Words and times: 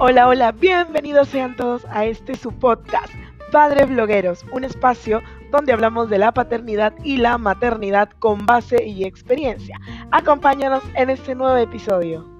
Hola, 0.00 0.28
hola, 0.28 0.52
bienvenidos 0.52 1.26
sean 1.26 1.56
todos 1.56 1.84
a 1.90 2.04
este 2.04 2.36
su 2.36 2.52
podcast, 2.52 3.12
Padres 3.50 3.88
Blogueros, 3.88 4.46
un 4.52 4.62
espacio 4.62 5.22
donde 5.50 5.72
hablamos 5.72 6.08
de 6.08 6.18
la 6.18 6.30
paternidad 6.30 6.94
y 7.02 7.16
la 7.16 7.36
maternidad 7.36 8.08
con 8.20 8.46
base 8.46 8.84
y 8.86 9.02
experiencia. 9.04 9.80
Acompáñanos 10.12 10.84
en 10.94 11.10
este 11.10 11.34
nuevo 11.34 11.56
episodio. 11.56 12.37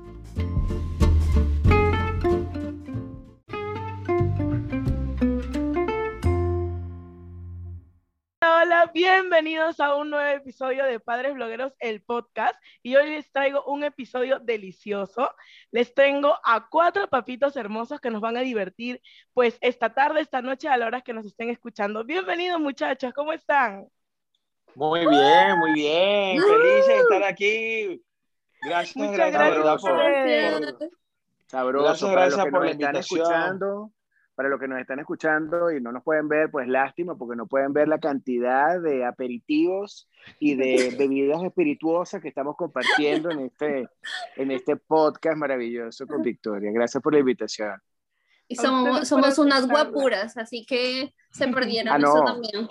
Bienvenidos 8.93 9.80
a 9.80 9.95
un 9.95 10.11
nuevo 10.11 10.29
episodio 10.36 10.84
de 10.84 11.00
Padres 11.00 11.34
Blogueros, 11.34 11.75
el 11.79 12.02
podcast. 12.02 12.54
Y 12.82 12.96
hoy 12.96 13.11
les 13.11 13.31
traigo 13.31 13.64
un 13.64 13.85
episodio 13.85 14.39
delicioso. 14.40 15.31
Les 15.71 15.95
tengo 15.95 16.36
a 16.45 16.68
cuatro 16.68 17.09
papitos 17.09 17.57
hermosos 17.57 18.00
que 18.00 18.11
nos 18.11 18.21
van 18.21 18.36
a 18.36 18.40
divertir, 18.40 19.00
pues 19.35 19.59
esta 19.61 19.93
tarde, 19.95 20.21
esta 20.21 20.43
noche, 20.43 20.68
a 20.68 20.76
la 20.76 20.86
hora 20.86 21.00
que 21.03 21.12
nos 21.12 21.26
estén 21.26 21.50
escuchando. 21.50 22.04
Bienvenidos, 22.04 22.61
muchachos, 22.61 23.12
¿cómo 23.14 23.32
están? 23.32 23.86
Muy 24.75 25.00
bien, 25.07 25.59
muy 25.59 25.73
bien. 25.73 26.40
Feliz 26.40 26.86
de 26.86 26.96
estar 26.98 27.23
aquí. 27.25 28.03
Gracias, 28.62 28.96
Muchas 28.96 29.17
gracias, 29.32 29.59
gracias 29.59 29.82
por, 29.82 30.79
por- 30.79 30.90
Sabroso, 31.46 32.11
Gracias, 32.11 32.11
para 32.11 32.20
gracias 32.20 32.36
los 32.36 32.45
que 32.45 32.50
por 32.50 32.61
nos 32.61 32.64
la 32.67 32.70
están 32.73 32.86
invitación. 32.95 33.20
escuchando, 33.20 33.92
para 34.38 34.50
los 34.50 34.60
que 34.60 34.69
nos 34.69 34.78
están 34.78 35.00
escuchando 35.00 35.72
y 35.72 35.80
no 35.80 35.91
nos 35.91 36.05
pueden 36.05 36.28
ver, 36.28 36.48
pues 36.48 36.69
lástima, 36.69 37.19
porque 37.19 37.34
no 37.34 37.48
pueden 37.48 37.72
ver 37.72 37.88
la 37.88 37.98
cantidad 37.98 38.80
de 38.80 39.05
aperitivos 39.05 40.08
y 40.38 40.55
de 40.55 40.94
bebidas 40.97 41.42
espirituosas 41.42 42.22
que 42.22 42.28
estamos 42.28 42.55
compartiendo 42.55 43.33
en 43.33 43.41
este, 43.41 43.88
en 44.36 44.52
este 44.52 44.77
podcast 44.77 45.36
maravilloso 45.36 46.06
con 46.06 46.22
Victoria. 46.22 46.70
Gracias 46.70 47.03
por 47.03 47.14
la 47.14 47.19
invitación. 47.19 47.83
Y 48.47 48.55
somos, 48.55 49.08
somos 49.08 49.41
unas 49.41 49.67
guapuras, 49.67 50.36
así 50.36 50.64
que 50.64 51.12
se 51.33 51.48
perdieron 51.52 51.92
Ah, 51.92 51.97
eso 51.98 52.19
no. 52.19 52.25
también. 52.25 52.69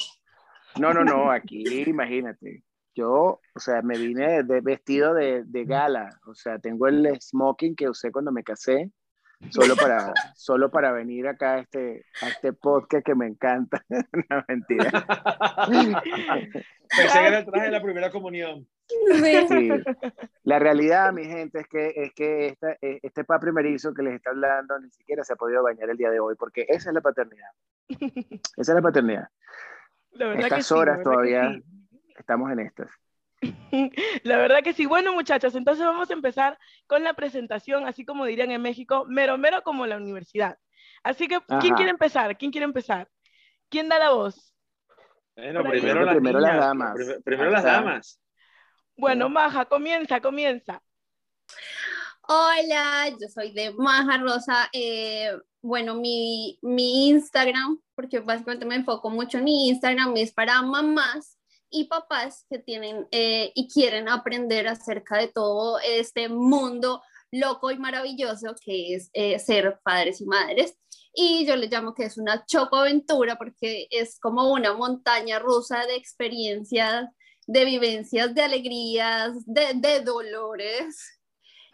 No, 0.80 0.94
no, 0.94 1.04
no, 1.04 1.30
aquí 1.32 1.66
imagínate. 1.86 2.64
Yo, 2.96 3.42
o 3.54 3.60
sea, 3.60 3.82
me 3.82 3.98
vine 3.98 4.44
de, 4.44 4.62
vestido 4.62 5.14
de, 5.14 5.44
de 5.44 5.66
gala, 5.66 6.18
o 6.28 6.34
sea, 6.34 6.60
tengo 6.60 6.88
el 6.88 7.10
smoking 7.20 7.76
que 7.76 7.90
usé 7.90 8.10
cuando 8.10 8.32
me 8.32 8.46
casé, 8.46 8.90
solo 9.50 9.76
para, 9.76 10.14
solo 10.36 10.70
para 10.70 10.92
venir 10.92 11.28
acá 11.28 11.56
a 11.56 11.60
este, 11.60 12.06
a 12.22 12.30
este 12.30 12.54
podcast 12.54 13.06
que 13.06 13.16
me 13.16 13.28
encanta. 13.28 13.84
no, 13.90 14.44
mentira. 14.48 14.92
Pensé 16.90 17.20
que 17.20 17.28
era 17.28 17.40
el 17.40 17.46
traje 17.46 17.66
de 17.66 17.72
la 17.72 17.82
primera 17.82 18.10
comunión. 18.10 18.68
Sí. 19.50 19.70
La 20.44 20.60
realidad, 20.60 21.12
mi 21.12 21.26
gente, 21.26 21.60
es 21.60 21.68
que, 21.68 21.94
es 21.96 22.14
que 22.14 22.48
esta, 22.48 22.72
eh, 22.82 23.00
este 23.02 23.24
papá 23.24 23.40
primerizo 23.40 23.94
que 23.94 24.04
les 24.04 24.16
está 24.16 24.30
hablando 24.30 24.80
ni 24.80 24.90
siquiera 24.92 25.24
se 25.24 25.34
ha 25.34 25.36
podido 25.36 25.62
bañar 25.64 25.90
el 25.90 25.98
día 25.98 26.10
de 26.10 26.20
hoy, 26.20 26.36
porque 26.36 26.66
esa 26.68 26.90
es 26.90 26.94
la 26.94 27.02
paternidad. 27.02 27.50
Esa 28.58 28.72
es 28.72 28.76
la 28.76 28.82
paternidad. 28.82 29.28
La 30.12 30.34
que 30.34 30.42
Estas 30.42 30.72
la 30.72 30.78
horas 30.78 30.98
que 30.98 31.04
todavía 31.04 31.54
sí. 31.54 31.64
estamos 32.18 32.52
en 32.52 32.60
estas. 32.60 32.90
La 34.24 34.38
verdad 34.38 34.64
que 34.64 34.74
sí. 34.74 34.86
Bueno, 34.86 35.14
muchachos, 35.14 35.56
entonces 35.56 35.86
vamos 35.86 36.10
a 36.10 36.14
empezar 36.14 36.58
con 36.88 37.04
la 37.04 37.14
presentación, 37.14 37.86
así 37.88 38.06
como 38.06 38.26
dirían 38.26 38.52
en 38.52 38.62
México, 38.62 39.06
mero 39.08 39.38
mero 39.38 39.62
como 39.64 39.86
la 39.86 39.98
universidad. 39.98 40.58
Así 41.04 41.28
que, 41.28 41.40
¿quién 41.60 41.74
Ajá. 41.74 41.76
quiere 41.76 41.92
empezar? 41.92 42.38
¿Quién 42.38 42.52
quiere 42.52 42.66
empezar? 42.66 43.10
¿Quién 43.70 43.90
da 43.90 44.00
la 44.00 44.10
voz? 44.12 44.54
Bueno, 45.36 45.64
primero, 45.64 46.04
las, 46.04 46.16
primero 46.16 46.40
las 46.40 46.58
damas. 46.58 46.94
prim- 46.96 47.22
primero 47.24 47.48
Ahí 47.50 47.54
las 47.54 47.64
damas. 47.64 48.20
Bueno, 48.98 49.30
Maja, 49.30 49.66
comienza, 49.66 50.20
comienza. 50.22 50.82
Hola, 52.28 53.10
yo 53.10 53.28
soy 53.34 53.52
de 53.54 53.72
Maja 53.74 54.18
Rosa. 54.18 54.70
eh, 54.74 55.32
bueno, 55.62 55.96
mi, 55.96 56.58
mi 56.62 57.10
Instagram, 57.10 57.80
porque 57.96 58.20
básicamente 58.20 58.66
me 58.66 58.76
enfoco 58.76 59.10
mucho 59.10 59.38
en 59.38 59.44
mi 59.44 59.70
Instagram, 59.70 60.16
es 60.18 60.34
para 60.34 60.62
mamás 60.62 61.38
y 61.70 61.86
papás 61.86 62.46
que 62.50 62.60
tienen 62.60 63.08
eh, 63.12 63.52
y 63.56 63.68
quieren 63.68 64.10
aprender 64.10 64.68
acerca 64.68 65.18
de 65.18 65.28
todo 65.28 65.80
este 65.80 66.30
mundo 66.30 67.02
loco 67.32 67.72
y 67.72 67.78
maravilloso 67.78 68.56
que 68.64 68.96
es 68.96 69.10
eh, 69.14 69.38
ser 69.40 69.80
padres 69.84 70.22
y 70.22 70.26
madres. 70.26 70.78
Y 71.14 71.46
yo 71.46 71.56
le 71.56 71.68
llamo 71.68 71.94
que 71.94 72.04
es 72.04 72.18
una 72.18 72.46
chocoaventura 72.46 73.38
porque 73.38 73.88
es 73.90 74.20
como 74.20 74.52
una 74.52 74.74
montaña 74.74 75.40
rusa 75.40 75.86
de 75.86 75.96
experiencias, 75.96 77.10
de 77.48 77.66
vivencias, 77.66 78.36
de 78.36 78.44
alegrías, 78.44 79.34
de, 79.46 79.74
de 79.74 80.02
dolores 80.02 81.20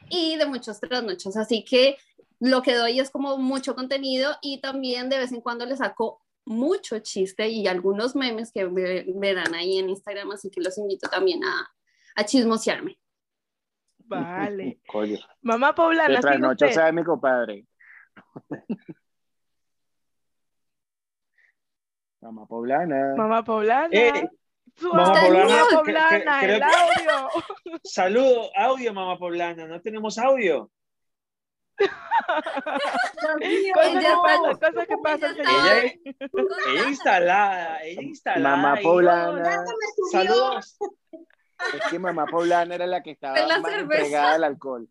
y 0.10 0.38
de 0.38 0.46
muchos 0.46 0.80
trasnochos. 0.80 1.36
Así 1.36 1.66
que 1.66 1.98
lo 2.40 2.62
que 2.62 2.76
doy 2.76 3.00
es 3.00 3.10
como 3.10 3.38
mucho 3.38 3.76
contenido 3.76 4.36
y 4.42 4.60
también 4.62 5.10
de 5.10 5.20
vez 5.20 5.32
en 5.32 5.42
cuando 5.42 5.66
le 5.66 5.78
saco 5.78 6.23
mucho 6.46 7.00
chiste 7.00 7.48
y 7.48 7.68
algunos 7.68 8.16
memes 8.16 8.52
que 8.52 8.66
ve- 8.66 9.06
verán 9.16 9.54
ahí 9.56 9.78
en 9.80 9.90
Instagram, 9.90 10.32
así 10.32 10.50
que 10.50 10.62
los 10.62 10.78
invito 10.78 11.10
también 11.10 11.44
a, 11.44 11.68
a 12.16 12.26
chismosearme. 12.26 13.00
Vale. 14.00 14.80
Coño. 14.88 15.18
Mamá 15.42 15.74
Poblana, 15.74 16.10
De 16.10 16.16
sigue 16.18 16.22
trasnocho 16.22 16.66
usted. 16.66 16.76
sabe 16.76 16.92
mi 16.92 17.04
compadre. 17.04 17.66
Mamá 22.22 22.46
poblana. 22.46 23.14
Mamá 23.18 23.44
Poblana. 23.44 23.90
Eh, 23.92 24.30
Mamá 24.82 25.14
Poblana, 25.14 25.46
Mamá 25.46 25.68
Poblana, 25.72 26.42
el 26.46 26.64
audio. 26.64 27.30
Saludo, 27.84 28.50
audio, 28.56 28.94
mamá 28.94 29.18
poblana. 29.18 29.68
No 29.68 29.82
tenemos 29.82 30.18
audio. 30.18 30.72
Cosas 33.14 33.38
que 33.40 33.86
Ella 33.86 34.16
cosas 34.60 34.88
que 34.88 34.98
pasan. 35.04 35.36
ella 36.68 36.88
instalada, 36.88 37.84
ella 37.84 38.02
instalada. 38.02 38.56
Mamá 38.56 38.82
poblana. 38.82 39.66
Saludos. 40.12 40.78
Es 41.74 41.82
que 41.90 42.00
mamá 42.00 42.26
poblana 42.26 42.76
era 42.76 42.88
la 42.88 43.02
que 43.02 43.12
estaba 43.12 43.40
la 43.40 43.60
más 43.60 43.74
entregada 43.74 44.34
al 44.36 44.44
alcohol. 44.44 44.90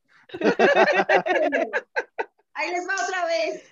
Ahí 2.55 2.71
les 2.71 2.89
va 2.89 2.95
otra 3.03 3.25
vez. 3.27 3.65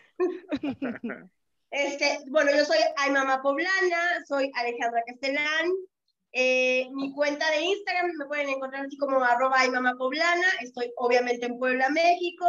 Este, 1.70 2.18
bueno, 2.28 2.50
yo 2.50 2.64
soy 2.64 2.78
Ay 2.96 3.12
Mamá 3.12 3.42
Poblana, 3.42 4.24
soy 4.26 4.50
Alejandra 4.56 5.02
Castellán. 5.06 5.70
Eh, 6.32 6.88
mi 6.92 7.12
cuenta 7.12 7.48
de 7.50 7.60
Instagram 7.62 8.12
me 8.18 8.26
pueden 8.26 8.48
encontrar 8.48 8.86
así 8.86 8.96
como 8.98 9.22
arroba 9.22 9.60
Ay 9.60 9.70
Mamá 9.70 9.94
Poblana. 9.96 10.46
Estoy 10.60 10.92
obviamente 10.96 11.46
en 11.46 11.58
Puebla, 11.58 11.88
México. 11.90 12.44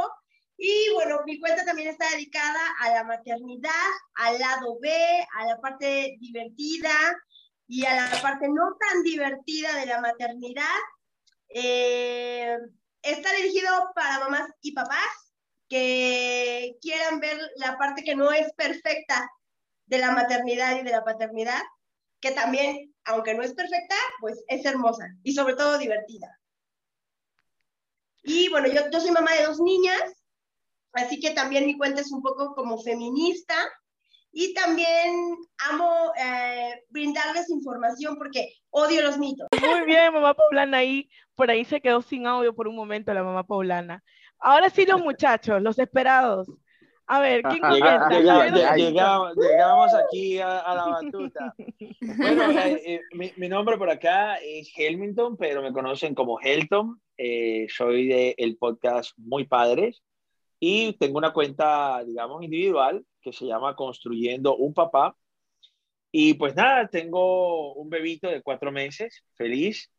Y 0.63 0.91
bueno, 0.93 1.21
mi 1.25 1.39
cuenta 1.39 1.65
también 1.65 1.87
está 1.87 2.07
dedicada 2.11 2.59
a 2.81 2.91
la 2.91 3.03
maternidad, 3.03 3.71
al 4.13 4.37
lado 4.37 4.77
B, 4.79 4.91
a 5.33 5.45
la 5.47 5.59
parte 5.59 6.17
divertida 6.19 6.91
y 7.67 7.83
a 7.83 7.95
la 7.95 8.21
parte 8.21 8.47
no 8.47 8.77
tan 8.79 9.01
divertida 9.01 9.75
de 9.77 9.87
la 9.87 9.99
maternidad. 10.01 10.77
Eh, 11.49 12.55
está 13.01 13.33
dirigido 13.33 13.91
para 13.95 14.19
mamás 14.19 14.51
y 14.61 14.73
papás 14.73 15.33
que 15.67 16.77
quieran 16.79 17.19
ver 17.19 17.39
la 17.55 17.79
parte 17.79 18.03
que 18.03 18.15
no 18.15 18.31
es 18.31 18.53
perfecta 18.53 19.31
de 19.87 19.97
la 19.97 20.11
maternidad 20.11 20.79
y 20.79 20.83
de 20.83 20.91
la 20.91 21.03
paternidad, 21.03 21.63
que 22.19 22.33
también, 22.33 22.93
aunque 23.05 23.33
no 23.33 23.41
es 23.41 23.55
perfecta, 23.55 23.95
pues 24.19 24.43
es 24.47 24.63
hermosa 24.63 25.07
y 25.23 25.33
sobre 25.33 25.55
todo 25.55 25.79
divertida. 25.79 26.39
Y 28.21 28.47
bueno, 28.49 28.67
yo, 28.67 28.91
yo 28.91 28.99
soy 28.99 29.09
mamá 29.09 29.33
de 29.33 29.45
dos 29.45 29.59
niñas, 29.59 30.20
así 30.93 31.19
que 31.19 31.31
también 31.31 31.65
mi 31.65 31.77
cuenta 31.77 32.01
es 32.01 32.11
un 32.11 32.21
poco 32.21 32.53
como 32.55 32.77
feminista 32.81 33.55
y 34.33 34.53
también 34.53 35.35
amo 35.71 36.11
eh, 36.17 36.83
brindarles 36.89 37.49
información 37.49 38.15
porque 38.17 38.53
odio 38.69 39.01
los 39.01 39.17
mitos. 39.17 39.47
Muy 39.61 39.81
bien, 39.85 40.13
mamá 40.13 40.33
Poblana 40.33 40.77
ahí, 40.77 41.09
por 41.35 41.51
ahí 41.51 41.65
se 41.65 41.81
quedó 41.81 42.01
sin 42.01 42.25
audio 42.27 42.55
por 42.55 42.67
un 42.67 42.75
momento 42.75 43.13
la 43.13 43.23
mamá 43.23 43.43
Poblana. 43.45 44.03
Ahora 44.39 44.69
sí 44.69 44.85
los 44.85 45.01
muchachos, 45.01 45.61
los 45.61 45.77
esperados. 45.79 46.47
A 47.07 47.19
ver, 47.19 47.41
¿quién 47.59 47.59
comienza? 47.59 47.97
llega- 47.97 48.07
Primero 48.07 48.21
llega- 48.43 48.49
Luisito. 48.51 48.75
llegamos, 48.89 49.35
llegamos 49.35 49.91
aquí 49.93 50.39
a, 50.39 50.59
a 50.59 50.75
la 50.75 50.85
batuta. 50.85 51.53
Bueno, 52.17 52.51
eh, 52.51 52.81
eh, 52.85 53.01
mi, 53.13 53.33
mi 53.35 53.49
nombre 53.49 53.77
por 53.77 53.89
acá 53.89 54.35
es 54.37 54.71
Helmington, 54.75 55.35
pero 55.35 55.61
me 55.61 55.73
conocen 55.73 56.15
como 56.15 56.39
Helton. 56.39 57.01
Eh, 57.17 57.67
soy 57.69 58.07
del 58.07 58.57
podcast 58.57 59.11
Muy 59.17 59.45
Padres 59.45 60.01
y 60.63 60.93
tengo 60.93 61.17
una 61.17 61.33
cuenta, 61.33 62.03
digamos, 62.05 62.43
individual 62.43 63.03
que 63.19 63.33
se 63.33 63.47
llama 63.47 63.75
Construyendo 63.75 64.55
un 64.55 64.75
Papá. 64.75 65.17
Y 66.11 66.35
pues 66.35 66.55
nada, 66.55 66.87
tengo 66.87 67.73
un 67.73 67.89
bebito 67.89 68.29
de 68.29 68.43
cuatro 68.43 68.71
meses, 68.71 69.23
feliz. 69.35 69.91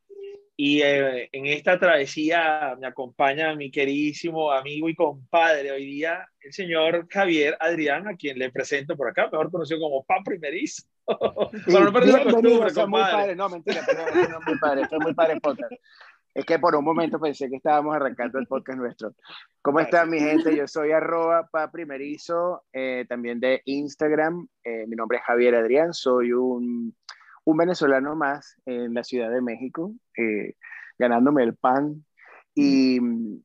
Y 0.57 0.83
eh, 0.83 1.29
en 1.33 1.47
esta 1.47 1.81
travesía 1.81 2.77
me 2.81 2.87
acompaña 2.87 3.57
mi 3.57 3.73
queridísimo 3.73 4.53
amigo 4.53 4.89
y 4.89 4.95
compadre 4.95 5.73
hoy 5.73 5.85
día, 5.85 6.29
el 6.41 6.53
señor 6.53 7.09
Javier 7.11 7.57
Adrián, 7.59 8.07
a 8.07 8.15
quien 8.15 8.39
le 8.39 8.53
presento 8.53 8.97
por 8.97 9.09
acá, 9.09 9.29
mejor 9.33 9.51
conocido 9.51 9.81
como 9.81 10.05
Pa 10.05 10.23
Primerizo. 10.25 10.85
Para 11.07 11.85
no 11.87 11.93
perder 11.93 12.13
la 12.13 12.23
costumbre, 12.23 12.53
a 12.53 12.59
Muy 12.59 12.73
compadre. 12.73 13.13
Padre. 13.13 13.35
No, 13.35 13.49
mentira, 13.49 13.83
pero 13.85 14.29
no, 14.29 14.41
muy 14.47 14.59
padre. 14.61 14.83
Estoy 14.83 14.99
muy 15.01 15.15
padre 15.15 15.41
podcast. 15.41 15.73
Es 16.35 16.47
que 16.47 16.59
por 16.59 16.75
un 16.75 16.85
momento 16.85 17.21
pensé 17.21 17.51
que 17.51 17.57
estábamos 17.57 17.95
arrancando 17.95 18.39
el 18.39 18.47
podcast 18.47 18.79
nuestro. 18.79 19.15
¿Cómo 19.61 19.81
está 19.81 20.07
mi 20.07 20.19
gente? 20.19 20.57
Yo 20.57 20.67
soy 20.67 20.93
arroba 20.93 21.47
paprimerizo, 21.51 22.65
eh, 22.73 23.05
también 23.09 23.39
de 23.39 23.61
Instagram. 23.67 24.49
Eh, 24.65 24.87
mi 24.87 24.97
nombre 24.97 25.19
es 25.19 25.25
Javier 25.25 25.55
Adrián, 25.57 25.93
soy 25.93 26.33
un, 26.33 26.97
un 27.45 27.57
venezolano 27.57 28.17
más 28.17 28.57
en 28.65 28.95
la 28.95 29.05
Ciudad 29.05 29.31
de 29.31 29.43
México, 29.43 29.93
eh, 30.17 30.55
ganándome 30.99 31.43
el 31.43 31.55
pan 31.55 32.05
y 32.55 32.99
mm, 32.99 33.43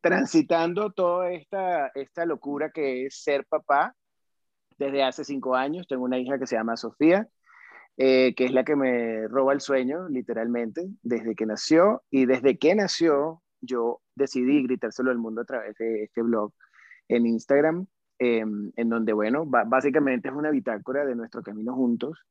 transitando 0.00 0.92
toda 0.92 1.30
esta, 1.32 1.88
esta 1.94 2.26
locura 2.26 2.70
que 2.70 3.06
es 3.06 3.22
ser 3.22 3.46
papá 3.46 3.94
desde 4.76 5.04
hace 5.04 5.24
cinco 5.24 5.54
años. 5.54 5.86
Tengo 5.86 6.04
una 6.04 6.18
hija 6.18 6.38
que 6.38 6.48
se 6.48 6.56
llama 6.56 6.76
Sofía 6.76 7.28
eh, 7.96 8.34
que 8.34 8.44
es 8.44 8.52
la 8.52 8.64
que 8.64 8.76
me 8.76 9.28
roba 9.28 9.52
el 9.52 9.60
sueño, 9.60 10.08
literalmente, 10.08 10.88
desde 11.02 11.34
que 11.34 11.46
nació. 11.46 12.02
Y 12.10 12.26
desde 12.26 12.58
que 12.58 12.74
nació, 12.74 13.42
yo 13.60 14.00
decidí 14.16 14.62
gritárselo 14.62 15.10
al 15.10 15.18
mundo 15.18 15.42
a 15.42 15.44
través 15.44 15.76
de 15.76 16.04
este 16.04 16.22
blog 16.22 16.52
en 17.08 17.26
Instagram, 17.26 17.86
em, 18.18 18.72
en 18.76 18.88
donde, 18.88 19.12
bueno, 19.12 19.44
básicamente 19.46 20.28
es 20.28 20.34
una 20.34 20.50
bitácora 20.50 21.04
de 21.04 21.14
nuestro 21.14 21.42
camino 21.42 21.74
juntos, 21.74 22.24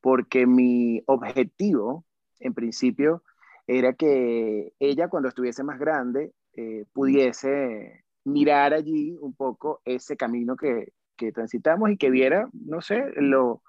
porque 0.00 0.46
mi 0.46 1.02
objetivo, 1.06 2.04
en 2.40 2.54
principio, 2.54 3.22
era 3.66 3.92
que 3.94 4.72
ella, 4.80 5.08
cuando 5.08 5.28
estuviese 5.28 5.62
más 5.62 5.78
grande, 5.78 6.32
eh, 6.54 6.86
pudiese 6.92 8.04
mirar 8.24 8.74
allí 8.74 9.16
un 9.20 9.34
poco 9.34 9.80
ese 9.84 10.16
camino 10.16 10.56
que, 10.56 10.92
que 11.16 11.32
transitamos 11.32 11.90
y 11.90 11.96
que 11.96 12.10
viera, 12.10 12.48
no 12.52 12.80
sé, 12.80 13.04
lo, 13.16 13.62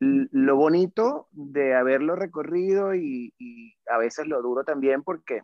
lo 0.00 0.56
bonito 0.56 1.28
de 1.30 1.74
haberlo 1.74 2.16
recorrido 2.16 2.94
y, 2.94 3.34
a 3.86 3.98
veces 3.98 4.26
lo 4.26 4.40
duro 4.40 4.64
también 4.64 5.02
porque 5.02 5.42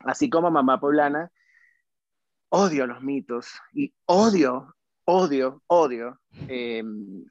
así 0.00 0.30
como 0.30 0.50
mamá 0.50 0.78
poblana, 0.80 1.30
odio 2.50 2.86
los 2.86 3.02
mitos 3.02 3.60
y 3.72 3.92
odio, 4.06 4.76
odio, 5.04 5.62
odio 5.66 6.20
em, 6.48 7.24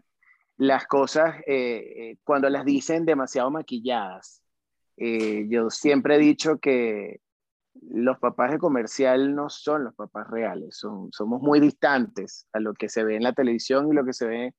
las 0.58 0.86
cosas 0.88 1.36
eh, 1.48 1.94
eh, 1.96 2.18
cuando 2.24 2.50
las 2.50 2.66
dicen 2.66 3.06
demasiado 3.06 3.50
maquilladas. 3.52 4.44
Eh, 4.98 5.48
yo 5.50 5.70
siempre 5.70 6.16
he 6.16 6.20
dicho 6.20 6.60
que 6.60 7.22
los 7.82 8.18
papás 8.20 8.52
de 8.52 8.58
comercial 8.58 9.34
no 9.34 9.50
son 9.50 9.86
los 9.86 9.96
papás 9.96 10.28
reales, 10.30 10.78
son, 10.78 11.10
somos 11.14 11.42
muy 11.42 11.62
distantes 11.62 12.48
a 12.52 12.60
lo 12.60 12.74
que 12.74 12.90
se 12.90 13.06
ve 13.06 13.16
en 13.16 13.24
la 13.24 13.34
televisión 13.34 13.88
y 13.88 13.94
lo 13.94 14.04
que 14.04 14.14
se 14.14 14.28
ve 14.28 14.56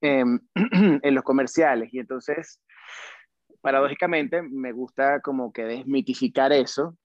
en, 0.00 0.40
en 1.02 1.14
los 1.14 1.24
comerciales. 1.24 1.92
Y 1.92 1.98
entonces, 1.98 2.60
paradójicamente, 3.60 4.42
me 4.42 4.72
gusta 4.72 5.20
como 5.20 5.52
que 5.52 5.64
desmitificar 5.64 6.52
eso. 6.52 6.96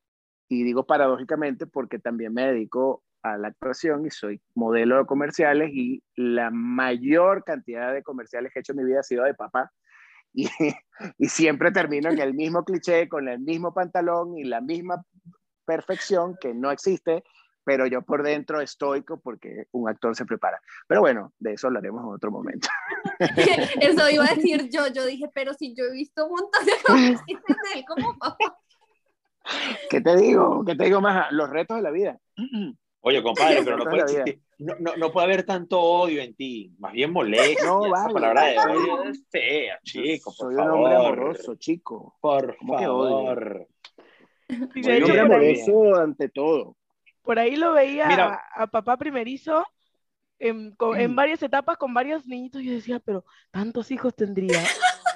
Y 0.47 0.63
digo 0.63 0.85
paradójicamente 0.85 1.65
porque 1.65 1.99
también 1.99 2.33
me 2.33 2.45
dedico 2.45 3.03
a 3.23 3.37
la 3.37 3.47
actuación 3.47 4.05
y 4.05 4.11
soy 4.11 4.39
modelo 4.53 4.99
de 4.99 5.05
comerciales 5.07 5.71
y 5.73 6.03
la 6.15 6.51
mayor 6.51 7.43
cantidad 7.43 7.91
de 7.91 8.03
comerciales 8.03 8.53
que 8.53 8.59
he 8.59 8.61
hecho 8.61 8.73
en 8.73 8.77
mi 8.77 8.85
vida 8.85 8.99
ha 8.99 9.03
sido 9.03 9.23
de 9.23 9.33
papá. 9.33 9.71
Y, 10.33 10.47
y 11.17 11.29
siempre 11.29 11.71
termino 11.71 12.11
en 12.11 12.19
el 12.19 12.35
mismo 12.35 12.63
cliché, 12.63 13.09
con 13.09 13.27
el 13.27 13.39
mismo 13.39 13.73
pantalón 13.73 14.37
y 14.37 14.43
la 14.43 14.61
misma 14.61 15.03
perfección 15.65 16.37
que 16.39 16.53
no 16.53 16.69
existe 16.69 17.23
pero 17.65 17.87
yo 17.87 18.03
por 18.03 18.23
dentro 18.23 18.61
estoico 18.61 19.19
porque 19.19 19.65
un 19.71 19.89
actor 19.89 20.15
se 20.15 20.25
prepara. 20.25 20.61
Pero 20.87 21.01
bueno, 21.01 21.33
de 21.39 21.53
eso 21.53 21.67
hablaremos 21.67 22.03
en 22.03 22.13
otro 22.13 22.31
momento. 22.31 22.69
Eso 23.81 24.09
iba 24.09 24.25
a 24.25 24.35
decir 24.35 24.69
yo, 24.69 24.87
yo 24.87 25.05
dije, 25.05 25.29
pero 25.33 25.53
si 25.53 25.73
yo 25.75 25.85
he 25.85 25.91
visto 25.91 26.25
un 26.25 26.31
montón 26.31 26.65
de 26.65 26.71
cosas 26.85 27.25
de 27.25 27.79
él 27.79 27.85
como 27.87 28.17
papá. 28.17 28.57
¿Qué 29.89 30.01
te 30.01 30.17
digo? 30.17 30.63
¿Qué 30.65 30.75
te 30.75 30.85
digo 30.85 31.01
más? 31.01 31.31
Los 31.31 31.49
retos 31.49 31.77
de 31.77 31.83
la 31.83 31.91
vida. 31.91 32.19
Oye, 33.01 33.21
compadre, 33.21 33.61
pero 33.63 33.77
no 33.77 33.85
puede, 33.85 34.41
no, 34.57 34.73
no, 34.79 34.95
no 34.97 35.11
puede 35.11 35.25
haber 35.25 35.43
tanto 35.43 35.79
odio 35.79 36.23
en 36.23 36.33
ti, 36.35 36.73
más 36.79 36.91
bien 36.91 37.11
molestia. 37.11 37.63
No, 37.63 37.87
vale. 37.87 38.13
Palabra 38.13 38.45
de 38.45 38.57
odio 38.57 39.03
es 39.03 39.23
fea, 39.29 39.79
chico, 39.83 40.33
por 40.35 40.47
Soy 40.47 40.55
favor. 40.55 40.71
un 40.71 40.77
hombre 40.79 40.95
amoroso, 40.95 41.55
chico. 41.55 42.17
Por 42.19 42.57
favor. 42.57 43.67
Soy 44.49 44.97
un 44.97 45.03
hombre 45.03 45.19
amoroso 45.19 45.95
ante 45.95 46.29
todo. 46.29 46.75
Por 47.25 47.39
ahí 47.39 47.55
lo 47.55 47.73
veía 47.73 48.39
a, 48.53 48.67
papá 48.67 48.97
primerizo 48.97 49.65
en, 50.39 50.75
en, 50.97 51.15
varias 51.15 51.41
etapas 51.41 51.77
con 51.77 51.93
varios 51.93 52.25
niñitos. 52.27 52.61
Yo 52.61 52.73
decía, 52.73 52.99
pero 52.99 53.25
tantos 53.51 53.91
hijos 53.91 54.15
tendría. 54.15 54.61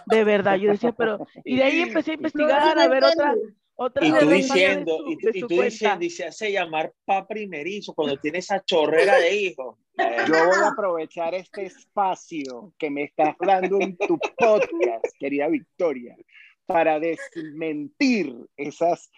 De 0.06 0.24
verdad, 0.24 0.56
yo 0.56 0.72
decía, 0.72 0.92
pero. 0.92 1.28
Y 1.46 1.58
de 1.58 1.64
ahí 1.64 1.82
empecé 1.82 2.12
a 2.12 2.14
investigar, 2.16 2.80
a 2.80 2.88
ver 2.88 3.04
otra. 3.04 3.36
Otra 3.82 4.06
y 4.06 4.12
tú 4.12 4.28
diciendo, 4.28 4.98
su, 4.98 5.12
y, 5.34 5.40
tú 5.40 5.62
diciendo, 5.62 6.04
y 6.04 6.10
se 6.10 6.26
hace 6.26 6.52
llamar 6.52 6.92
papá 7.06 7.30
primerizo 7.30 7.94
cuando 7.94 8.18
tiene 8.18 8.40
esa 8.40 8.62
chorrera 8.66 9.18
de 9.18 9.34
hijos. 9.34 9.78
Yo 9.98 10.34
voy 10.34 10.64
a 10.66 10.68
aprovechar 10.68 11.34
este 11.34 11.68
espacio 11.68 12.74
que 12.78 12.90
me 12.90 13.04
estás 13.04 13.36
dando 13.40 13.80
en 13.80 13.96
tu 13.96 14.20
podcast, 14.38 15.06
querida 15.18 15.48
Victoria, 15.48 16.18
para 16.66 17.00
desmentir 17.00 18.36
esas 18.58 19.10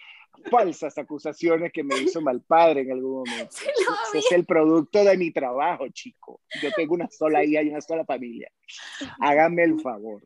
falsas 0.49 0.97
acusaciones 0.97 1.71
que 1.71 1.83
me 1.83 1.97
hizo 1.97 2.21
mal 2.21 2.41
padre 2.41 2.81
en 2.81 2.91
algún 2.91 3.19
momento. 3.19 3.55
Ese 3.55 4.17
es 4.19 4.31
el 4.31 4.45
producto 4.45 5.03
de 5.03 5.17
mi 5.17 5.31
trabajo, 5.31 5.87
chico. 5.89 6.41
Yo 6.61 6.71
tengo 6.75 6.93
una 6.93 7.09
sola 7.09 7.43
hija 7.43 7.61
y 7.61 7.69
una 7.69 7.81
sola 7.81 8.05
familia. 8.05 8.49
Hágame 9.19 9.63
el 9.63 9.79
favor. 9.79 10.23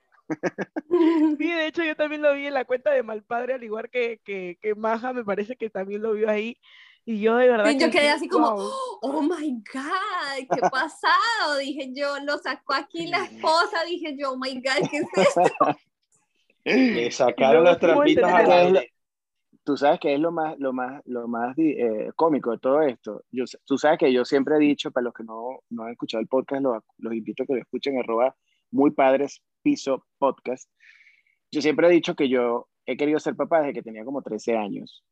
Sí, 1.38 1.52
de 1.52 1.68
hecho 1.68 1.84
yo 1.84 1.96
también 1.96 2.22
lo 2.22 2.34
vi 2.34 2.48
en 2.48 2.54
la 2.54 2.66
cuenta 2.66 2.92
de 2.92 3.04
Malpadre, 3.04 3.54
al 3.54 3.64
igual 3.64 3.90
que, 3.90 4.20
que, 4.24 4.58
que 4.62 4.74
Maja, 4.74 5.14
me 5.14 5.24
parece 5.24 5.56
que 5.56 5.70
también 5.70 6.02
lo 6.02 6.14
vio 6.14 6.30
ahí. 6.30 6.58
Y 7.08 7.20
yo 7.20 7.36
de 7.36 7.48
verdad... 7.48 7.70
yo 7.70 7.92
quedé 7.92 8.10
así 8.10 8.28
como, 8.28 8.56
oh 9.02 9.22
my 9.22 9.52
God, 9.72 10.56
¿qué 10.56 10.62
pasado? 10.62 11.58
Dije 11.60 11.92
yo, 11.94 12.20
lo 12.26 12.40
sacó 12.40 12.74
aquí 12.74 13.06
la 13.08 13.26
esposa, 13.26 13.84
dije 13.88 14.16
yo, 14.18 14.32
oh 14.32 14.38
my 14.38 14.56
God, 14.56 14.90
¿qué 14.90 14.98
es 14.98 15.08
esto? 15.16 15.78
Le 16.66 17.12
sacaron 17.12 17.64
las 17.64 17.78
trampitas 17.78 18.34
a 18.34 18.42
tú 19.66 19.76
sabes 19.76 20.00
que 20.00 20.14
es 20.14 20.20
lo 20.20 20.32
más, 20.32 20.58
lo 20.60 20.72
más, 20.72 21.02
lo 21.06 21.28
más 21.28 21.58
eh, 21.58 22.12
cómico 22.16 22.52
de 22.52 22.60
todo 22.60 22.82
esto. 22.84 23.24
Yo, 23.32 23.46
tú 23.66 23.78
sabes 23.78 23.98
que 24.00 24.14
yo 24.14 24.24
siempre 24.24 24.56
he 24.56 24.60
dicho, 24.60 24.92
para 24.92 25.06
los 25.06 25.14
que 25.14 25.24
no, 25.24 25.60
no 25.70 25.84
han 25.84 25.92
escuchado 25.92 26.22
el 26.22 26.28
podcast, 26.28 26.64
los, 26.64 26.84
los 27.00 27.14
invito 27.14 27.44
a 27.44 27.46
que 27.48 27.56
lo 27.56 27.60
escuchen, 27.60 28.00
arroba 28.00 28.36
muy 28.72 28.92
padres 28.92 29.42
piso 29.64 30.06
podcast. 30.20 30.70
Yo 31.52 31.62
siempre 31.62 31.88
he 31.88 31.92
dicho 31.92 32.16
que 32.16 32.30
yo 32.30 32.70
he 32.86 32.96
querido 32.96 33.20
ser 33.20 33.36
papá 33.36 33.60
desde 33.60 33.74
que 33.74 33.82
tenía 33.82 34.06
como 34.06 34.22
13 34.22 34.56
años. 34.56 35.04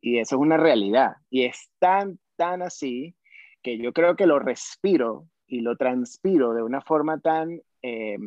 Y 0.00 0.18
eso 0.18 0.36
es 0.36 0.42
una 0.42 0.58
realidad. 0.58 1.16
Y 1.30 1.44
es 1.44 1.70
tan, 1.78 2.18
tan 2.36 2.60
así 2.60 3.16
que 3.62 3.78
yo 3.78 3.92
creo 3.92 4.14
que 4.16 4.26
lo 4.26 4.38
respiro 4.38 5.26
y 5.46 5.60
lo 5.60 5.76
transpiro 5.76 6.52
de 6.52 6.62
una 6.62 6.82
forma 6.82 7.20
tan, 7.20 7.62
eh, 7.80 8.18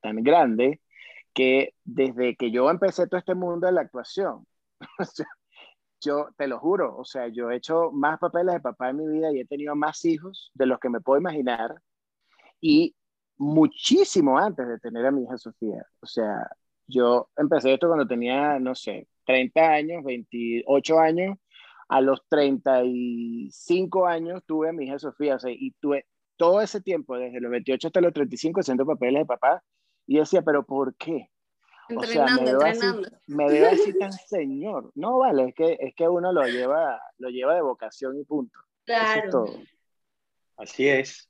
tan 0.00 0.22
grande 0.22 0.80
que 1.34 1.74
desde 1.84 2.36
que 2.36 2.50
yo 2.50 2.70
empecé 2.70 3.06
todo 3.08 3.18
este 3.18 3.34
mundo 3.34 3.66
de 3.66 3.72
la 3.72 3.82
actuación, 3.82 4.46
yo 6.00 6.28
te 6.36 6.46
lo 6.48 6.58
juro, 6.58 6.96
o 6.96 7.04
sea, 7.04 7.28
yo 7.28 7.50
he 7.50 7.56
hecho 7.56 7.90
más 7.92 8.18
papeles 8.18 8.54
de 8.54 8.60
papá 8.60 8.90
en 8.90 8.98
mi 8.98 9.06
vida 9.06 9.32
y 9.32 9.40
he 9.40 9.46
tenido 9.46 9.74
más 9.74 10.04
hijos 10.04 10.50
de 10.54 10.66
los 10.66 10.78
que 10.78 10.90
me 10.90 11.00
puedo 11.00 11.20
imaginar 11.20 11.74
y 12.60 12.94
muchísimo 13.36 14.38
antes 14.38 14.66
de 14.68 14.78
tener 14.78 15.06
a 15.06 15.10
mi 15.10 15.24
hija 15.24 15.36
Sofía. 15.38 15.84
O 16.00 16.06
sea, 16.06 16.48
yo 16.86 17.28
empecé 17.36 17.74
esto 17.74 17.88
cuando 17.88 18.06
tenía, 18.06 18.58
no 18.58 18.74
sé, 18.74 19.08
30 19.26 19.60
años, 19.72 20.04
28 20.04 20.98
años. 20.98 21.38
A 21.88 22.00
los 22.00 22.22
35 22.28 24.06
años 24.06 24.42
tuve 24.46 24.70
a 24.70 24.72
mi 24.72 24.86
hija 24.86 24.98
Sofía, 24.98 25.36
o 25.36 25.38
sea, 25.38 25.50
y 25.52 25.72
tuve 25.80 26.06
todo 26.36 26.60
ese 26.62 26.80
tiempo, 26.80 27.16
desde 27.16 27.40
los 27.40 27.50
28 27.50 27.88
hasta 27.88 28.00
los 28.00 28.12
35, 28.12 28.60
haciendo 28.60 28.86
papeles 28.86 29.22
de 29.22 29.26
papá. 29.26 29.62
Y 30.06 30.18
decía, 30.18 30.42
pero 30.42 30.64
¿por 30.64 30.96
qué? 30.96 31.30
Entrenando, 31.88 32.50
entrenando. 32.50 33.08
me 33.26 33.48
veo 33.48 33.70
así 33.70 33.96
tan 33.98 34.12
señor. 34.28 34.90
No, 34.94 35.18
vale, 35.18 35.48
es 35.48 35.54
que, 35.54 35.76
es 35.80 35.94
que 35.94 36.08
uno 36.08 36.32
lo 36.32 36.46
lleva, 36.46 37.00
lo 37.18 37.28
lleva 37.28 37.54
de 37.54 37.62
vocación 37.62 38.18
y 38.18 38.24
punto. 38.24 38.58
Claro. 38.84 39.46
Así 40.56 40.88
es. 40.88 41.28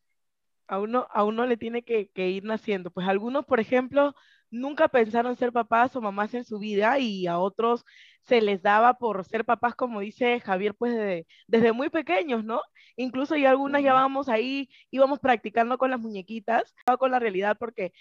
A 0.67 0.81
uno, 0.81 1.07
a 1.11 1.25
uno 1.25 1.47
le 1.47 1.57
tiene 1.57 1.83
que, 1.83 2.09
que, 2.09 2.31
ir 2.31 2.45
naciendo. 2.45 2.91
Pues 2.91 3.07
algunos, 3.07 3.45
por 3.45 3.61
ejemplo, 3.61 4.15
nunca 4.51 4.89
pensaron 4.89 5.37
ser 5.37 5.53
papás 5.53 5.95
o 5.97 6.01
mamás 6.01 6.33
en 6.35 6.45
su 6.45 6.59
vida 6.59 6.99
y 6.99 7.27
a 7.27 7.39
otros 7.39 7.85
se 8.23 8.41
les 8.41 8.63
daba 8.63 8.95
por 8.95 9.25
ser 9.25 9.45
papás, 9.45 9.75
como 9.75 10.01
dice 10.01 10.41
Javier, 10.41 10.75
pues 10.75 11.27
desde 11.47 11.73
muy 11.73 11.91
pequeños, 11.91 12.45
¿no? 12.45 12.63
Incluso 12.97 13.37
ya 13.37 13.51
algunas 13.51 13.83
ya 13.83 13.93
vamos 13.93 14.29
ahí, 14.29 14.71
íbamos 14.91 15.19
practicando 15.21 15.77
con 15.77 15.91
las 15.91 16.01
muñequitas, 16.01 16.75
con 16.99 17.11
la 17.11 17.19
realidad 17.19 17.57
porque 17.59 17.93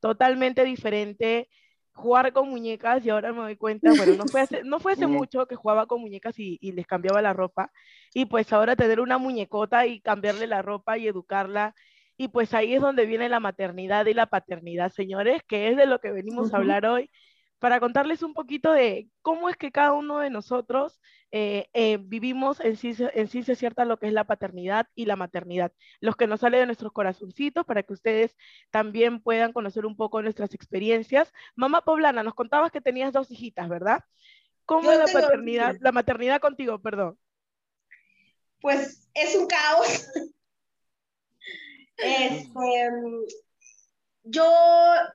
totalmente 0.00 0.64
diferente 0.64 1.48
jugar 1.92 2.32
con 2.32 2.48
muñecas 2.48 3.04
y 3.04 3.10
ahora 3.10 3.32
me 3.32 3.40
doy 3.40 3.56
cuenta, 3.56 3.92
bueno, 3.96 4.14
no 4.16 4.24
fue 4.26 4.40
hace, 4.40 4.64
no 4.64 4.80
fue 4.80 4.92
hace 4.92 5.06
mucho 5.26 5.46
que 5.46 5.56
jugaba 5.56 5.86
con 5.86 6.00
muñecas 6.00 6.38
y, 6.38 6.58
y, 6.60 6.72
les 6.72 6.86
cambiaba 6.86 7.22
la 7.22 7.32
ropa 7.32 7.70
y 8.14 8.24
pues 8.26 8.52
ahora 8.52 8.76
tener 8.76 9.00
una 9.00 9.18
muñecota 9.18 9.86
y 9.86 10.00
cambiarle 10.00 10.46
la 10.46 10.62
ropa 10.62 10.98
y 10.98 11.06
educarla 11.06 11.74
y 12.16 12.28
pues 12.28 12.54
ahí 12.54 12.74
es 12.74 12.80
donde 12.80 13.06
viene 13.06 13.28
la 13.28 13.40
maternidad 13.40 14.06
y 14.06 14.14
la 14.14 14.26
paternidad, 14.26 14.92
señores, 14.92 15.42
que 15.48 15.68
es 15.68 15.76
de 15.76 15.86
lo 15.86 15.98
que 15.98 16.12
venimos 16.12 16.52
a 16.52 16.58
hablar 16.58 16.86
hoy, 16.86 17.10
para 17.62 17.78
contarles 17.78 18.24
un 18.24 18.34
poquito 18.34 18.72
de 18.72 19.08
cómo 19.22 19.48
es 19.48 19.56
que 19.56 19.70
cada 19.70 19.92
uno 19.92 20.18
de 20.18 20.30
nosotros 20.30 21.00
eh, 21.30 21.68
eh, 21.74 21.96
vivimos 21.96 22.58
en 22.58 22.76
ciencia, 22.76 23.08
en 23.14 23.28
ciencia 23.28 23.54
cierta 23.54 23.84
lo 23.84 24.00
que 24.00 24.08
es 24.08 24.12
la 24.12 24.24
paternidad 24.24 24.88
y 24.96 25.06
la 25.06 25.14
maternidad, 25.14 25.72
los 26.00 26.16
que 26.16 26.26
nos 26.26 26.40
sale 26.40 26.58
de 26.58 26.66
nuestros 26.66 26.90
corazoncitos 26.90 27.64
para 27.64 27.84
que 27.84 27.92
ustedes 27.92 28.36
también 28.72 29.22
puedan 29.22 29.52
conocer 29.52 29.86
un 29.86 29.94
poco 29.94 30.20
nuestras 30.22 30.54
experiencias. 30.54 31.32
Mamá 31.54 31.82
Poblana, 31.82 32.24
nos 32.24 32.34
contabas 32.34 32.72
que 32.72 32.80
tenías 32.80 33.12
dos 33.12 33.30
hijitas, 33.30 33.68
¿verdad? 33.68 34.02
¿Cómo 34.64 34.90
es 34.90 34.98
la 34.98 35.06
paternidad, 35.06 35.76
la 35.78 35.92
maternidad 35.92 36.40
contigo, 36.40 36.82
perdón? 36.82 37.16
Pues 38.60 39.08
es 39.14 39.36
un 39.36 39.46
caos. 39.46 40.08
Este, 42.04 42.90
yo 44.24 44.44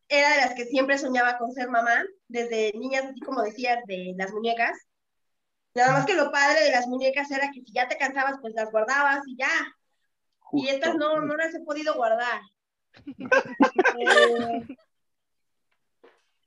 era 0.10 0.30
de 0.32 0.38
las 0.38 0.54
que 0.54 0.66
siempre 0.66 0.98
soñaba 0.98 1.38
con 1.38 1.52
ser 1.52 1.70
mamá, 1.70 2.04
desde 2.28 2.74
niñas, 2.74 3.06
así 3.06 3.20
como 3.22 3.42
decías, 3.42 3.80
de 3.86 4.14
las 4.18 4.32
muñecas. 4.32 4.78
Nada 5.76 5.94
más 5.94 6.06
que 6.06 6.16
lo 6.16 6.32
padre 6.32 6.64
de 6.64 6.72
las 6.72 6.88
muñecas 6.88 7.30
era 7.32 7.52
que 7.52 7.62
si 7.62 7.72
ya 7.72 7.88
te 7.88 7.98
cansabas, 7.98 8.40
pues 8.42 8.54
las 8.56 8.72
guardabas 8.72 9.22
y 9.28 9.38
ya. 9.38 9.50
Y 10.54 10.70
estas 10.70 10.96
no, 10.96 11.22
no 11.22 11.36
las 11.36 11.54
he 11.54 11.60
podido 11.62 11.96
guardar. 11.96 12.42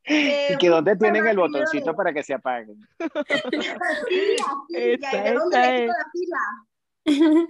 Eh, 0.04 0.54
¿Y 0.54 0.56
que 0.56 0.68
dónde 0.70 0.96
tienen 0.96 1.26
el 1.26 1.36
botoncito 1.36 1.94
para 1.94 2.12
que 2.12 2.22
se 2.22 2.34
apaguen? 2.34 2.80
Sí, 2.98 3.60
así, 4.40 4.96
¿de 4.96 5.34
dónde 5.34 5.58
le 5.58 5.80
quito 5.80 5.92
la 5.92 6.06
pila? 6.12 7.46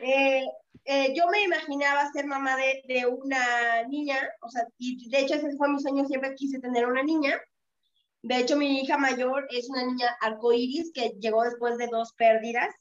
Eh, 0.00 0.44
eh, 0.90 1.12
yo 1.14 1.26
me 1.28 1.42
imaginaba 1.42 2.10
ser 2.12 2.24
mamá 2.24 2.56
de, 2.56 2.82
de, 2.88 3.06
una 3.06 3.82
niña, 3.88 4.16
o 4.40 4.48
sea, 4.48 4.66
y 4.78 5.06
de 5.10 5.20
hecho 5.20 5.34
ese 5.34 5.54
fue 5.58 5.68
mi 5.68 5.78
sueño, 5.78 6.06
siempre 6.06 6.34
quise 6.34 6.60
tener 6.60 6.86
una 6.86 7.02
niña. 7.02 7.38
De 8.22 8.38
hecho, 8.38 8.56
mi 8.56 8.80
hija 8.80 8.96
mayor 8.96 9.46
es 9.50 9.68
una 9.68 9.84
niña 9.84 10.16
arcoíris 10.22 10.90
que 10.94 11.10
llegó 11.20 11.42
después 11.44 11.76
de 11.76 11.88
dos 11.88 12.14
pérdidas. 12.14 12.74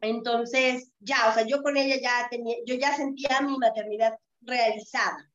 Entonces, 0.00 0.92
ya, 1.00 1.28
o 1.28 1.34
sea, 1.34 1.44
yo 1.44 1.60
con 1.62 1.76
ella 1.76 1.96
ya 2.00 2.28
tenía, 2.30 2.56
yo 2.66 2.76
ya 2.76 2.94
sentía 2.94 3.40
mi 3.40 3.58
maternidad 3.58 4.16
realizada. 4.40 5.28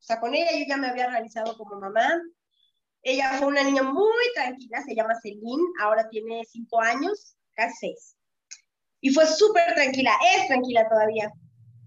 O 0.00 0.02
sea, 0.02 0.20
con 0.20 0.34
ella 0.34 0.50
yo 0.58 0.66
ya 0.68 0.76
me 0.76 0.88
había 0.88 1.08
realizado 1.08 1.56
como 1.56 1.80
mamá. 1.80 2.20
Ella 3.02 3.38
fue 3.38 3.46
una 3.46 3.62
niña 3.62 3.82
muy 3.82 4.24
tranquila, 4.34 4.82
se 4.82 4.94
llama 4.94 5.18
Celine, 5.22 5.64
ahora 5.80 6.06
tiene 6.10 6.44
cinco 6.44 6.82
años, 6.82 7.34
casi 7.54 7.74
seis. 7.80 8.17
Y 9.00 9.10
fue 9.10 9.26
súper 9.26 9.74
tranquila, 9.74 10.12
es 10.36 10.48
tranquila 10.48 10.88
todavía. 10.88 11.30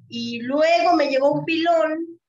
Y 0.07 0.39
luego 0.41 0.95
me 0.95 1.07
llegó 1.07 1.31
un 1.31 1.45
pilón 1.45 2.19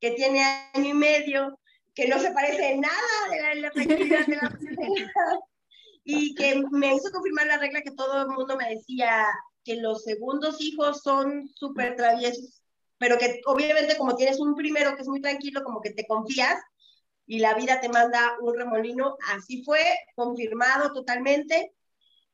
que 0.00 0.12
tiene 0.12 0.42
año 0.74 0.90
y 0.90 0.94
medio, 0.94 1.58
que 1.94 2.08
no 2.08 2.18
se 2.18 2.30
parece 2.30 2.72
en 2.72 2.80
nada 2.80 2.94
de 3.30 3.60
la, 3.60 3.70
tranquilidad 3.70 4.26
de 4.26 4.36
la 4.36 4.50
y 6.04 6.34
que 6.34 6.62
me 6.70 6.94
hizo 6.94 7.10
confirmar 7.12 7.46
la 7.46 7.58
regla 7.58 7.82
que 7.82 7.90
todo 7.90 8.22
el 8.22 8.28
mundo 8.28 8.56
me 8.56 8.68
decía, 8.70 9.26
que 9.68 9.76
los 9.76 10.02
segundos 10.02 10.56
hijos 10.60 11.02
son 11.02 11.46
súper 11.54 11.94
traviesos, 11.94 12.62
pero 12.96 13.18
que 13.18 13.42
obviamente 13.44 13.98
como 13.98 14.16
tienes 14.16 14.40
un 14.40 14.54
primero 14.54 14.96
que 14.96 15.02
es 15.02 15.08
muy 15.08 15.20
tranquilo, 15.20 15.62
como 15.62 15.82
que 15.82 15.90
te 15.90 16.06
confías 16.06 16.56
y 17.26 17.40
la 17.40 17.52
vida 17.52 17.78
te 17.78 17.90
manda 17.90 18.34
un 18.40 18.56
remolino, 18.56 19.18
así 19.34 19.62
fue, 19.64 19.80
confirmado 20.16 20.94
totalmente. 20.94 21.74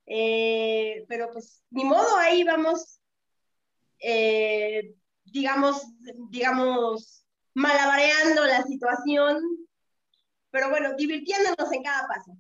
Eh, 0.07 1.05
pero 1.09 1.31
pues 1.33 1.63
ni 1.71 1.85
modo, 1.85 2.17
ahí 2.19 2.45
vamos, 2.45 3.01
eh, 4.01 4.95
digamos, 5.25 5.83
digamos, 6.31 7.25
malabareando 7.55 8.45
la 8.45 8.63
situación, 8.65 9.41
pero 10.51 10.71
bueno, 10.71 10.95
divirtiéndonos 10.97 11.73
en 11.73 11.83
cada 11.83 12.07
paso. 12.07 12.37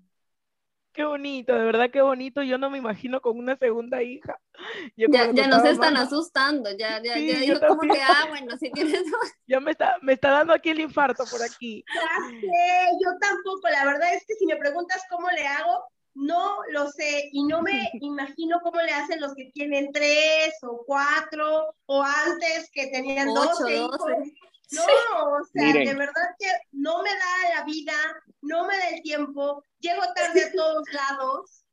Qué 0.94 1.04
bonito, 1.04 1.52
de 1.52 1.64
verdad 1.64 1.90
qué 1.92 2.02
bonito. 2.02 2.40
Yo 2.44 2.56
no 2.56 2.70
me 2.70 2.78
imagino 2.78 3.20
con 3.20 3.36
una 3.36 3.56
segunda 3.56 4.00
hija. 4.04 4.38
ya, 4.96 5.32
ya 5.32 5.48
nos 5.48 5.64
están 5.64 5.96
asustando, 5.96 6.70
ya, 6.70 7.02
ya, 7.02 7.18
ya 7.18 7.40
dijo 7.40 7.58
como 7.66 7.80
que, 7.80 8.00
ah, 8.00 8.26
bueno, 8.28 8.56
si 8.56 8.70
tienes 8.70 9.02
Ya 9.48 9.58
me 9.58 9.72
está, 9.72 9.96
me 10.02 10.12
está 10.12 10.30
dando 10.30 10.52
aquí 10.52 10.70
el 10.70 10.78
infarto 10.78 11.24
por 11.28 11.42
aquí. 11.42 11.84
Ya 11.92 12.30
sé, 12.30 12.96
yo 13.02 13.10
tampoco. 13.20 13.68
La 13.70 13.84
verdad 13.84 14.14
es 14.14 14.24
que 14.24 14.34
si 14.34 14.46
me 14.46 14.54
preguntas 14.54 15.02
cómo 15.10 15.28
le 15.30 15.44
hago, 15.44 15.82
no 16.14 16.58
lo 16.70 16.90
sé 16.90 17.28
y 17.32 17.44
no 17.44 17.62
me 17.62 17.90
imagino 18.00 18.60
cómo 18.62 18.80
le 18.80 18.92
hacen 18.92 19.20
los 19.20 19.34
que 19.34 19.50
tienen 19.52 19.92
tres 19.92 20.54
o 20.62 20.84
cuatro 20.86 21.74
o 21.86 22.02
antes 22.02 22.70
que 22.72 22.88
tenían 22.88 23.32
dos 23.34 23.58
No, 24.72 24.82
o 24.82 25.44
sea, 25.52 25.72
de 25.72 25.94
verdad 25.94 26.34
que 26.38 26.48
no 26.72 27.02
me 27.02 27.10
da 27.10 27.58
la 27.58 27.64
vida, 27.64 27.92
no 28.40 28.66
me 28.66 28.76
da 28.76 28.88
el 28.88 29.02
tiempo, 29.02 29.62
llego 29.78 30.00
tarde 30.16 30.44
a 30.44 30.52
todos 30.52 30.82
lados, 30.90 31.64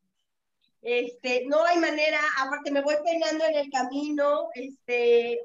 este, 0.81 1.45
no 1.47 1.63
hay 1.63 1.77
manera, 1.77 2.19
aparte 2.39 2.69
me 2.69 2.81
voy 2.81 2.95
peinando 3.03 3.45
en 3.45 3.55
el 3.55 3.71
camino, 3.71 4.49
este, 4.55 5.39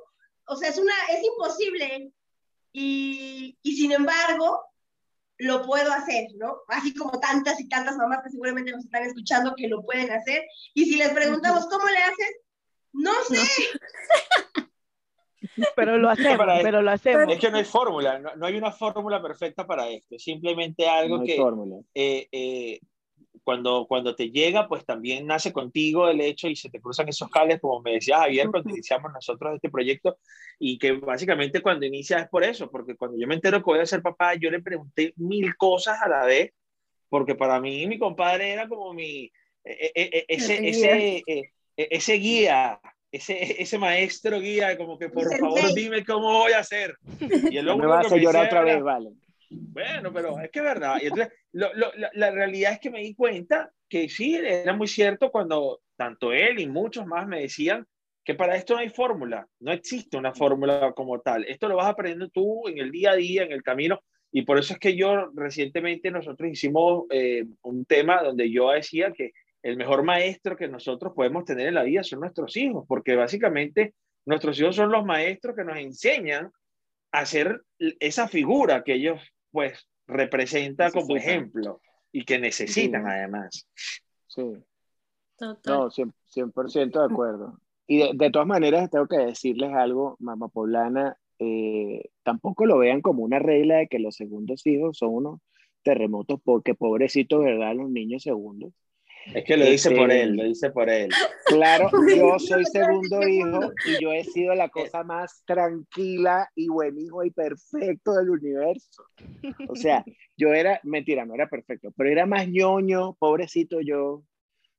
o 0.46 0.56
sea, 0.56 0.70
es 0.70 0.78
una, 0.78 0.94
es 1.10 1.24
imposible. 1.24 2.12
Y, 2.72 3.56
y 3.62 3.76
sin 3.76 3.92
embargo, 3.92 4.65
lo 5.38 5.62
puedo 5.62 5.92
hacer, 5.92 6.28
¿no? 6.36 6.58
Así 6.68 6.94
como 6.94 7.18
tantas 7.20 7.60
y 7.60 7.68
tantas 7.68 7.96
mamás 7.96 8.20
que 8.22 8.30
seguramente 8.30 8.72
nos 8.72 8.84
están 8.84 9.04
escuchando 9.04 9.54
que 9.56 9.68
lo 9.68 9.82
pueden 9.82 10.10
hacer. 10.10 10.44
Y 10.74 10.84
si 10.86 10.96
les 10.96 11.10
preguntamos, 11.10 11.66
¿cómo 11.66 11.86
le 11.88 11.98
haces? 11.98 12.36
No 12.92 13.12
sé. 13.28 13.38
Pero 15.76 15.98
lo 15.98 16.10
hacemos, 16.10 16.46
pero 16.62 16.82
lo 16.82 16.90
hacemos. 16.90 17.32
Es 17.32 17.38
que 17.38 17.50
no 17.50 17.58
hay 17.58 17.64
fórmula, 17.64 18.18
no, 18.18 18.46
hay 18.46 18.56
una 18.56 18.72
fórmula 18.72 19.22
perfecta 19.22 19.66
para 19.66 19.88
esto, 19.88 20.18
simplemente 20.18 20.88
algo 20.88 21.22
que 21.22 21.36
eh, 21.94 22.28
eh, 22.32 22.80
cuando, 23.46 23.86
cuando 23.86 24.16
te 24.16 24.32
llega, 24.32 24.66
pues 24.66 24.84
también 24.84 25.24
nace 25.24 25.52
contigo 25.52 26.08
el 26.08 26.20
hecho 26.20 26.48
y 26.48 26.56
se 26.56 26.68
te 26.68 26.80
cruzan 26.80 27.08
esos 27.08 27.30
cables, 27.30 27.60
como 27.60 27.80
me 27.80 27.92
decía 27.92 28.18
Javier, 28.18 28.48
cuando 28.50 28.70
iniciamos 28.70 29.12
nosotros 29.12 29.54
este 29.54 29.70
proyecto, 29.70 30.18
y 30.58 30.76
que 30.78 30.90
básicamente 30.94 31.62
cuando 31.62 31.86
inicia 31.86 32.18
es 32.18 32.28
por 32.28 32.42
eso, 32.42 32.68
porque 32.68 32.96
cuando 32.96 33.16
yo 33.16 33.28
me 33.28 33.36
entero 33.36 33.58
que 33.58 33.70
voy 33.70 33.78
a 33.78 33.86
ser 33.86 34.02
papá, 34.02 34.34
yo 34.34 34.50
le 34.50 34.60
pregunté 34.60 35.12
mil 35.14 35.56
cosas 35.56 36.02
a 36.02 36.08
la 36.08 36.24
vez, 36.24 36.54
porque 37.08 37.36
para 37.36 37.60
mí 37.60 37.86
mi 37.86 38.00
compadre 38.00 38.50
era 38.50 38.66
como 38.66 38.92
mi, 38.92 39.30
e, 39.62 39.92
e, 39.94 39.94
e, 39.94 40.24
ese, 40.26 40.68
ese, 40.68 41.22
ese 41.76 42.12
guía, 42.14 42.80
ese, 43.12 43.62
ese 43.62 43.78
maestro 43.78 44.40
guía, 44.40 44.76
como 44.76 44.98
que 44.98 45.08
por 45.08 45.32
favor 45.38 45.72
dime 45.72 46.04
cómo 46.04 46.32
voy 46.32 46.50
a 46.50 46.58
hacer. 46.58 46.96
Y 47.52 47.58
el 47.58 47.66
me 47.76 47.86
vas 47.86 48.10
a 48.10 48.16
llorar 48.16 48.46
otra 48.46 48.62
vez, 48.62 48.82
vale. 48.82 49.10
Bueno, 49.50 50.12
pero 50.12 50.38
es 50.40 50.50
que 50.50 50.58
es 50.58 50.64
verdad. 50.64 50.96
Y 51.02 51.06
entonces, 51.06 51.32
lo, 51.52 51.72
lo, 51.74 51.92
la, 51.96 52.10
la, 52.14 52.30
realidad 52.30 52.72
es 52.72 52.80
que 52.80 52.90
me 52.90 53.00
di 53.00 53.14
cuenta 53.14 53.70
que 53.88 54.08
sí, 54.08 54.34
era 54.34 54.72
muy 54.72 54.88
cierto 54.88 55.30
cuando 55.30 55.80
tanto 55.96 56.32
él 56.32 56.58
y 56.58 56.68
muchos 56.68 57.06
más 57.06 57.26
me 57.26 57.40
decían 57.40 57.86
que 58.24 58.34
para 58.34 58.56
esto 58.56 58.74
no 58.74 58.80
hay 58.80 58.88
fórmula, 58.88 59.46
no 59.60 59.72
existe 59.72 60.16
una 60.16 60.34
fórmula 60.34 60.92
como 60.96 61.20
tal. 61.20 61.44
Esto 61.44 61.68
lo 61.68 61.76
vas 61.76 61.86
aprendiendo 61.86 62.28
tú 62.28 62.66
en 62.66 62.78
el 62.78 62.90
día 62.90 63.12
a 63.12 63.16
día, 63.16 63.44
en 63.44 63.52
el 63.52 63.62
camino. 63.62 64.00
Y 64.32 64.42
por 64.42 64.58
eso 64.58 64.74
es 64.74 64.80
que 64.80 64.96
yo 64.96 65.30
recientemente 65.34 66.10
nosotros 66.10 66.50
hicimos 66.50 67.04
eh, 67.10 67.44
un 67.62 67.84
tema 67.84 68.22
donde 68.22 68.50
yo 68.50 68.72
decía 68.72 69.12
que 69.12 69.30
el 69.62 69.76
mejor 69.76 70.02
maestro 70.02 70.56
que 70.56 70.66
nosotros 70.66 71.12
podemos 71.14 71.44
tener 71.44 71.68
en 71.68 71.74
la 71.74 71.84
vida 71.84 72.02
son 72.02 72.20
nuestros 72.20 72.56
hijos, 72.56 72.84
porque 72.88 73.14
básicamente 73.14 73.94
nuestros 74.26 74.58
hijos 74.60 74.74
son 74.74 74.90
los 74.90 75.04
maestros 75.04 75.54
que 75.54 75.64
nos 75.64 75.78
enseñan 75.78 76.50
a 77.12 77.24
ser 77.24 77.62
esa 77.78 78.26
figura 78.26 78.82
que 78.82 78.94
ellos 78.94 79.20
pues 79.56 79.88
representa 80.06 80.90
como 80.90 81.16
ejemplo 81.16 81.80
y 82.12 82.26
que 82.26 82.38
necesitan 82.38 83.06
además. 83.06 83.66
Sí. 84.26 84.42
No, 85.40 85.88
100%, 85.90 86.98
de 86.98 87.14
acuerdo. 87.14 87.58
Y 87.86 88.14
de, 88.18 88.30
todas 88.30 88.46
maneras 88.46 88.90
tengo 88.90 89.06
que 89.06 89.16
decirles 89.16 89.72
algo, 89.72 90.16
mamá 90.18 90.48
poblana, 90.48 91.16
eh, 91.38 92.02
tampoco 92.22 92.66
lo 92.66 92.76
vean 92.76 93.00
como 93.00 93.22
una 93.22 93.38
regla 93.38 93.76
de 93.78 93.88
que 93.88 93.98
los 93.98 94.16
segundos 94.16 94.66
hijos 94.66 94.98
son 94.98 95.14
unos 95.14 95.40
terremotos, 95.82 96.38
porque 96.44 96.74
pobrecitos, 96.74 97.42
¿verdad? 97.42 97.76
Los 97.76 97.88
niños 97.88 98.24
segundos. 98.24 98.74
Es 99.34 99.44
que 99.44 99.56
lo 99.56 99.66
dice 99.66 99.90
por 99.90 100.10
este, 100.10 100.22
él, 100.22 100.36
lo 100.36 100.44
dice 100.44 100.70
por 100.70 100.90
él. 100.90 101.08
Claro, 101.46 101.90
yo 102.08 102.38
soy 102.40 102.64
segundo 102.64 103.26
hijo 103.26 103.72
y 103.86 104.02
yo 104.02 104.12
he 104.12 104.24
sido 104.24 104.54
la 104.54 104.68
cosa 104.68 105.04
más 105.04 105.44
tranquila 105.46 106.50
y 106.56 106.68
buen 106.68 106.98
hijo 106.98 107.22
y 107.24 107.30
perfecto 107.30 108.14
del 108.14 108.30
universo. 108.30 109.04
O 109.68 109.76
sea, 109.76 110.04
yo 110.36 110.52
era, 110.52 110.80
mentira, 110.82 111.24
no 111.24 111.34
era 111.34 111.48
perfecto, 111.48 111.92
pero 111.96 112.10
era 112.10 112.26
más 112.26 112.48
ñoño, 112.48 113.14
pobrecito 113.14 113.80
yo. 113.80 114.04
O 114.08 114.24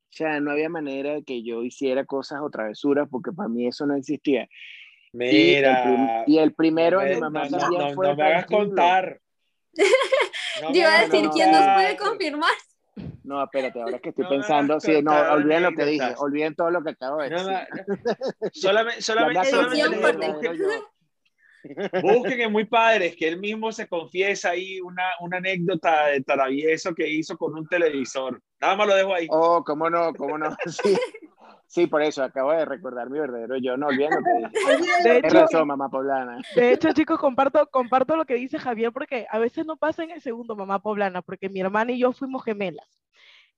sea, 0.09 0.41
no 0.41 0.51
había 0.51 0.67
manera 0.67 1.13
de 1.13 1.23
que 1.23 1.41
yo 1.41 1.63
hiciera 1.63 2.05
cosas 2.05 2.41
o 2.41 2.49
travesuras 2.49 3.07
porque 3.09 3.31
para 3.31 3.47
mí 3.49 3.65
eso 3.65 3.85
no 3.85 3.95
existía. 3.95 4.47
Mira. 5.13 6.25
Y 6.27 6.37
el, 6.37 6.53
primero 6.53 6.99
de 6.99 7.15
mi 7.15 7.21
mamá 7.21 7.47
también 7.47 7.93
fue. 7.95 8.07
No 8.07 8.15
me 8.15 8.23
hagas 8.23 8.45
contar. 8.45 9.21
yo 10.73 10.79
iba 10.79 10.99
a 10.99 11.07
decir, 11.07 11.29
¿quién 11.29 11.51
nos 11.51 11.65
puede 11.75 11.97
confirmar? 11.97 12.51
No, 13.27 13.43
espérate, 13.43 13.81
ahora 13.81 13.99
que 13.99 14.09
estoy 14.09 14.25
pensando, 14.25 14.79
sí, 14.79 15.01
no, 15.03 15.11
olviden 15.33 15.63
lo 15.63 15.71
que 15.73 15.83
dije, 15.83 16.13
olviden 16.17 16.55
todo 16.55 16.71
lo 16.71 16.81
que 16.81 16.91
acabo 16.91 17.17
de 17.17 17.29
decir. 17.29 17.45
solamente, 18.53 19.01
solamente, 19.01 19.51
Busquen 22.01 22.39
en 22.39 22.51
Muy 22.53 22.63
Padres, 22.63 23.17
que 23.17 23.27
él 23.27 23.37
mismo 23.37 23.73
se 23.73 23.85
confiesa 23.89 24.51
ahí 24.51 24.79
una, 24.79 25.03
una 25.19 25.37
anécdota 25.37 26.07
de 26.07 26.21
travieso 26.21 26.95
que 26.95 27.09
hizo 27.09 27.37
con 27.37 27.53
un 27.53 27.67
televisor. 27.67 28.41
Nada 28.61 28.77
más 28.77 28.87
lo 28.87 28.95
dejo 28.95 29.13
ahí. 29.13 29.27
Oh, 29.29 29.61
cómo 29.65 29.89
no, 29.89 30.13
cómo 30.13 30.37
no. 30.37 30.55
Sí, 30.67 30.97
sí 31.67 31.87
por 31.87 32.01
eso 32.03 32.23
acabo 32.23 32.53
de 32.53 32.63
recordar 32.63 33.09
mi 33.09 33.19
verdadero 33.19 33.57
yo, 33.57 33.75
no 33.75 33.87
olvídate. 33.87 34.15
De 35.03 35.17
Es 35.17 35.23
hecho, 35.25 35.39
razón, 35.41 35.67
mamá 35.67 35.89
poblana. 35.89 36.39
de 36.55 36.71
hecho, 36.71 36.93
chicos, 36.93 37.19
comparto, 37.19 37.67
comparto 37.67 38.15
lo 38.15 38.23
que 38.23 38.35
dice 38.35 38.57
Javier 38.57 38.93
porque 38.93 39.27
a 39.29 39.37
veces 39.37 39.65
no 39.65 39.75
pasa 39.75 40.05
en 40.05 40.11
el 40.11 40.21
segundo 40.21 40.55
mamá 40.55 40.79
poblana, 40.79 41.21
porque 41.21 41.49
mi 41.49 41.59
hermana 41.59 41.91
y 41.91 41.99
yo 41.99 42.13
fuimos 42.13 42.45
gemelas. 42.45 42.87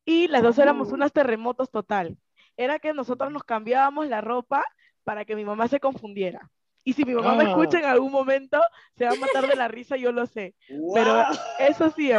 Y 0.10 0.28
las 0.28 0.42
dos 0.42 0.58
éramos 0.58 0.92
unas 0.92 1.13
terremotos 1.13 1.70
total. 1.70 2.18
Era 2.58 2.80
que 2.80 2.94
nosotros 2.94 3.32
nos 3.32 3.44
cambiábamos 3.44 4.08
la 4.08 4.22
ropa 4.22 4.66
para 5.04 5.24
que 5.24 5.36
mi 5.36 5.46
mamá 5.46 5.68
se 5.68 5.80
confundiera. 5.80 6.50
Y 6.84 6.94
si 6.94 7.06
mi 7.06 7.13
mamá 7.13 7.36
me 7.36 7.44
Ah. 7.44 7.50
escucha 7.50 7.78
en 7.78 7.86
algún 7.86 8.12
momento, 8.12 8.60
se 8.98 9.06
va 9.06 9.12
a 9.12 9.16
matar 9.16 9.48
de 9.48 9.56
la 9.56 9.68
risa, 9.68 9.98
yo 9.98 10.12
lo 10.12 10.25
sé. 10.25 10.56
Pero 10.68 11.13
¡Guau! 11.13 11.34
eso 11.60 11.92
sí. 11.92 12.12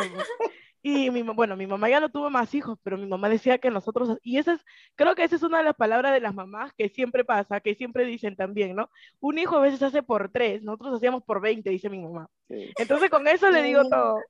Y 0.82 1.10
mi, 1.10 1.22
bueno, 1.22 1.56
mi 1.56 1.66
mamá 1.66 1.90
ya 1.90 2.00
no 2.00 2.08
tuvo 2.10 2.30
más 2.30 2.54
hijos, 2.54 2.78
pero 2.82 2.96
mi 2.96 3.06
mamá 3.06 3.28
decía 3.28 3.58
que 3.58 3.70
nosotros, 3.70 4.16
y 4.22 4.38
esa 4.38 4.54
es, 4.54 4.64
creo 4.94 5.14
que 5.14 5.24
esa 5.24 5.36
es 5.36 5.42
una 5.42 5.58
de 5.58 5.64
las 5.64 5.74
palabras 5.74 6.12
de 6.14 6.20
las 6.20 6.34
mamás 6.34 6.72
que 6.72 6.88
siempre 6.88 7.22
pasa, 7.24 7.60
que 7.60 7.74
siempre 7.74 8.06
dicen 8.06 8.34
también, 8.34 8.74
¿no? 8.76 8.88
Un 9.18 9.38
hijo 9.38 9.56
a 9.56 9.60
veces 9.60 9.82
hace 9.82 10.02
por 10.02 10.30
tres, 10.30 10.62
nosotros 10.62 10.94
hacíamos 10.96 11.22
por 11.24 11.40
20, 11.42 11.68
dice 11.68 11.90
mi 11.90 11.98
mamá. 12.00 12.28
Sí. 12.48 12.70
Entonces 12.78 13.10
con 13.10 13.26
eso 13.28 13.50
le 13.50 13.62
digo 13.62 13.82
todo. 13.90 14.20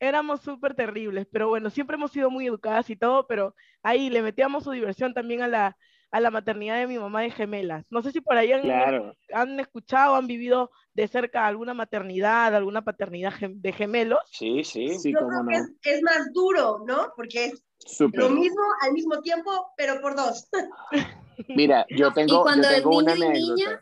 Éramos 0.00 0.40
súper 0.42 0.74
terribles, 0.74 1.26
pero 1.30 1.48
bueno, 1.48 1.70
siempre 1.70 1.96
hemos 1.96 2.10
sido 2.12 2.30
muy 2.30 2.46
educadas 2.46 2.90
y 2.90 2.96
todo, 2.96 3.26
pero 3.26 3.54
ahí 3.82 4.10
le 4.10 4.22
metíamos 4.22 4.64
su 4.64 4.70
diversión 4.72 5.14
también 5.14 5.42
a 5.42 5.48
la, 5.48 5.76
a 6.10 6.20
la 6.20 6.30
maternidad 6.30 6.76
de 6.78 6.86
mi 6.86 6.98
mamá 6.98 7.22
de 7.22 7.30
gemelas. 7.30 7.84
No 7.90 8.02
sé 8.02 8.12
si 8.12 8.20
por 8.20 8.36
ahí 8.36 8.52
han, 8.52 8.62
Claro. 8.62 9.14
han 9.32 9.58
escuchado, 9.60 10.16
han 10.16 10.26
vivido 10.26 10.70
de 10.94 11.08
cerca 11.08 11.46
alguna 11.46 11.74
maternidad, 11.74 12.54
alguna 12.54 12.82
paternidad 12.82 13.32
de 13.40 13.72
gemelos. 13.72 14.20
Sí, 14.30 14.62
sí. 14.64 14.98
Sí, 14.98 15.12
Yo 15.12 15.18
cómo 15.20 15.30
creo 15.30 15.42
no. 15.42 15.48
que 15.48 15.56
es, 15.56 15.96
es 15.96 16.02
más 16.02 16.32
duro, 16.32 16.84
¿no? 16.86 17.12
Porque 17.16 17.46
es 17.46 17.64
lo 18.12 18.30
mismo 18.30 18.62
al 18.82 18.92
mismo 18.92 19.20
tiempo, 19.22 19.72
pero 19.76 20.00
por 20.00 20.14
dos. 20.16 20.48
Mira, 21.48 21.84
yo 21.90 22.12
tengo, 22.12 22.28
yo 22.28 22.42
cuando 22.42 22.68
es 22.68 22.76
tengo 22.76 22.96
una 22.98 23.14
y 23.16 23.20
niña, 23.20 23.80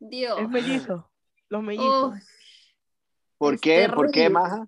Dios. 0.00 0.38
Es 0.40 0.48
mellizo, 0.48 1.08
los 1.48 1.62
mellizos. 1.62 2.14
Uf, 2.14 2.22
¿Por 3.38 3.60
qué? 3.60 3.88
¿Por 3.94 4.10
qué. 4.10 4.28
Maja? 4.28 4.66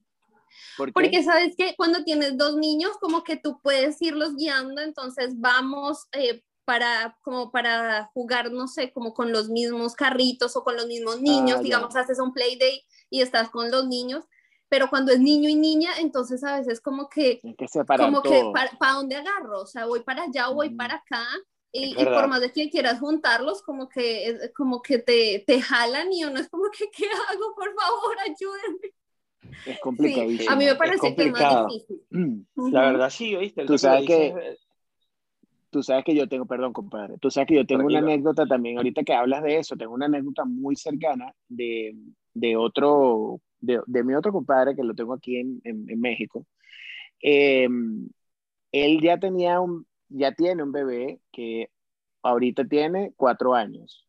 ¿Por? 0.76 0.92
Porque 0.92 1.22
sabes 1.22 1.54
que 1.56 1.74
cuando 1.76 2.04
tienes 2.04 2.36
dos 2.36 2.56
niños, 2.56 2.92
como 3.00 3.24
que 3.24 3.36
tú 3.36 3.60
puedes 3.62 4.00
irlos 4.02 4.36
guiando, 4.36 4.80
entonces 4.82 5.34
vamos 5.40 6.06
eh, 6.12 6.42
para, 6.64 7.16
como 7.22 7.50
para 7.50 8.10
jugar, 8.14 8.50
no 8.52 8.66
sé, 8.68 8.92
como 8.92 9.14
con 9.14 9.32
los 9.32 9.48
mismos 9.48 9.94
carritos 9.94 10.56
o 10.56 10.64
con 10.64 10.76
los 10.76 10.86
mismos 10.86 11.20
niños, 11.20 11.58
Ah, 11.60 11.62
digamos, 11.62 11.96
haces 11.96 12.18
un 12.18 12.32
play 12.32 12.56
day 12.58 12.84
y 13.10 13.20
estás 13.22 13.50
con 13.50 13.70
los 13.70 13.86
niños, 13.86 14.24
pero 14.68 14.90
cuando 14.90 15.12
es 15.12 15.20
niño 15.20 15.48
y 15.48 15.54
niña, 15.54 15.92
entonces 16.00 16.42
a 16.44 16.58
veces 16.58 16.80
como 16.80 17.08
que, 17.08 17.40
que 17.56 17.66
como 17.96 18.22
que, 18.22 18.28
todo. 18.30 18.52
¿para, 18.52 18.70
dónde 18.94 19.16
agarro? 19.16 19.60
O 19.62 19.66
sea, 19.66 19.86
voy 19.86 20.00
para 20.02 20.24
allá 20.24 20.50
o 20.50 20.54
voy 20.54 20.70
Mm. 20.70 20.76
para 20.76 20.94
acá. 20.96 21.24
Y, 21.72 21.92
y 22.00 22.04
por 22.06 22.26
más 22.28 22.40
de 22.40 22.52
que 22.52 22.70
quieras 22.70 23.00
juntarlos, 23.00 23.62
como 23.62 23.88
que, 23.88 24.28
es- 24.28 24.52
como 24.56 24.80
que 24.82 24.98
te, 24.98 25.44
te 25.46 25.60
jalan 25.60 26.12
y 26.12 26.24
uno 26.24 26.40
es 26.40 26.48
como 26.48 26.64
que, 26.70 26.90
¿qué 26.92 27.06
hago? 27.06 27.54
Por 27.54 27.74
favor, 27.74 28.16
ayúdenme. 28.20 28.92
Es 29.64 29.74
Sí, 29.74 29.80
complicadísimo. 29.80 30.50
a 30.50 30.56
mí 30.56 30.64
me 30.64 30.74
parece 30.76 31.14
que 31.14 31.22
es 31.24 31.32
más 31.32 31.42
complicado. 31.42 31.68
difícil. 31.68 32.02
Mm. 32.10 32.70
La 32.72 32.80
verdad 32.82 33.10
sí, 33.10 33.34
¿oíste? 33.34 33.64
Tú 33.64 33.78
sabes 33.78 34.06
que- 34.06 34.32
dices, 34.34 34.42
eh, 34.42 34.58
Tú 35.68 35.82
sabes 35.82 36.04
que 36.04 36.14
yo 36.14 36.26
tengo, 36.28 36.46
perdón, 36.46 36.72
compadre, 36.72 37.18
tú 37.18 37.30
sabes 37.30 37.48
que 37.48 37.56
yo 37.56 37.66
tengo 37.66 37.84
una 37.84 37.98
Tranquilo. 37.98 38.12
anécdota 38.12 38.46
también, 38.46 38.78
ahorita 38.78 39.02
que 39.02 39.12
hablas 39.12 39.42
de 39.42 39.58
eso, 39.58 39.76
tengo 39.76 39.92
una 39.92 40.06
anécdota 40.06 40.44
muy 40.46 40.74
cercana 40.76 41.34
de, 41.48 41.94
de 42.32 42.56
otro, 42.56 43.40
de, 43.60 43.82
de 43.86 44.04
mi 44.04 44.14
otro 44.14 44.32
compadre 44.32 44.74
que 44.74 44.82
lo 44.84 44.94
tengo 44.94 45.12
aquí 45.12 45.36
en, 45.36 45.60
en, 45.64 45.84
en 45.90 46.00
México. 46.00 46.46
Eh, 47.20 47.68
él 48.72 49.00
ya 49.02 49.18
tenía 49.18 49.60
un, 49.60 49.86
ya 50.08 50.32
tiene 50.32 50.62
un 50.62 50.72
bebé 50.72 51.20
que 51.30 51.68
ahorita 52.22 52.64
tiene 52.64 53.12
cuatro 53.16 53.52
años. 53.54 54.06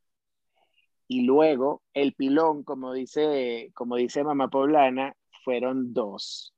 Y 1.10 1.24
luego 1.24 1.82
el 1.94 2.14
pilón, 2.14 2.64
como 2.64 2.94
dice, 2.94 3.72
como 3.74 3.98
dice 3.98 4.24
mamá 4.24 4.50
poblana, 4.50 5.17
fueron 5.48 5.94
dos. 5.94 6.54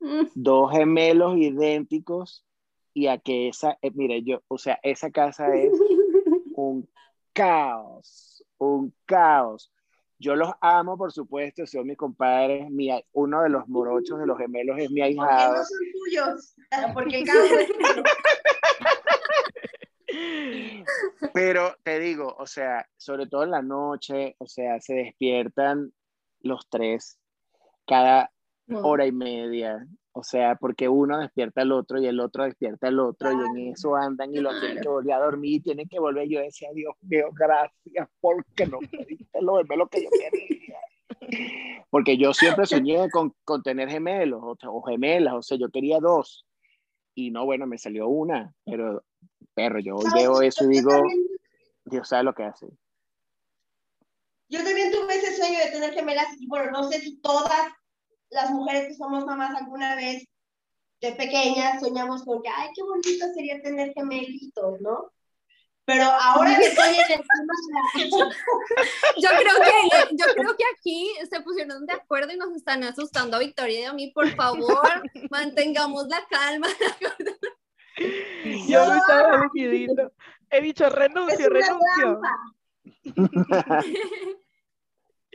Mm, 0.00 0.28
dos 0.34 0.72
gemelos 0.72 1.36
idénticos 1.36 2.46
y 2.94 3.08
a 3.08 3.18
que 3.18 3.48
esa, 3.48 3.76
eh, 3.82 3.90
mire, 3.92 4.22
yo, 4.22 4.40
o 4.48 4.56
sea, 4.56 4.80
esa 4.82 5.10
casa 5.10 5.54
es 5.54 5.70
un 6.56 6.88
caos, 7.34 8.42
un 8.56 8.94
caos. 9.04 9.70
Yo 10.18 10.34
los 10.34 10.50
amo, 10.62 10.96
por 10.96 11.12
supuesto, 11.12 11.66
son 11.66 11.88
mis 11.88 11.98
compadres, 11.98 12.70
mi, 12.70 12.88
uno 13.12 13.42
de 13.42 13.50
los 13.50 13.68
morochos 13.68 14.18
de 14.18 14.26
los 14.26 14.38
gemelos 14.38 14.78
es 14.78 14.90
mi 14.90 15.02
ahijado, 15.02 15.56
no 15.56 15.62
son 15.62 15.78
tuyos. 15.92 16.54
Porque 16.94 17.18
el 17.18 17.26
tuyo. 17.26 18.02
pero 21.34 21.76
te 21.82 21.98
digo, 21.98 22.34
o 22.38 22.46
sea, 22.46 22.88
sobre 22.96 23.26
todo 23.26 23.42
en 23.42 23.50
la 23.50 23.60
noche, 23.60 24.36
o 24.38 24.46
sea, 24.46 24.80
se 24.80 24.94
despiertan 24.94 25.92
los 26.40 26.66
tres 26.70 27.18
cada 27.86 28.30
hora 28.82 29.06
y 29.06 29.12
media. 29.12 29.86
O 30.12 30.22
sea, 30.22 30.56
porque 30.56 30.88
uno 30.88 31.18
despierta 31.18 31.60
al 31.60 31.72
otro 31.72 32.00
y 32.00 32.06
el 32.06 32.20
otro 32.20 32.44
despierta 32.44 32.88
al 32.88 32.98
otro 33.00 33.32
y 33.32 33.34
en 33.34 33.72
eso 33.72 33.94
andan 33.96 34.34
y 34.34 34.38
lo 34.38 34.48
tienen 34.58 34.80
que 34.80 34.88
volver 34.88 35.12
a 35.12 35.18
dormir 35.18 35.52
y 35.52 35.60
tienen 35.60 35.88
que 35.88 36.00
volver. 36.00 36.26
Yo 36.26 36.40
decía, 36.40 36.70
Dios 36.72 36.94
mío, 37.02 37.26
gracias 37.32 38.08
porque 38.20 38.66
no 38.66 38.78
me 38.80 39.04
diste 39.04 39.42
lo, 39.42 39.62
lo 39.62 39.88
que 39.88 40.04
yo 40.04 40.08
quería. 40.10 40.78
Porque 41.90 42.16
yo 42.16 42.32
siempre 42.32 42.66
soñé 42.66 43.10
con, 43.10 43.34
con 43.44 43.62
tener 43.62 43.90
gemelos 43.90 44.40
o, 44.42 44.56
o 44.68 44.82
gemelas, 44.82 45.34
o 45.34 45.42
sea, 45.42 45.58
yo 45.58 45.68
quería 45.70 45.98
dos. 46.00 46.46
Y 47.14 47.30
no, 47.30 47.44
bueno, 47.44 47.66
me 47.66 47.78
salió 47.78 48.08
una, 48.08 48.54
pero, 48.64 49.02
perro, 49.54 49.80
yo 49.80 49.96
hoy 49.96 50.04
veo 50.14 50.42
eso 50.42 50.64
y 50.64 50.68
digo, 50.68 50.92
Dios 51.84 52.08
sabe 52.08 52.24
lo 52.24 52.34
que 52.34 52.44
hace. 52.44 52.66
Yo 54.48 54.62
también 54.62 54.92
tuve 54.92 55.16
ese 55.16 55.36
sueño 55.36 55.58
de 55.58 55.70
tener 55.70 55.92
gemelas 55.92 56.28
y 56.38 56.46
bueno, 56.46 56.70
no 56.70 56.88
sé 56.88 57.00
si 57.00 57.18
todas 57.20 57.68
las 58.30 58.50
mujeres 58.50 58.88
que 58.88 58.94
somos 58.94 59.24
mamás 59.24 59.54
alguna 59.56 59.96
vez 59.96 60.24
de 61.00 61.12
pequeñas 61.12 61.80
soñamos 61.80 62.24
con 62.24 62.42
que, 62.42 62.48
ay, 62.48 62.68
qué 62.74 62.82
bonito 62.82 63.26
sería 63.34 63.60
tener 63.60 63.92
gemelitos, 63.92 64.80
¿no? 64.80 65.12
Pero 65.86 66.04
ahora 66.04 66.58
que 66.58 66.66
estoy 66.66 66.94
en 66.94 67.00
el 67.00 67.06
tema, 67.06 67.54
Yo 69.16 69.28
creo 69.28 69.54
que, 69.62 70.16
yo 70.16 70.24
creo 70.34 70.56
que 70.56 70.64
aquí 70.76 71.12
se 71.30 71.40
pusieron 71.42 71.86
de 71.86 71.92
acuerdo 71.92 72.32
y 72.32 72.36
nos 72.36 72.56
están 72.56 72.82
asustando 72.82 73.36
a 73.36 73.40
Victoria 73.40 73.80
y 73.80 73.84
a 73.84 73.92
mí. 73.92 74.10
Por 74.10 74.28
favor, 74.34 75.02
mantengamos 75.30 76.08
la 76.08 76.26
calma. 76.28 76.66
Yo 78.66 78.86
me 78.86 78.96
estaba 78.96 79.42
decidito. 79.42 80.12
He 80.50 80.60
dicho 80.60 80.86
es 80.86 80.92
renuncio, 80.92 81.46
una 81.48 81.60
renuncio. 81.60 81.86
trampa. 82.00 82.36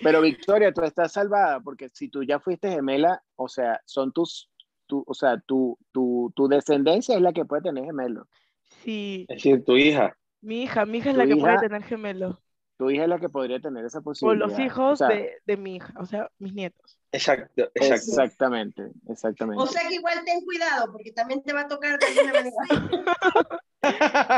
Pero 0.03 0.21
Victoria, 0.21 0.73
tú 0.73 0.81
estás 0.83 1.13
salvada 1.13 1.59
porque 1.61 1.89
si 1.89 2.09
tú 2.09 2.23
ya 2.23 2.39
fuiste 2.39 2.69
gemela, 2.71 3.23
o 3.35 3.47
sea, 3.47 3.81
son 3.85 4.11
tus, 4.11 4.49
tu, 4.87 5.03
o 5.07 5.13
sea, 5.13 5.39
tu, 5.39 5.77
tu, 5.91 6.31
tu 6.35 6.47
descendencia 6.47 7.15
es 7.15 7.21
la 7.21 7.33
que 7.33 7.45
puede 7.45 7.61
tener 7.63 7.85
gemelos. 7.85 8.27
Sí, 8.83 9.25
Es 9.27 9.37
decir, 9.37 9.63
tu 9.65 9.77
hija. 9.77 10.17
mi 10.41 10.63
hija, 10.63 10.85
mi 10.85 10.99
hija 10.99 11.11
es 11.11 11.17
la 11.17 11.27
que 11.27 11.37
puede 11.37 11.57
tener 11.59 11.83
gemelos. 11.83 12.37
Tu 12.77 12.89
hija 12.91 13.03
es 13.03 13.09
la 13.09 13.19
que 13.19 13.29
podría 13.29 13.59
tener 13.61 13.85
esa 13.85 13.99
O 13.99 14.03
posibilidad. 14.03 14.47
los 14.47 14.59
hijos 14.59 14.93
O 14.93 14.95
sea, 14.95 15.07
de, 15.09 15.33
de 15.45 15.57
mi 15.57 15.75
hija, 15.77 15.93
o 15.97 16.05
sea, 16.05 16.31
mis 16.39 16.53
nietos. 16.53 17.00
Exacto, 17.13 17.69
exacto. 17.75 18.11
Exactamente, 18.11 18.91
exactamente. 19.09 19.61
O 19.61 19.67
sea 19.67 19.87
que 19.87 19.95
igual 19.95 20.23
ten 20.25 20.41
cuidado, 20.45 20.91
porque 20.91 21.11
también 21.11 21.43
te 21.43 21.51
va 21.51 21.61
a 21.61 21.67
tocar 21.67 21.99
de 21.99 22.05
alguna 22.05 22.33
manera. 22.33 22.55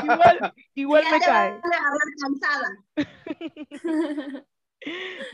Igual, 0.04 0.54
igual 0.74 1.04
me 1.12 1.20
te 1.20 1.26
cae. 1.26 1.52
van 1.52 1.74
a 1.74 1.78
agarrar 1.78 2.10
cansada. 2.22 2.70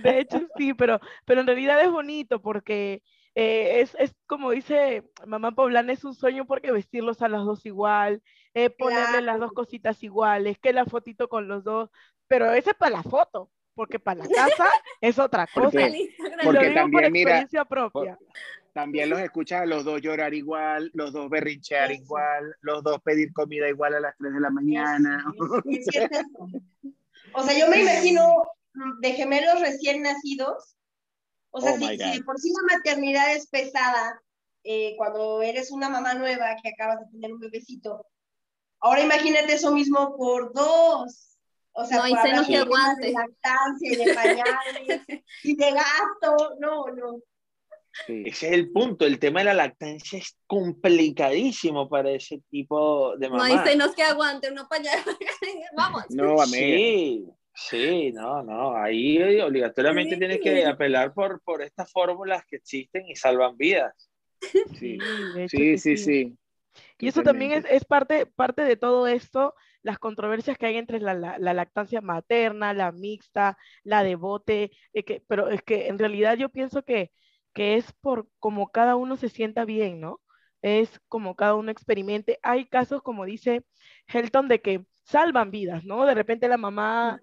De 0.04 0.20
hecho, 0.20 0.48
sí, 0.58 0.74
pero, 0.74 1.00
pero 1.26 1.42
en 1.42 1.48
realidad 1.48 1.82
es 1.82 1.90
bonito 1.90 2.42
porque 2.42 3.02
eh, 3.36 3.82
es, 3.82 3.96
es 4.00 4.16
como 4.28 4.52
dice 4.52 5.10
mamá 5.26 5.54
Poblana, 5.54 5.94
es 5.94 6.04
un 6.04 6.14
sueño 6.14 6.46
porque 6.46 6.72
vestirlos 6.72 7.22
a 7.22 7.30
las 7.30 7.46
dos 7.46 7.66
igual, 7.66 8.22
eh, 8.54 8.70
ponerle 8.70 9.22
las 9.22 9.40
dos 9.40 9.52
cositas 9.54 10.04
iguales, 10.04 10.60
que 10.60 10.74
la 10.74 10.86
fotito 10.86 11.30
con 11.30 11.48
los 11.48 11.64
dos, 11.64 11.90
pero 12.28 12.52
ese 12.52 12.72
es 12.72 12.76
para 12.76 12.98
la 12.98 13.04
foto, 13.04 13.50
porque 13.80 13.98
para 13.98 14.26
la 14.26 14.28
casa 14.28 14.66
es 15.00 15.18
otra 15.18 15.48
cosa. 15.48 15.70
Porque- 15.70 16.10
lo 16.44 16.52
digo 16.52 16.74
por 16.74 16.74
también, 16.74 17.14
mira, 17.14 17.30
experiencia 17.30 17.64
propia. 17.64 18.20
También 18.74 19.10
los 19.10 19.22
escuchas 19.22 19.62
a 19.62 19.66
los 19.66 19.86
dos 19.86 20.02
llorar 20.02 20.34
igual, 20.34 20.92
los 20.94 21.14
dos 21.14 21.30
berrinchear 21.30 21.90
Eso. 21.90 22.04
igual, 22.04 22.58
los 22.60 22.84
dos 22.84 23.02
pedir 23.02 23.32
comida 23.32 23.70
igual 23.70 23.96
a 23.96 24.02
las 24.02 24.18
3 24.18 24.34
de 24.34 24.40
la 24.42 24.50
mañana. 24.50 25.24
Es. 25.64 25.86
O 27.34 27.44
sea, 27.44 27.58
yo 27.58 27.70
me 27.70 27.80
imagino 27.80 28.44
de 29.00 29.12
gemelos 29.14 29.62
recién 29.62 30.02
nacidos. 30.02 30.76
O 31.52 31.62
sea, 31.62 31.76
Oh 31.76 31.78
si, 31.78 31.86
de 31.86 32.24
por 32.26 32.38
sí 32.38 32.52
la 32.52 32.76
maternidad 32.76 33.34
es 33.34 33.48
pesada 33.48 34.22
eh, 34.66 34.96
cuando 34.98 35.42
eres 35.42 35.72
una 35.72 35.88
mamá 35.88 36.16
nueva 36.16 36.58
que 36.62 36.70
acabas 36.70 37.00
de 37.00 37.12
tener 37.12 37.32
un 37.32 37.40
bebecito. 37.40 38.06
Ahora 38.82 39.02
imagínate 39.02 39.54
eso 39.54 39.72
mismo 39.72 40.18
por 40.18 40.52
dos. 40.54 41.29
O 41.82 41.86
sea, 41.86 41.98
No 41.98 42.04
hay 42.04 42.14
por 42.14 42.22
seno 42.24 42.38
hablar 42.42 42.48
que 42.48 42.58
de 42.58 42.64
temas 42.64 42.80
aguante. 42.80 43.06
de 43.08 43.14
lactancia 43.14 43.92
y 43.92 43.96
de 43.96 44.14
pañales 44.14 45.24
y 45.44 45.56
de 45.56 45.72
gasto, 45.72 46.56
no, 46.60 46.86
no. 46.88 47.20
Sí. 48.06 48.24
Ese 48.28 48.48
es 48.48 48.54
el 48.54 48.72
punto. 48.72 49.06
El 49.06 49.20
tema 49.20 49.40
de 49.40 49.46
la 49.46 49.54
lactancia 49.56 50.20
es 50.20 50.38
complicadísimo 50.48 51.90
para 51.90 52.12
ese 52.12 52.42
tipo 52.50 53.18
de 53.18 53.30
No 53.30 53.38
mamá. 53.38 53.62
hay 53.64 53.70
senos 53.70 53.96
que 53.96 54.04
aguante 54.04 54.52
una 54.52 54.68
pañal. 54.68 55.00
Vamos. 55.76 56.04
No, 56.10 56.40
amiga. 56.42 56.56
Sí, 56.56 57.26
sí, 57.56 58.12
no, 58.14 58.44
no. 58.44 58.76
Ahí 58.76 59.40
obligatoriamente 59.42 60.16
Sí. 60.16 60.20
tienes 60.20 60.40
que 60.42 60.66
apelar 60.66 61.14
por, 61.14 61.42
por 61.42 61.62
estas 61.62 61.92
fórmulas 61.92 62.44
que 62.48 62.58
existen 62.58 63.06
y 63.08 63.16
salvan 63.16 63.58
vidas. 63.58 63.94
Sí, 64.80 64.98
sí, 65.50 65.58
que 65.58 65.78
sí, 65.78 65.98
sí. 65.98 66.38
Y 67.00 67.08
eso 67.10 67.24
también 67.24 67.52
es, 67.52 67.66
es 67.70 67.84
parte, 67.84 68.26
parte 68.28 68.62
de 68.62 68.78
todo 68.78 69.08
esto, 69.08 69.54
las 69.84 70.00
controversias 70.00 70.58
que 70.58 70.66
hay 70.68 70.78
entre 70.78 71.00
la, 71.00 71.14
la- 71.14 71.38
la 71.40 71.54
lactancia 71.54 72.02
materna, 72.02 72.74
la 72.74 72.92
mixta, 72.92 73.58
la 73.84 74.04
de 74.04 74.16
bote, 74.16 74.72
eh, 74.94 75.04
que- 75.04 75.24
pero 75.28 75.50
es 75.50 75.62
que 75.64 75.88
en 75.88 76.00
realidad 76.00 76.38
yo 76.38 76.50
pienso 76.50 76.84
que, 76.84 77.12
que 77.54 77.76
es 77.76 77.92
por 77.94 78.30
como 78.40 78.72
cada 78.72 78.96
uno 78.96 79.18
se 79.18 79.30
sienta 79.30 79.66
bien, 79.66 80.00
¿no? 80.00 80.22
Es 80.62 81.00
como 81.08 81.36
cada 81.36 81.56
uno 81.56 81.72
experimente. 81.72 82.40
Hay 82.44 82.66
casos, 82.68 83.02
como 83.02 83.26
dice 83.26 83.66
Helton, 84.08 84.48
de 84.48 84.62
que 84.62 84.86
salvan 85.04 85.52
vidas, 85.52 85.84
¿no? 85.86 86.06
De 86.06 86.14
repente 86.16 86.48
la 86.48 86.58
mamá 86.58 87.22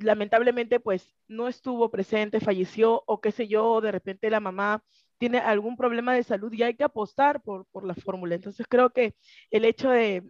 lamentablemente 0.00 0.80
pues 0.80 1.14
no 1.28 1.48
estuvo 1.48 1.90
presente, 1.90 2.40
falleció 2.40 3.02
o 3.06 3.20
qué 3.20 3.32
sé 3.32 3.48
yo, 3.48 3.80
de 3.80 3.92
repente 3.92 4.30
la 4.30 4.40
mamá 4.40 4.82
tiene 5.18 5.38
algún 5.38 5.76
problema 5.76 6.14
de 6.14 6.22
salud 6.22 6.52
y 6.52 6.62
hay 6.62 6.74
que 6.76 6.84
apostar 6.84 7.42
por, 7.42 7.66
por 7.66 7.84
la 7.84 7.94
fórmula. 7.94 8.34
Entonces 8.36 8.66
creo 8.68 8.90
que 8.90 9.16
el 9.50 9.64
hecho 9.64 9.90
de, 9.90 10.22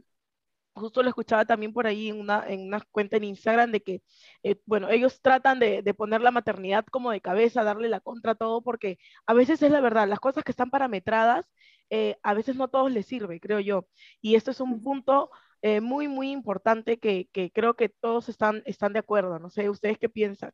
justo 0.79 1.03
lo 1.03 1.09
escuchaba 1.09 1.45
también 1.45 1.73
por 1.73 1.87
ahí 1.87 2.09
en 2.09 2.21
una, 2.21 2.45
en 2.49 2.67
una 2.67 2.81
cuenta 2.91 3.17
en 3.17 3.25
Instagram 3.25 3.73
de 3.73 3.83
que, 3.83 4.03
eh, 4.43 4.57
bueno, 4.67 4.89
ellos 4.91 5.21
tratan 5.23 5.59
de, 5.59 5.83
de 5.83 5.95
poner 5.95 6.21
la 6.23 6.31
maternidad 6.31 6.85
como 6.91 7.11
de 7.13 7.21
cabeza, 7.21 7.65
darle 7.65 7.89
la 7.89 8.01
contra 8.01 8.33
a 8.33 8.35
todo, 8.35 8.63
porque 8.63 8.99
a 9.27 9.35
veces 9.35 9.63
es 9.63 9.71
la 9.71 9.81
verdad, 9.81 10.09
las 10.09 10.21
cosas 10.21 10.45
que 10.45 10.53
están 10.53 10.71
parametradas, 10.71 11.47
eh, 11.91 12.17
a 12.23 12.35
veces 12.35 12.57
no 12.57 12.65
a 12.65 12.69
todos 12.69 12.91
les 12.93 13.07
sirve, 13.07 13.41
creo 13.41 13.61
yo. 13.61 13.87
Y 14.21 14.35
esto 14.37 14.51
es 14.51 14.61
un 14.61 14.83
punto 14.83 15.31
eh, 15.63 15.81
muy, 15.81 16.09
muy 16.09 16.31
importante 16.31 16.99
que, 16.99 17.29
que 17.33 17.51
creo 17.51 17.75
que 17.75 17.89
todos 17.89 18.29
están, 18.29 18.63
están 18.67 18.93
de 18.93 19.01
acuerdo. 19.01 19.39
No 19.39 19.51
sé, 19.51 19.69
¿ustedes 19.71 19.99
qué 19.99 20.09
piensan? 20.09 20.53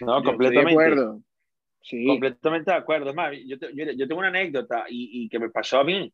No, 0.00 0.22
Yo 0.22 0.34
estoy 0.34 0.50
de 0.56 0.62
completamente. 0.62 0.72
acuerdo. 0.72 1.22
Sí. 1.82 2.06
Completamente 2.06 2.70
de 2.70 2.76
acuerdo. 2.76 3.10
Es 3.10 3.16
más, 3.16 3.32
yo, 3.46 3.58
te- 3.58 3.74
yo, 3.74 3.84
yo 3.92 4.08
tengo 4.08 4.20
una 4.20 4.28
anécdota 4.28 4.86
y, 4.88 5.24
y 5.24 5.28
que 5.28 5.38
me 5.38 5.50
pasó 5.50 5.80
a 5.80 5.84
mí. 5.84 6.12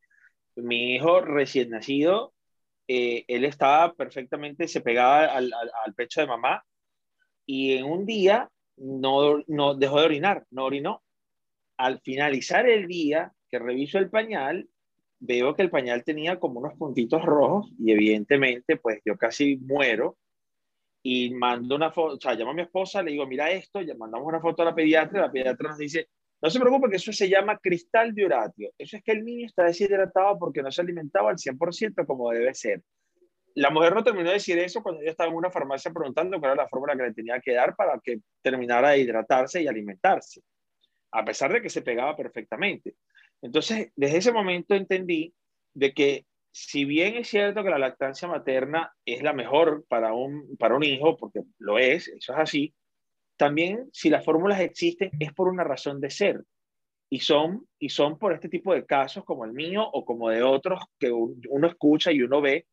Mi 0.56 0.96
hijo 0.96 1.20
recién 1.22 1.70
nacido, 1.70 2.34
eh, 2.88 3.24
él 3.28 3.44
estaba 3.44 3.94
perfectamente, 3.94 4.68
se 4.68 4.80
pegaba 4.80 5.24
al, 5.26 5.50
pecho 5.96 6.20
de 6.20 6.26
mamá 6.26 6.64
y 7.46 7.74
en 7.74 7.84
un 7.84 8.06
día 8.06 8.50
no, 8.76 9.42
no 9.46 9.74
dejó 9.74 10.00
de 10.00 10.06
orinar, 10.06 10.44
no 10.50 10.64
orinó. 10.64 11.02
Al 11.76 12.00
finalizar 12.00 12.68
el 12.68 12.86
día 12.86 13.32
que 13.50 13.58
reviso 13.58 13.98
el 13.98 14.10
pañal, 14.10 14.68
veo 15.20 15.54
que 15.54 15.62
el 15.62 15.70
pañal 15.70 16.04
tenía 16.04 16.38
como 16.38 16.60
unos 16.60 16.74
puntitos 16.74 17.22
rojos 17.24 17.70
y 17.78 17.92
evidentemente 17.92 18.76
pues 18.76 19.00
yo 19.04 19.16
casi 19.16 19.56
muero 19.56 20.18
y 21.02 21.30
mando 21.30 21.74
una 21.74 21.90
foto, 21.90 22.14
o 22.14 22.20
sea, 22.20 22.34
llamo 22.34 22.52
a 22.52 22.54
mi 22.54 22.62
esposa, 22.62 23.02
le 23.02 23.12
digo, 23.12 23.26
mira 23.26 23.50
esto, 23.50 23.80
ya 23.80 23.94
mandamos 23.94 24.26
una 24.26 24.40
foto 24.40 24.62
a 24.62 24.66
la 24.66 24.74
pediatra, 24.74 25.22
la 25.22 25.32
pediatra 25.32 25.70
nos 25.70 25.78
dice, 25.78 26.08
no 26.42 26.50
se 26.50 26.58
preocupe 26.58 26.90
que 26.90 26.96
eso 26.96 27.12
se 27.12 27.28
llama 27.28 27.56
cristal 27.58 28.12
de 28.14 28.26
uratio, 28.26 28.70
eso 28.76 28.96
es 28.96 29.04
que 29.04 29.12
el 29.12 29.24
niño 29.24 29.46
está 29.46 29.64
deshidratado 29.64 30.38
porque 30.38 30.62
no 30.62 30.72
se 30.72 30.82
alimentaba 30.82 31.30
al 31.30 31.36
100% 31.36 32.04
como 32.04 32.30
debe 32.30 32.52
ser. 32.52 32.82
La 33.54 33.70
mujer 33.70 33.94
no 33.94 34.02
terminó 34.02 34.28
de 34.28 34.34
decir 34.34 34.58
eso 34.58 34.82
cuando 34.82 35.02
yo 35.02 35.10
estaba 35.10 35.30
en 35.30 35.36
una 35.36 35.50
farmacia 35.50 35.92
preguntando 35.92 36.40
cuál 36.40 36.52
era 36.52 36.64
la 36.64 36.68
fórmula 36.68 36.96
que 36.96 37.02
le 37.04 37.14
tenía 37.14 37.38
que 37.40 37.52
dar 37.52 37.76
para 37.76 38.00
que 38.02 38.18
terminara 38.42 38.90
de 38.90 38.98
hidratarse 38.98 39.62
y 39.62 39.68
alimentarse, 39.68 40.40
a 41.12 41.24
pesar 41.24 41.52
de 41.52 41.62
que 41.62 41.70
se 41.70 41.82
pegaba 41.82 42.16
perfectamente. 42.16 42.94
Entonces, 43.40 43.92
desde 43.94 44.18
ese 44.18 44.32
momento 44.32 44.74
entendí 44.74 45.32
de 45.74 45.92
que 45.92 46.26
si 46.50 46.84
bien 46.84 47.16
es 47.16 47.28
cierto 47.28 47.62
que 47.62 47.70
la 47.70 47.78
lactancia 47.78 48.26
materna 48.26 48.92
es 49.04 49.22
la 49.22 49.32
mejor 49.32 49.84
para 49.88 50.12
un, 50.12 50.56
para 50.56 50.74
un 50.74 50.82
hijo, 50.82 51.16
porque 51.16 51.42
lo 51.58 51.78
es, 51.78 52.08
eso 52.08 52.32
es 52.32 52.38
así, 52.38 52.74
también 53.42 53.88
si 53.92 54.08
las 54.08 54.24
fórmulas 54.24 54.60
existen 54.60 55.10
es 55.18 55.32
por 55.32 55.48
una 55.48 55.64
razón 55.64 56.00
de 56.00 56.10
ser. 56.10 56.44
Y 57.10 57.18
son, 57.18 57.66
y 57.80 57.88
son 57.88 58.16
por 58.16 58.32
este 58.32 58.48
tipo 58.48 58.72
de 58.72 58.86
casos 58.86 59.24
como 59.24 59.44
el 59.44 59.52
mío 59.52 59.82
o 59.84 60.04
como 60.04 60.30
de 60.30 60.44
otros 60.44 60.80
que 61.00 61.10
uno 61.10 61.66
escucha 61.66 62.12
y 62.12 62.22
uno 62.22 62.40
ve, 62.40 62.68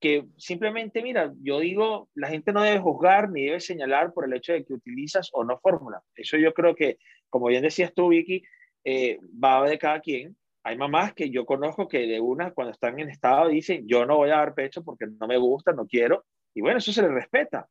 que 0.00 0.24
simplemente, 0.38 1.02
mira, 1.02 1.34
yo 1.42 1.60
digo, 1.60 2.08
la 2.14 2.28
gente 2.28 2.54
no 2.54 2.62
debe 2.62 2.78
juzgar 2.78 3.30
ni 3.30 3.44
debe 3.44 3.60
señalar 3.60 4.14
por 4.14 4.24
el 4.24 4.32
hecho 4.32 4.54
de 4.54 4.64
que 4.64 4.72
utilizas 4.72 5.28
o 5.34 5.44
no 5.44 5.58
fórmula. 5.58 6.02
Eso 6.14 6.38
yo 6.38 6.54
creo 6.54 6.74
que, 6.74 6.96
como 7.28 7.48
bien 7.48 7.62
decías 7.62 7.92
tú, 7.92 8.08
Vicky, 8.08 8.42
eh, 8.84 9.18
va 9.44 9.68
de 9.68 9.78
cada 9.78 10.00
quien. 10.00 10.38
Hay 10.62 10.78
mamás 10.78 11.12
que 11.12 11.28
yo 11.28 11.44
conozco 11.44 11.86
que 11.86 12.06
de 12.06 12.18
una, 12.18 12.52
cuando 12.52 12.72
están 12.72 12.98
en 12.98 13.10
estado, 13.10 13.50
dicen, 13.50 13.86
yo 13.86 14.06
no 14.06 14.16
voy 14.16 14.30
a 14.30 14.36
dar 14.36 14.54
pecho 14.54 14.82
porque 14.82 15.06
no 15.06 15.26
me 15.26 15.36
gusta, 15.36 15.72
no 15.72 15.86
quiero. 15.86 16.24
Y 16.54 16.62
bueno, 16.62 16.78
eso 16.78 16.94
se 16.94 17.02
les 17.02 17.10
respeta. 17.10 17.68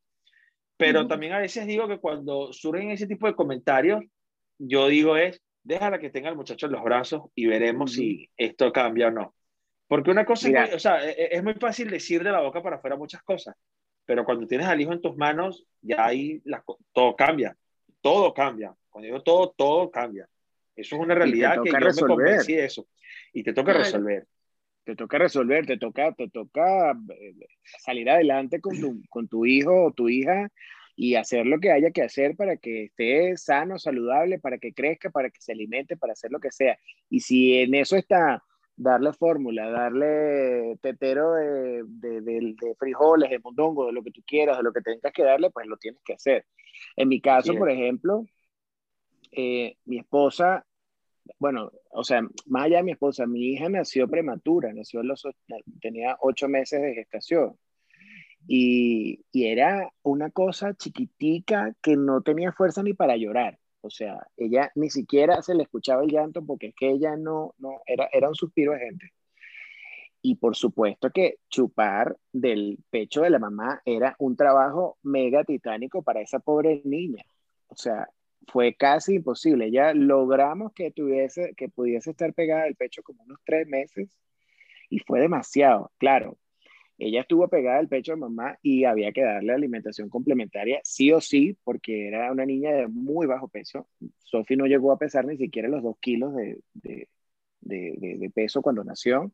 Pero 0.77 1.07
también 1.07 1.33
a 1.33 1.39
veces 1.39 1.65
digo 1.65 1.87
que 1.87 1.97
cuando 1.99 2.53
surgen 2.53 2.91
ese 2.91 3.07
tipo 3.07 3.27
de 3.27 3.35
comentarios, 3.35 4.03
yo 4.59 4.87
digo 4.87 5.17
es, 5.17 5.41
déjala 5.63 5.99
que 5.99 6.09
tenga 6.09 6.29
el 6.29 6.35
muchacho 6.35 6.67
en 6.67 6.71
los 6.73 6.83
brazos 6.83 7.23
y 7.35 7.47
veremos 7.47 7.93
si 7.93 8.29
esto 8.37 8.71
cambia 8.71 9.07
o 9.07 9.11
no. 9.11 9.35
Porque 9.87 10.11
una 10.11 10.25
cosa 10.25 10.47
Mira. 10.47 10.63
es 10.65 10.69
muy, 10.69 10.75
o 10.75 10.79
sea, 10.79 11.03
e- 11.03 11.11
e- 11.11 11.29
es 11.31 11.43
muy 11.43 11.53
fácil 11.55 11.89
decir 11.89 12.23
de 12.23 12.31
la 12.31 12.41
boca 12.41 12.61
para 12.61 12.75
afuera 12.75 12.95
muchas 12.95 13.23
cosas, 13.23 13.55
pero 14.05 14.23
cuando 14.23 14.45
tienes 14.45 14.67
al 14.67 14.79
hijo 14.79 14.93
en 14.93 15.01
tus 15.01 15.17
manos, 15.17 15.65
ya 15.81 16.05
ahí 16.05 16.41
co- 16.65 16.77
todo 16.93 17.15
cambia, 17.15 17.55
todo 18.01 18.33
cambia. 18.33 18.75
Cuando 18.89 19.05
digo 19.05 19.21
todo, 19.23 19.53
todo 19.55 19.89
cambia. 19.91 20.27
Eso 20.75 20.95
es 20.95 21.01
una 21.01 21.15
realidad 21.15 21.61
que 21.63 21.71
yo 21.71 21.77
resolver. 21.77 22.17
me 22.17 22.23
convencí 22.25 22.53
de 22.53 22.65
eso. 22.65 22.87
Y 23.33 23.43
te 23.43 23.53
toca 23.53 23.73
resolver. 23.73 24.27
Te 24.87 24.95
toca 24.95 25.17
resolver, 25.17 25.65
te 25.65 25.77
toca, 25.77 26.13
te 26.13 26.29
toca 26.29 26.91
eh, 26.93 27.35
salir 27.79 28.09
adelante 28.09 28.61
con 28.61 28.79
tu, 28.79 29.01
con 29.09 29.27
tu 29.27 29.45
hijo 29.45 29.87
o 29.87 29.91
tu 29.91 30.07
hija 30.07 30.49
y 30.95 31.15
hacer 31.15 31.45
lo 31.45 31.59
que 31.59 31.71
haya 31.73 31.91
que 31.91 32.03
hacer 32.03 32.37
para 32.37 32.55
que 32.55 32.85
esté 32.85 33.35
sano, 33.35 33.77
saludable, 33.79 34.39
para 34.39 34.57
que 34.59 34.73
crezca, 34.73 35.09
para 35.09 35.29
que 35.29 35.41
se 35.41 35.51
alimente, 35.51 35.97
para 35.97 36.13
hacer 36.13 36.31
lo 36.31 36.39
que 36.39 36.51
sea. 36.51 36.79
Y 37.09 37.19
si 37.19 37.55
en 37.55 37.75
eso 37.75 37.97
está 37.97 38.41
darle 38.77 39.11
fórmula, 39.11 39.69
darle 39.69 40.77
tetero 40.81 41.33
de, 41.33 41.83
de, 41.85 42.21
de- 42.21 42.55
de 42.61 42.75
frijoles, 42.79 43.29
de 43.29 43.39
mondongo, 43.39 43.87
de 43.87 43.91
lo 43.91 44.01
que 44.03 44.11
tú 44.11 44.21
quieras, 44.25 44.55
de 44.57 44.63
lo 44.63 44.71
que 44.71 44.81
tengas 44.81 45.11
que 45.11 45.23
darle, 45.23 45.49
pues 45.51 45.67
lo 45.67 45.75
tienes 45.75 46.01
que 46.05 46.13
hacer. 46.13 46.45
En 46.95 47.09
mi 47.09 47.19
caso, 47.19 47.51
por 47.59 47.69
ejemplo, 47.69 48.25
eh, 49.31 49.75
mi 49.85 49.99
esposa 49.99 50.65
bueno, 51.39 51.71
o 51.91 52.03
sea, 52.03 52.21
más 52.45 52.65
allá 52.65 52.77
de 52.77 52.83
mi 52.83 52.91
esposa, 52.91 53.25
mi 53.25 53.53
hija 53.53 53.69
nació 53.69 54.07
prematura, 54.07 54.73
nació 54.73 55.03
los, 55.03 55.27
tenía 55.81 56.17
ocho 56.21 56.47
meses 56.47 56.81
de 56.81 56.95
gestación. 56.95 57.57
Y, 58.47 59.25
y 59.31 59.47
era 59.47 59.91
una 60.03 60.31
cosa 60.31 60.73
chiquitica 60.73 61.75
que 61.81 61.97
no 61.97 62.21
tenía 62.21 62.51
fuerza 62.53 62.83
ni 62.83 62.93
para 62.93 63.17
llorar. 63.17 63.59
O 63.81 63.89
sea, 63.89 64.27
ella 64.37 64.71
ni 64.75 64.89
siquiera 64.89 65.41
se 65.41 65.55
le 65.55 65.63
escuchaba 65.63 66.03
el 66.03 66.11
llanto 66.11 66.45
porque 66.45 66.67
es 66.67 66.75
que 66.75 66.89
ella 66.91 67.15
no, 67.15 67.53
no, 67.57 67.81
era, 67.85 68.09
era 68.11 68.29
un 68.29 68.35
suspiro 68.35 68.73
de 68.73 68.79
gente. 68.79 69.13
Y 70.21 70.35
por 70.35 70.55
supuesto 70.55 71.09
que 71.11 71.39
chupar 71.49 72.17
del 72.33 72.79
pecho 72.89 73.21
de 73.21 73.29
la 73.29 73.39
mamá 73.39 73.81
era 73.85 74.15
un 74.19 74.35
trabajo 74.35 74.97
mega 75.03 75.43
titánico 75.43 76.01
para 76.03 76.21
esa 76.21 76.39
pobre 76.39 76.81
niña. 76.85 77.23
O 77.67 77.75
sea, 77.75 78.09
fue 78.47 78.75
casi 78.75 79.15
imposible. 79.15 79.71
Ya 79.71 79.93
logramos 79.93 80.73
que 80.73 80.91
tuviese, 80.91 81.53
que 81.55 81.69
pudiese 81.69 82.11
estar 82.11 82.33
pegada 82.33 82.63
al 82.63 82.75
pecho 82.75 83.03
como 83.03 83.23
unos 83.23 83.39
tres 83.45 83.67
meses 83.67 84.17
y 84.89 84.99
fue 84.99 85.19
demasiado. 85.19 85.91
Claro, 85.97 86.37
ella 86.97 87.21
estuvo 87.21 87.47
pegada 87.47 87.79
al 87.79 87.87
pecho 87.87 88.13
de 88.13 88.17
mamá 88.17 88.57
y 88.63 88.85
había 88.85 89.11
que 89.11 89.21
darle 89.21 89.53
alimentación 89.53 90.09
complementaria 90.09 90.81
sí 90.83 91.11
o 91.11 91.21
sí, 91.21 91.57
porque 91.63 92.07
era 92.07 92.31
una 92.31 92.45
niña 92.45 92.71
de 92.73 92.87
muy 92.87 93.27
bajo 93.27 93.47
peso. 93.47 93.87
Sophie 94.19 94.57
no 94.57 94.65
llegó 94.65 94.91
a 94.91 94.97
pesar 94.97 95.25
ni 95.25 95.37
siquiera 95.37 95.67
los 95.67 95.83
dos 95.83 95.97
kilos 95.99 96.33
de, 96.35 96.59
de, 97.61 98.31
peso 98.33 98.61
cuando 98.61 98.83
nació. 98.83 99.31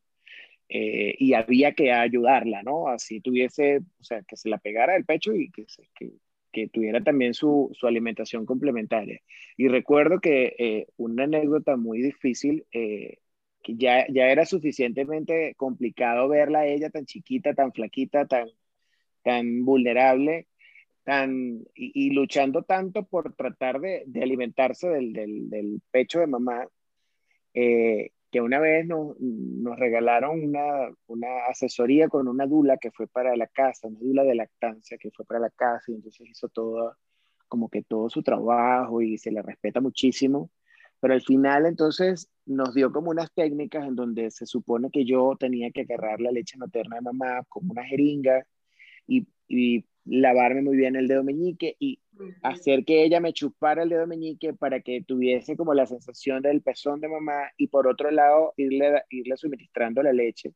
Eh, 0.70 1.16
y 1.20 1.34
había 1.34 1.74
que 1.74 1.92
ayudarla, 1.92 2.64
¿no? 2.64 2.88
Así 2.88 3.22
tuviese, 3.22 3.80
o 4.00 4.04
sea, 4.04 4.24
que 4.24 4.38
se 4.38 4.50
la 4.50 4.58
pegara 4.58 4.96
el 4.96 5.06
pecho 5.06 5.34
y 5.34 5.52
que, 5.52 5.66
se, 5.68 5.88
que, 5.96 6.12
que 6.54 6.70
tuviera 6.70 7.04
también 7.04 7.34
su, 7.34 7.72
su, 7.74 7.88
alimentación 7.88 8.46
complementaria. 8.46 9.20
Y 9.58 9.68
recuerdo 9.68 10.22
que 10.22 10.56
eh, 10.60 10.88
una 10.98 11.26
anécdota 11.26 11.76
muy 11.78 12.02
difícil, 12.02 12.66
eh, 12.72 13.18
que 13.64 13.76
ya, 13.76 14.06
ya 14.10 14.30
era 14.30 14.46
suficientemente 14.46 15.56
complicado 15.56 16.30
verla 16.30 16.60
a 16.62 16.68
ella 16.68 16.90
tan 16.92 17.06
chiquita, 17.06 17.54
tan 17.56 17.74
flaquita, 17.74 18.28
tan, 18.28 18.48
tan 19.24 19.66
vulnerable, 19.66 20.48
tan, 21.04 21.64
y, 21.76 22.12
luchando 22.12 22.64
tanto 22.64 23.04
por 23.06 23.34
tratar 23.36 23.80
de, 23.82 24.04
de 24.08 24.24
alimentarse 24.24 24.88
del, 24.90 25.14
del, 25.14 25.50
del, 25.50 25.82
pecho 25.92 26.20
de 26.20 26.28
mamá, 26.28 26.68
eh, 27.54 28.12
que 28.34 28.42
una 28.42 28.60
vez 28.60 28.88
nos, 28.88 29.16
regalaron 29.78 30.44
una, 30.44 30.90
una, 31.06 31.28
asesoría 31.50 32.08
con 32.10 32.28
una 32.28 32.48
dula 32.48 32.78
que 32.78 32.90
fue 32.90 33.08
para 33.08 33.36
la 33.36 33.46
casa, 33.46 33.88
una 33.88 34.00
dula 34.00 34.24
de 34.24 34.34
lactancia 34.34 34.98
que 34.98 35.12
fue 35.12 35.24
para 35.24 35.40
la 35.40 35.52
casa 35.52 35.92
y 35.92 35.96
entonces 35.96 36.28
hizo 36.28 36.50
todo, 36.50 36.98
como 37.48 37.70
que 37.70 37.84
todo 37.84 38.10
su 38.10 38.24
trabajo 38.24 39.04
y 39.04 39.20
se 39.20 39.32
le 39.32 39.44
respeta 39.44 39.82
muchísimo. 39.82 40.50
Pero 41.00 41.14
al 41.14 41.22
final 41.22 41.68
entonces 41.68 42.28
nos 42.48 42.74
dio 42.74 42.92
como 42.92 43.12
unas 43.12 43.32
técnicas 43.36 43.88
en 43.88 43.96
donde 43.96 44.32
se 44.32 44.48
supone 44.48 44.90
que 44.90 45.06
yo 45.06 45.36
tenía 45.40 45.70
que 45.70 45.82
agarrar 45.82 46.20
la 46.20 46.32
leche 46.32 46.58
materna 46.58 46.96
de 46.96 47.02
mamá 47.04 47.44
como 47.50 47.72
una 47.74 47.86
jeringa 47.86 48.48
y 49.06 49.86
lavarme 50.06 50.62
muy 50.62 50.78
bien 50.78 50.96
el 50.96 51.08
dedo 51.08 51.24
meñique 51.24 51.76
y 51.80 52.00
hacer 52.42 52.84
que 52.86 53.04
ella 53.04 53.20
me 53.20 53.34
chupara 53.34 53.84
el 53.84 53.90
dedo 53.90 54.06
meñique 54.08 54.54
para 54.54 54.82
que 54.82 55.04
tuviese 55.04 55.56
como 55.56 55.74
la 55.74 55.86
sensación 55.86 56.42
del 56.42 56.62
pezón 56.62 57.00
de 57.00 57.08
mamá 57.08 57.52
y 57.58 57.68
por 57.68 57.88
otro 57.88 58.12
lado 58.12 58.54
irle, 58.58 59.04
irle 59.10 59.38
suministrando 59.38 60.04
la 60.04 60.14
leche, 60.14 60.54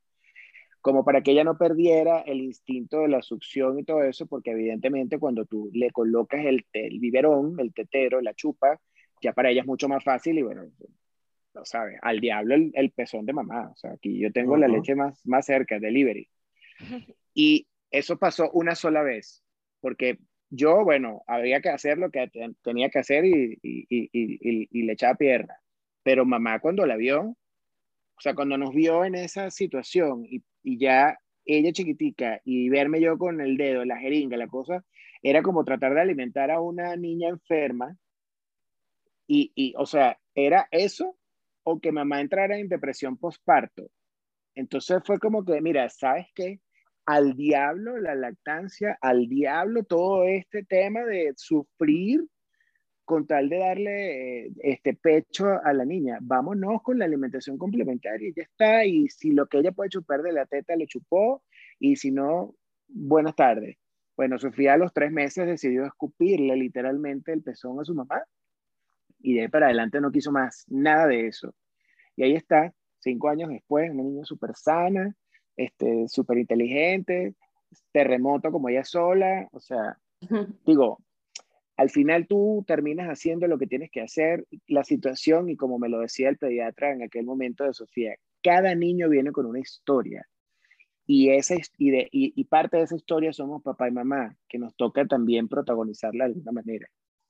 como 0.81 1.03
para 1.03 1.21
que 1.21 1.31
ella 1.31 1.43
no 1.43 1.57
perdiera 1.57 2.21
el 2.21 2.41
instinto 2.41 3.01
de 3.01 3.07
la 3.07 3.21
succión 3.21 3.79
y 3.79 3.83
todo 3.83 4.03
eso, 4.03 4.27
porque 4.27 4.51
evidentemente 4.51 5.19
cuando 5.19 5.45
tú 5.45 5.69
le 5.73 5.91
colocas 5.91 6.45
el, 6.45 6.65
el 6.73 6.99
biberón, 6.99 7.59
el 7.59 7.73
tetero, 7.73 8.21
la 8.21 8.33
chupa, 8.33 8.79
ya 9.21 9.33
para 9.33 9.49
ella 9.49 9.61
es 9.61 9.67
mucho 9.67 9.87
más 9.87 10.03
fácil 10.03 10.37
y 10.37 10.43
bueno, 10.43 10.63
lo 11.53 11.65
sabes, 11.65 11.97
al 12.01 12.19
diablo 12.19 12.55
el, 12.55 12.91
pezón 12.91 13.25
de 13.25 13.33
mamá, 13.33 13.71
o 13.73 13.75
sea, 13.75 13.93
aquí 13.93 14.19
yo 14.19 14.31
tengo 14.31 14.57
la 14.57 14.67
leche 14.67 14.95
más, 14.95 15.25
más 15.25 15.45
cerca, 15.45 15.79
delivery. 15.79 16.29
Y 17.33 17.67
eso 17.91 18.17
pasó 18.17 18.49
una 18.51 18.75
sola 18.75 19.01
vez, 19.03 19.43
porque 19.81 20.19
yo, 20.49 20.83
bueno, 20.83 21.23
había 21.27 21.61
que 21.61 21.69
hacer 21.69 21.97
lo 21.97 22.09
que 22.09 22.29
tenía 22.63 22.89
que 22.89 22.99
hacer 22.99 23.25
y, 23.25 23.57
y, 23.61 23.85
y, 23.89 24.67
y, 24.71 24.83
le 24.83 24.93
echaba 24.93 25.15
pierna. 25.15 25.59
Pero 26.03 26.25
mamá 26.25 26.59
cuando 26.59 26.85
la 26.85 26.95
vio, 26.95 27.21
o 28.17 28.21
sea, 28.21 28.33
cuando 28.33 28.57
nos 28.57 28.73
vio 28.73 29.05
en 29.05 29.15
esa 29.15 29.51
situación 29.51 30.25
y, 30.25 30.43
ya 30.79 31.17
ella 31.45 31.71
chiquitica 31.71 32.41
y 32.43 32.69
verme 32.69 32.99
yo 32.99 33.17
con 33.17 33.39
el 33.39 33.55
dedo, 33.55 33.85
la 33.85 33.97
jeringa, 33.99 34.35
la 34.35 34.47
cosa, 34.47 34.83
era 35.21 35.41
como 35.41 35.63
tratar 35.63 35.93
de 35.93 36.01
alimentar 36.01 36.51
a 36.51 36.59
una 36.59 36.95
niña 36.95 37.29
enferma. 37.29 37.97
Y, 39.29 39.73
o 39.77 39.85
sea, 39.85 40.17
era 40.35 40.67
eso 40.71 41.17
o 41.63 41.79
que 41.79 41.91
mamá 41.91 42.21
entrara 42.21 42.57
en 42.57 42.69
depresión 42.69 43.17
postparto. 43.17 43.89
Entonces 44.55 45.01
fue 45.05 45.19
como 45.19 45.45
que, 45.45 45.61
mira, 45.61 45.89
¿sabes 45.89 46.27
qué? 46.33 46.59
Al 47.07 47.35
diablo 47.35 47.97
la 47.99 48.15
lactancia, 48.15 48.97
al 49.01 49.27
diablo 49.27 49.83
todo 49.83 50.25
este 50.25 50.63
tema 50.65 51.05
de 51.05 51.33
sufrir 51.37 52.25
con 53.05 53.25
tal 53.25 53.47
de 53.47 53.57
darle 53.59 54.47
eh, 54.47 54.51
este 54.59 54.93
pecho 54.93 55.47
a 55.63 55.71
la 55.71 55.85
niña. 55.85 56.17
Vámonos 56.21 56.81
con 56.83 56.99
la 56.99 57.05
alimentación 57.05 57.57
complementaria, 57.57 58.33
ya 58.35 58.43
está, 58.43 58.83
y 58.83 59.07
si 59.07 59.31
lo 59.31 59.47
que 59.47 59.59
ella 59.59 59.71
puede 59.71 59.89
chupar 59.89 60.21
de 60.21 60.33
la 60.33 60.45
teta 60.45 60.75
le 60.75 60.85
chupó, 60.85 61.41
y 61.79 61.95
si 61.95 62.11
no, 62.11 62.53
buenas 62.89 63.35
tardes. 63.35 63.77
Bueno, 64.17 64.37
Sofía 64.37 64.73
a 64.73 64.77
los 64.77 64.91
tres 64.91 65.09
meses 65.09 65.47
decidió 65.47 65.85
escupirle 65.85 66.57
literalmente 66.57 67.31
el 67.31 67.41
pezón 67.41 67.79
a 67.79 67.85
su 67.85 67.95
mamá, 67.95 68.21
y 69.19 69.35
de 69.35 69.43
ahí 69.43 69.47
para 69.47 69.67
adelante 69.67 70.01
no 70.01 70.11
quiso 70.11 70.33
más 70.33 70.65
nada 70.67 71.07
de 71.07 71.27
eso. 71.27 71.55
Y 72.17 72.23
ahí 72.23 72.33
está, 72.33 72.73
cinco 72.99 73.29
años 73.29 73.47
después, 73.47 73.89
una 73.89 74.03
niña 74.03 74.25
súper 74.25 74.53
sana, 74.55 75.15
este, 75.57 76.07
súper 76.07 76.37
inteligente, 76.37 77.35
terremoto 77.91 78.51
como 78.51 78.69
ella 78.69 78.83
sola, 78.83 79.49
o 79.51 79.59
sea, 79.59 79.97
digo, 80.65 80.99
al 81.75 81.89
final 81.89 82.27
tú 82.27 82.63
terminas 82.67 83.07
haciendo 83.07 83.47
lo 83.47 83.57
que 83.57 83.67
tienes 83.67 83.91
que 83.91 84.01
hacer, 84.01 84.45
la 84.67 84.83
situación, 84.83 85.49
y 85.49 85.55
como 85.55 85.77
me 85.77 85.89
lo 85.89 85.99
decía 85.99 86.29
el 86.29 86.37
pediatra 86.37 86.91
en 86.91 87.03
aquel 87.03 87.25
momento 87.25 87.63
de 87.63 87.73
Sofía, 87.73 88.15
cada 88.41 88.73
niño 88.75 89.09
viene 89.09 89.31
con 89.31 89.45
una 89.45 89.59
historia. 89.59 90.27
Y, 91.05 91.29
esa, 91.29 91.55
y, 91.77 91.91
de, 91.91 92.09
y, 92.11 92.43
parte 92.45 92.77
de 92.77 92.83
esa 92.83 92.95
historia 92.95 93.31
somos 93.31 93.63
papá 93.63 93.87
y 93.87 93.91
mamá, 93.91 94.35
que 94.49 94.57
nos 94.57 94.75
toca 94.75 95.05
también 95.05 95.47
protagonizarla 95.47 96.25
de 96.25 96.31
alguna 96.31 96.51
manera. 96.51 96.87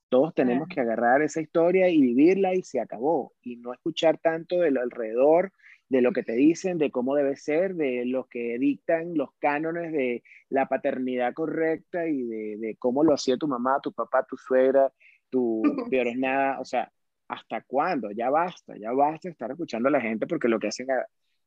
Todos 0.08 0.34
tenemos 0.34 0.68
que 0.68 0.80
agarrar 0.80 1.22
esa 1.22 1.40
historia 1.40 1.88
y 1.88 2.00
vivirla 2.00 2.54
y 2.54 2.62
se 2.62 2.80
acabó. 2.80 3.32
Y 3.42 3.56
no 3.56 3.72
escuchar 3.72 4.18
tanto 4.18 4.58
de 4.58 4.70
lo 4.70 4.80
alrededor 4.80 5.52
de 5.88 6.02
lo 6.02 6.12
que 6.12 6.22
te 6.22 6.32
dicen, 6.32 6.78
de 6.78 6.90
cómo 6.90 7.14
debe 7.14 7.36
ser, 7.36 7.74
de 7.74 8.04
lo 8.04 8.26
que 8.26 8.58
dictan 8.58 9.16
los 9.16 9.30
cánones 9.38 9.92
de 9.92 10.22
la 10.50 10.66
paternidad 10.66 11.32
correcta 11.32 12.06
y 12.06 12.22
de, 12.24 12.76
cómo 12.78 13.04
lo 13.04 13.14
hacía 13.14 13.36
tu 13.36 13.48
mamá, 13.48 13.80
tu 13.82 13.92
papá, 13.92 14.24
tu 14.28 14.36
suegra, 14.36 14.92
tu 15.30 15.62
peor 15.90 16.08
es 16.08 16.18
nada, 16.18 16.60
o 16.60 16.64
sea, 16.64 16.90
¿hasta 17.28 17.62
cuándo? 17.62 18.10
Ya 18.10 18.30
basta, 18.30 18.76
ya 18.78 18.92
basta 18.92 19.28
estar 19.28 19.50
escuchando 19.50 19.88
a 19.88 19.92
la 19.92 20.00
gente 20.00 20.26
porque 20.26 20.48
lo 20.48 20.58
que 20.58 20.68
hacen 20.68 20.88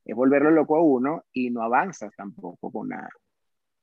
es 0.06 0.16
volverlo 0.16 0.50
loco 0.52 0.76
a 0.76 0.84
uno 0.84 1.24
y 1.32 1.52
no 1.52 1.62
avanzas 1.62 2.12
tampoco 2.16 2.72
con 2.72 2.90
nada. 2.90 3.10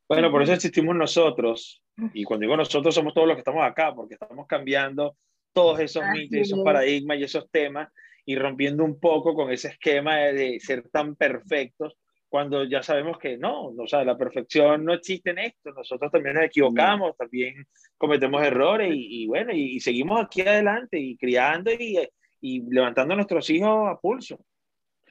Bueno, 0.09 0.31
por 0.31 0.43
eso 0.43 0.55
existimos 0.55 0.97
nosotros, 0.97 1.83
y 2.15 2.25
cuando 2.25 2.45
digo 2.45 2.57
nosotros 2.57 2.95
somos 2.95 3.13
todos 3.13 3.27
los 3.27 3.37
que 3.37 3.41
estamos 3.41 3.65
acá, 3.65 3.95
porque 3.95 4.15
estamos 4.15 4.47
cambiando 4.47 5.17
todos 5.53 5.81
esos 5.81 6.03
mitos, 6.13 6.39
esos 6.39 6.61
paradigmas 6.65 7.19
y 7.19 7.25
esos 7.25 7.51
temas 7.51 7.89
y 8.25 8.37
rompiendo 8.37 8.85
un 8.85 8.99
poco 8.99 9.35
con 9.35 9.51
ese 9.51 9.69
esquema 9.69 10.17
de, 10.17 10.59
ser 10.61 10.89
tan 10.91 11.15
perfectos 11.15 11.97
cuando 12.29 12.65
ya 12.65 12.83
sabemos 12.83 13.19
que 13.19 13.39
no, 13.39 13.69
o 13.69 13.87
sea, 13.87 14.05
la 14.05 14.19
perfección 14.19 14.85
no 14.85 14.93
existe 14.93 15.31
en 15.31 15.39
esto, 15.39 15.73
nosotros 15.73 16.13
también 16.13 16.35
nos 16.35 16.45
equivocamos, 16.45 17.17
también 17.17 17.67
cometemos 17.97 18.43
errores 18.43 18.91
y, 18.93 19.27
bueno, 19.27 19.53
y, 19.55 19.81
seguimos 19.81 20.23
aquí 20.23 20.43
adelante 20.43 20.99
y 20.99 21.17
criando 21.17 21.73
y, 21.73 21.99
y, 22.43 22.63
levantando 22.71 23.15
a 23.15 23.17
nuestros 23.17 23.49
hijos 23.49 23.89
a 23.89 23.99
pulso. 23.99 24.39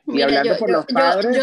Y 0.05 0.21
hablando 0.21 0.57
por 0.59 0.69
los 0.69 0.85
padres, 0.85 1.39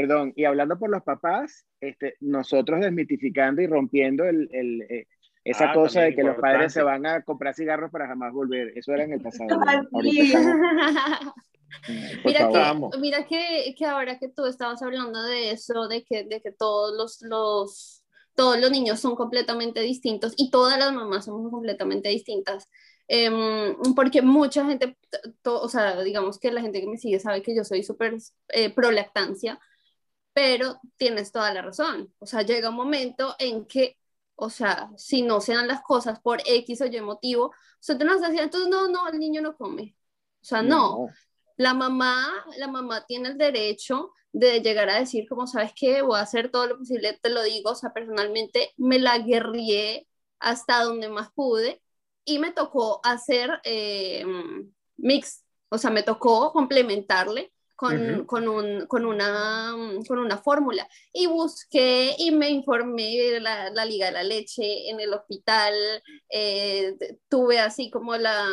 perdón, 0.00 0.32
y 0.36 0.44
hablando 0.44 0.78
por 0.78 0.90
los 0.90 1.02
papás, 1.02 1.66
este, 1.80 2.14
nosotros 2.20 2.80
desmitificando 2.80 3.60
y 3.62 3.66
rompiendo 3.66 4.24
el, 4.24 4.48
el, 4.52 4.82
eh, 4.82 5.08
esa 5.44 5.70
ah, 5.70 5.74
cosa 5.74 6.02
de 6.02 6.14
que 6.14 6.22
los 6.22 6.36
padres 6.36 6.72
se 6.72 6.82
van 6.82 7.04
a 7.06 7.22
comprar 7.22 7.54
cigarros 7.54 7.90
para 7.90 8.06
jamás 8.06 8.32
volver, 8.32 8.72
eso 8.76 8.92
era 8.92 9.04
en 9.04 9.14
el 9.14 9.20
pasado. 9.20 9.48
mira, 12.24 12.48
que, 12.48 12.98
mira 12.98 13.26
que, 13.26 13.74
que, 13.76 13.84
ahora 13.84 14.18
que 14.18 14.28
tú 14.28 14.46
estabas 14.46 14.82
hablando 14.82 15.22
de 15.24 15.50
eso, 15.50 15.88
de 15.88 16.04
que, 16.04 16.24
de 16.24 16.40
que 16.40 16.52
todos 16.52 16.96
los, 16.96 17.20
los, 17.22 18.04
todos 18.34 18.60
los 18.60 18.70
niños 18.70 19.00
son 19.00 19.16
completamente 19.16 19.80
distintos 19.80 20.34
y 20.36 20.50
todas 20.50 20.78
las 20.78 20.92
mamás 20.92 21.24
somos 21.24 21.50
completamente 21.50 22.08
distintas. 22.08 22.68
Em, 23.08 23.74
porque 23.96 24.20
mucha 24.20 24.66
gente, 24.66 24.96
o 25.44 25.68
sea, 25.68 26.02
digamos 26.02 26.38
que 26.38 26.52
la 26.52 26.60
gente 26.60 26.80
que 26.80 26.86
me 26.86 26.98
sigue 26.98 27.18
sabe 27.18 27.42
que 27.42 27.56
yo 27.56 27.64
soy 27.64 27.82
súper 27.82 28.16
eh, 28.48 28.68
pro 28.70 28.90
lactancia, 28.90 29.58
pero 30.32 30.80
tienes 30.96 31.32
toda 31.32 31.52
la 31.52 31.62
razón. 31.62 32.12
O 32.18 32.26
sea, 32.26 32.42
llega 32.42 32.70
un 32.70 32.76
momento 32.76 33.34
en 33.38 33.66
que 33.66 33.98
o 34.40 34.50
sea, 34.50 34.90
si 34.96 35.22
no 35.22 35.40
se 35.40 35.52
dan 35.54 35.66
las 35.66 35.82
cosas 35.82 36.20
por 36.20 36.40
X 36.46 36.80
o 36.80 36.86
Y 36.86 37.00
motivo, 37.00 37.46
o 37.46 37.54
sea, 37.80 37.98
tú 37.98 38.04
no 38.04 38.14
estás 38.14 38.32
entonces 38.34 38.68
no, 38.68 38.88
no, 38.88 39.08
el 39.08 39.18
niño 39.18 39.42
no 39.42 39.56
come. 39.56 39.96
O 40.40 40.44
sea, 40.44 40.62
no. 40.62 41.08
La 41.56 41.74
mamá, 41.74 42.32
la 42.56 42.68
mamá 42.68 43.04
tiene 43.04 43.30
el 43.30 43.36
derecho 43.36 44.12
de 44.30 44.60
llegar 44.60 44.90
a 44.90 45.00
decir, 45.00 45.28
como 45.28 45.48
sabes 45.48 45.72
que 45.74 46.02
voy 46.02 46.18
a 46.20 46.22
hacer 46.22 46.52
todo 46.52 46.68
lo 46.68 46.78
posible, 46.78 47.18
te 47.20 47.30
lo 47.30 47.42
digo, 47.42 47.70
o 47.70 47.74
sea, 47.74 47.92
personalmente 47.92 48.72
me 48.76 49.00
la 49.00 49.18
guerrié 49.18 50.06
hasta 50.38 50.84
donde 50.84 51.08
más 51.08 51.32
pude 51.32 51.82
y 52.24 52.38
me 52.38 52.52
tocó 52.52 53.00
hacer 53.02 53.60
eh, 53.64 54.24
mix, 54.96 55.44
o 55.68 55.78
sea, 55.78 55.90
me 55.90 56.04
tocó 56.04 56.52
complementarle 56.52 57.52
con, 57.78 58.24
con, 58.26 58.48
un, 58.48 58.86
con, 58.88 59.06
una, 59.06 59.72
con 60.08 60.18
una 60.18 60.36
fórmula. 60.36 60.88
Y 61.12 61.26
busqué 61.28 62.12
y 62.18 62.32
me 62.32 62.50
informé 62.50 63.30
de 63.30 63.38
la, 63.38 63.70
la 63.70 63.84
Liga 63.84 64.06
de 64.06 64.12
la 64.12 64.24
Leche 64.24 64.90
en 64.90 64.98
el 64.98 65.14
hospital. 65.14 65.72
Eh, 66.28 66.96
tuve 67.28 67.60
así 67.60 67.88
como 67.88 68.16
la, 68.16 68.44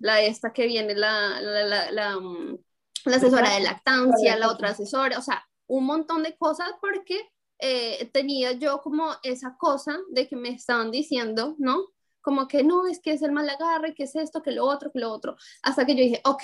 la 0.00 0.20
esta 0.20 0.52
que 0.52 0.66
viene, 0.66 0.96
la, 0.96 1.40
la, 1.40 1.64
la, 1.64 1.92
la, 1.92 3.16
asesora 3.16 3.54
de 3.54 3.60
lactancia, 3.60 4.36
la 4.36 4.50
otra 4.50 4.70
asesora, 4.70 5.16
o 5.16 5.22
sea, 5.22 5.46
un 5.68 5.86
montón 5.86 6.24
de 6.24 6.36
cosas 6.36 6.72
porque 6.80 7.20
eh, 7.60 8.10
tenía 8.12 8.50
yo 8.50 8.80
como 8.82 9.12
esa 9.22 9.56
cosa 9.56 9.96
de 10.10 10.26
que 10.26 10.34
me 10.34 10.48
estaban 10.48 10.90
diciendo, 10.90 11.54
¿no? 11.58 11.84
Como 12.20 12.48
que 12.48 12.64
no, 12.64 12.88
es 12.88 12.98
que 12.98 13.12
es 13.12 13.22
el 13.22 13.30
mal 13.30 13.48
agarre, 13.48 13.94
que 13.94 14.02
es 14.02 14.16
esto, 14.16 14.42
que 14.42 14.50
lo 14.50 14.64
otro, 14.64 14.90
que 14.90 14.98
lo 14.98 15.12
otro. 15.12 15.36
Hasta 15.62 15.86
que 15.86 15.94
yo 15.94 16.02
dije, 16.02 16.20
ok, 16.24 16.42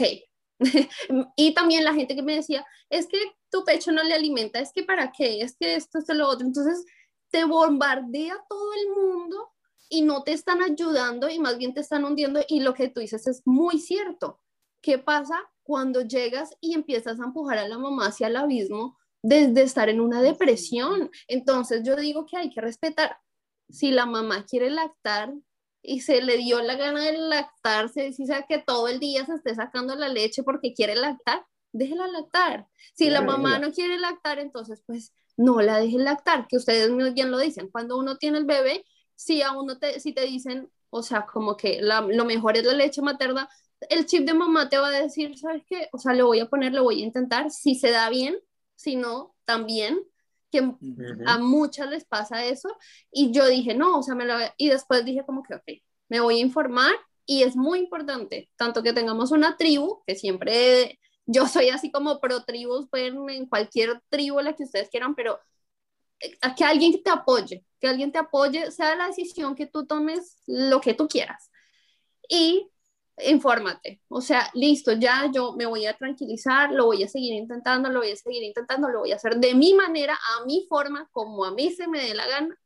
y 1.36 1.54
también 1.54 1.84
la 1.84 1.94
gente 1.94 2.14
que 2.14 2.22
me 2.22 2.36
decía, 2.36 2.64
es 2.90 3.06
que 3.06 3.18
tu 3.50 3.64
pecho 3.64 3.92
no 3.92 4.02
le 4.02 4.14
alimenta, 4.14 4.60
es 4.60 4.72
que 4.72 4.82
para 4.82 5.12
qué, 5.12 5.40
es 5.42 5.56
que 5.56 5.74
esto, 5.74 5.98
es 5.98 6.08
lo 6.08 6.28
otro. 6.28 6.46
Entonces 6.46 6.84
te 7.30 7.44
bombardea 7.44 8.36
todo 8.48 8.72
el 8.74 8.90
mundo 8.90 9.50
y 9.88 10.02
no 10.02 10.22
te 10.22 10.32
están 10.32 10.62
ayudando 10.62 11.28
y 11.28 11.38
más 11.38 11.58
bien 11.58 11.74
te 11.74 11.80
están 11.80 12.04
hundiendo 12.04 12.40
y 12.48 12.60
lo 12.60 12.74
que 12.74 12.88
tú 12.88 13.00
dices 13.00 13.26
es 13.26 13.42
muy 13.44 13.78
cierto. 13.78 14.40
¿Qué 14.80 14.98
pasa 14.98 15.38
cuando 15.62 16.02
llegas 16.02 16.56
y 16.60 16.74
empiezas 16.74 17.20
a 17.20 17.24
empujar 17.24 17.58
a 17.58 17.68
la 17.68 17.78
mamá 17.78 18.06
hacia 18.06 18.26
el 18.26 18.36
abismo 18.36 18.98
desde 19.22 19.62
estar 19.62 19.88
en 19.88 20.00
una 20.00 20.22
depresión? 20.22 21.10
Entonces 21.28 21.82
yo 21.84 21.96
digo 21.96 22.26
que 22.26 22.36
hay 22.36 22.50
que 22.50 22.60
respetar. 22.60 23.18
Si 23.68 23.90
la 23.90 24.06
mamá 24.06 24.44
quiere 24.44 24.70
lactar, 24.70 25.32
y 25.82 26.00
se 26.00 26.22
le 26.22 26.36
dio 26.36 26.62
la 26.62 26.76
gana 26.76 27.04
de 27.04 27.18
lactarse, 27.18 28.12
si 28.12 28.26
sabe 28.26 28.46
que 28.48 28.58
todo 28.58 28.88
el 28.88 29.00
día 29.00 29.26
se 29.26 29.34
esté 29.34 29.54
sacando 29.54 29.96
la 29.96 30.08
leche 30.08 30.42
porque 30.42 30.74
quiere 30.74 30.94
lactar, 30.94 31.44
déjela 31.72 32.06
lactar. 32.06 32.68
Si 32.94 33.10
la 33.10 33.22
mamá 33.22 33.58
no 33.58 33.72
quiere 33.72 33.98
lactar, 33.98 34.38
entonces 34.38 34.82
pues 34.86 35.12
no 35.36 35.60
la 35.60 35.78
dejen 35.78 36.04
lactar, 36.04 36.46
que 36.48 36.56
ustedes 36.56 36.90
bien 37.14 37.30
lo 37.30 37.38
dicen. 37.38 37.68
Cuando 37.68 37.98
uno 37.98 38.16
tiene 38.16 38.38
el 38.38 38.44
bebé, 38.44 38.84
si 39.14 39.42
a 39.42 39.52
uno 39.52 39.78
te, 39.78 39.98
si 40.00 40.12
te 40.12 40.22
dicen, 40.22 40.70
o 40.90 41.02
sea, 41.02 41.26
como 41.26 41.56
que 41.56 41.80
lo 41.82 42.24
mejor 42.24 42.56
es 42.56 42.64
la 42.64 42.74
leche 42.74 43.02
materna, 43.02 43.48
el 43.88 44.06
chip 44.06 44.26
de 44.26 44.34
mamá 44.34 44.68
te 44.68 44.78
va 44.78 44.88
a 44.88 44.90
decir, 44.90 45.36
¿sabes 45.38 45.64
qué? 45.68 45.88
O 45.92 45.98
sea, 45.98 46.14
lo 46.14 46.26
voy 46.26 46.40
a 46.40 46.48
poner, 46.48 46.72
lo 46.72 46.84
voy 46.84 47.02
a 47.02 47.06
intentar, 47.06 47.50
si 47.50 47.74
se 47.74 47.90
da 47.90 48.08
bien, 48.10 48.38
si 48.76 48.96
no, 48.96 49.34
también, 49.44 50.00
que 50.52 50.72
a 51.26 51.38
muchas 51.38 51.88
les 51.90 52.04
pasa 52.04 52.44
eso, 52.44 52.68
y 53.10 53.32
yo 53.32 53.46
dije, 53.46 53.74
no, 53.74 53.98
o 53.98 54.02
sea, 54.02 54.14
me 54.14 54.26
lo... 54.26 54.34
y 54.56 54.68
después 54.68 55.04
dije 55.04 55.24
como 55.26 55.42
que, 55.42 55.54
ok, 55.54 55.82
me 56.08 56.20
voy 56.20 56.36
a 56.38 56.42
informar, 56.42 56.94
y 57.26 57.42
es 57.42 57.56
muy 57.56 57.78
importante, 57.80 58.50
tanto 58.56 58.82
que 58.82 58.92
tengamos 58.92 59.30
una 59.32 59.56
tribu, 59.56 60.02
que 60.06 60.14
siempre 60.14 61.00
yo 61.26 61.46
soy 61.48 61.70
así 61.70 61.90
como 61.90 62.20
pro 62.20 62.44
tribus, 62.44 62.88
pueden 62.88 63.28
en 63.30 63.46
cualquier 63.46 64.00
tribu 64.08 64.40
la 64.40 64.54
que 64.54 64.64
ustedes 64.64 64.88
quieran, 64.90 65.14
pero 65.14 65.40
eh, 66.20 66.36
que 66.56 66.64
alguien 66.64 67.02
te 67.02 67.10
apoye, 67.10 67.64
que 67.80 67.88
alguien 67.88 68.12
te 68.12 68.18
apoye, 68.18 68.70
sea 68.70 68.94
la 68.96 69.08
decisión 69.08 69.54
que 69.54 69.66
tú 69.66 69.86
tomes, 69.86 70.42
lo 70.46 70.80
que 70.80 70.94
tú 70.94 71.08
quieras. 71.08 71.50
Y 72.28 72.71
infórmate, 73.18 74.00
o 74.08 74.20
sea, 74.20 74.48
listo, 74.54 74.92
ya 74.92 75.30
yo 75.32 75.52
me 75.54 75.66
voy 75.66 75.86
a 75.86 75.96
tranquilizar, 75.96 76.72
lo 76.72 76.86
voy 76.86 77.02
a 77.02 77.08
seguir 77.08 77.34
intentando, 77.34 77.88
lo 77.90 78.00
voy 78.00 78.12
a 78.12 78.16
seguir 78.16 78.42
intentando, 78.42 78.88
lo 78.88 79.00
voy 79.00 79.12
a 79.12 79.16
hacer 79.16 79.36
de 79.36 79.54
mi 79.54 79.74
manera, 79.74 80.14
a 80.14 80.44
mi 80.44 80.66
forma, 80.68 81.08
como 81.12 81.44
a 81.44 81.52
mí 81.52 81.70
se 81.70 81.88
me 81.88 82.00
dé 82.00 82.14
la 82.14 82.26
gana, 82.26 82.58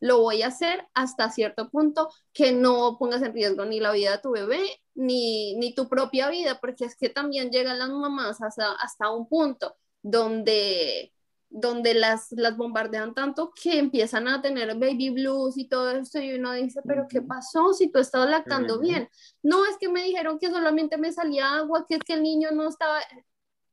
lo 0.00 0.18
voy 0.18 0.42
a 0.42 0.48
hacer 0.48 0.86
hasta 0.92 1.30
cierto 1.30 1.70
punto 1.70 2.10
que 2.32 2.52
no 2.52 2.98
pongas 2.98 3.22
en 3.22 3.32
riesgo 3.32 3.64
ni 3.64 3.80
la 3.80 3.92
vida 3.92 4.12
de 4.12 4.18
tu 4.18 4.32
bebé 4.32 4.60
ni, 4.94 5.54
ni 5.56 5.74
tu 5.74 5.88
propia 5.88 6.28
vida, 6.28 6.60
porque 6.60 6.84
es 6.84 6.96
que 6.96 7.08
también 7.08 7.50
llegan 7.50 7.78
las 7.78 7.88
mamás 7.88 8.42
hasta, 8.42 8.72
hasta 8.72 9.10
un 9.10 9.28
punto 9.28 9.76
donde 10.02 11.13
donde 11.56 11.94
las, 11.94 12.32
las 12.32 12.56
bombardean 12.56 13.14
tanto 13.14 13.52
que 13.54 13.78
empiezan 13.78 14.26
a 14.26 14.42
tener 14.42 14.74
baby 14.74 15.10
blues 15.10 15.56
y 15.56 15.68
todo 15.68 15.92
eso 15.92 16.18
y 16.18 16.34
uno 16.34 16.52
dice, 16.52 16.80
pero 16.84 17.06
¿qué 17.08 17.22
pasó 17.22 17.72
si 17.72 17.92
tú 17.92 18.00
estabas 18.00 18.28
lactando 18.28 18.80
bien? 18.80 19.08
No, 19.40 19.64
es 19.64 19.78
que 19.78 19.88
me 19.88 20.02
dijeron 20.02 20.40
que 20.40 20.50
solamente 20.50 20.98
me 20.98 21.12
salía 21.12 21.54
agua, 21.54 21.86
que 21.88 21.94
es 21.94 22.00
que 22.00 22.14
el 22.14 22.24
niño 22.24 22.50
no 22.50 22.68
estaba, 22.68 22.98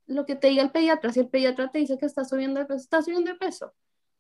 lo 0.06 0.28
que 0.28 0.36
te 0.36 0.50
diga 0.50 0.62
el 0.62 0.72
pediatra, 0.72 1.12
si 1.12 1.22
el 1.22 1.30
pediatra 1.30 1.72
te 1.72 1.80
dice 1.80 1.98
que 1.98 2.06
está 2.06 2.24
subiendo 2.24 2.60
de 2.60 2.68
peso, 2.68 2.84
está 2.84 3.02
subiendo 3.02 3.32
de 3.32 3.40
peso. 3.40 3.74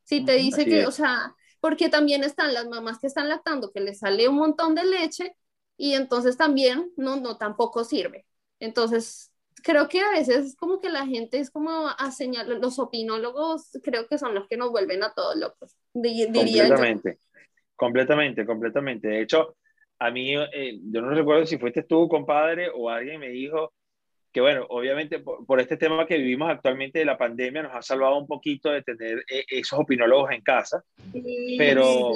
Si 0.05 0.25
te 0.25 0.33
dice 0.33 0.65
que, 0.65 0.87
o 0.87 0.91
sea, 0.91 1.35
porque 1.59 1.87
también 1.87 2.23
están 2.23 2.55
las 2.55 2.67
mamás 2.67 2.97
que 2.97 3.05
están 3.05 3.29
lactando, 3.29 3.71
que 3.71 3.79
les 3.79 3.99
sale 3.99 4.27
un 4.27 4.37
montón 4.37 4.73
de 4.73 4.85
leche 4.85 5.35
y 5.77 5.93
entonces 5.93 6.35
también 6.35 6.91
no, 6.97 7.17
no 7.17 7.37
tampoco 7.37 7.83
sirve. 7.83 8.25
Entonces, 8.59 9.30
creo 9.63 9.87
que 9.87 10.01
a 10.01 10.11
veces 10.11 10.45
es 10.45 10.55
como 10.55 10.79
que 10.79 10.89
la 10.89 11.05
gente 11.05 11.39
es 11.39 11.49
como 11.49 11.87
a 11.87 12.11
señalar, 12.11 12.57
los 12.59 12.79
opinólogos 12.79 13.77
creo 13.83 14.07
que 14.07 14.17
son 14.17 14.35
los 14.35 14.47
que 14.47 14.57
nos 14.57 14.71
vuelven 14.71 15.03
a 15.03 15.13
todos 15.13 15.35
locos, 15.35 15.75
diría 15.93 16.27
completamente, 16.27 17.19
Completamente, 17.75 18.45
completamente. 18.45 19.07
De 19.07 19.21
hecho, 19.21 19.55
a 19.97 20.11
mí, 20.11 20.35
eh, 20.35 20.79
yo 20.83 21.01
no 21.01 21.09
recuerdo 21.09 21.47
si 21.47 21.57
fuiste 21.57 21.81
tú, 21.81 22.07
compadre, 22.07 22.69
o 22.73 22.89
alguien 22.89 23.19
me 23.19 23.29
dijo, 23.29 23.73
que 24.31 24.39
bueno, 24.39 24.65
obviamente 24.69 25.19
por, 25.19 25.59
este 25.59 25.77
tema 25.77 26.05
que 26.05 26.17
vivimos 26.17 26.49
actualmente 26.49 26.99
de 26.99 27.05
la 27.05 27.17
pandemia 27.17 27.63
nos 27.63 27.75
ha 27.75 27.81
salvado 27.81 28.17
un 28.17 28.27
poquito 28.27 28.69
de 28.69 28.81
tener 28.81 29.23
eh, 29.29 29.45
esos 29.49 29.79
opinólogos 29.79 30.31
en 30.31 30.41
casa, 30.41 30.83
pero, 31.57 32.11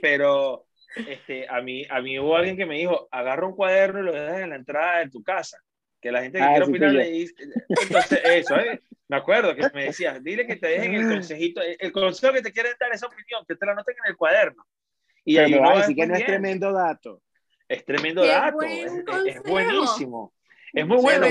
pero 0.00 0.64
este, 1.08 1.48
a, 1.48 1.60
mí, 1.60 1.84
a 1.88 2.00
mí 2.00 2.18
hubo 2.18 2.36
alguien 2.36 2.56
que 2.56 2.66
me 2.66 2.78
dijo, 2.78 3.08
agarra 3.10 3.46
un 3.46 3.56
cuaderno 3.56 4.00
y 4.00 4.04
lo 4.04 4.12
dejas 4.12 4.40
en 4.40 4.50
la 4.50 4.56
entrada 4.56 4.98
de 5.00 5.10
tu 5.10 5.22
casa, 5.22 5.58
que 6.00 6.12
la 6.12 6.22
gente 6.22 6.38
que 6.38 6.44
ah, 6.44 6.50
quiere 6.50 6.64
opinar 6.64 6.92
le 6.92 7.10
dice, 7.10 7.34
entonces 7.68 8.20
eso, 8.24 8.56
¿eh? 8.58 8.80
me 9.08 9.16
acuerdo 9.16 9.54
que 9.54 9.68
me 9.74 9.84
decías, 9.84 10.22
dile 10.24 10.46
que 10.46 10.56
te 10.56 10.68
dejen 10.68 10.94
el 10.94 11.08
consejito, 11.08 11.60
el 11.62 11.92
consejo 11.92 12.32
que 12.32 12.42
te 12.42 12.52
quieren 12.52 12.72
dar 12.80 12.92
esa 12.92 13.06
opinión, 13.06 13.44
que 13.46 13.56
te 13.56 13.66
la 13.66 13.74
noten 13.74 13.94
en 14.02 14.10
el 14.10 14.16
cuaderno. 14.16 14.64
Y 15.24 15.36
ahí 15.36 15.52
no 15.52 15.76
decir 15.76 15.94
que 15.94 16.06
no 16.06 16.14
es 16.14 16.24
tremendo 16.24 16.72
dato. 16.72 17.22
Es 17.68 17.84
tremendo 17.84 18.24
dato, 18.26 18.62
es, 18.62 19.42
buenísimo. 19.44 20.32
Es 20.72 20.86
muy 20.86 20.96
bueno. 20.96 21.26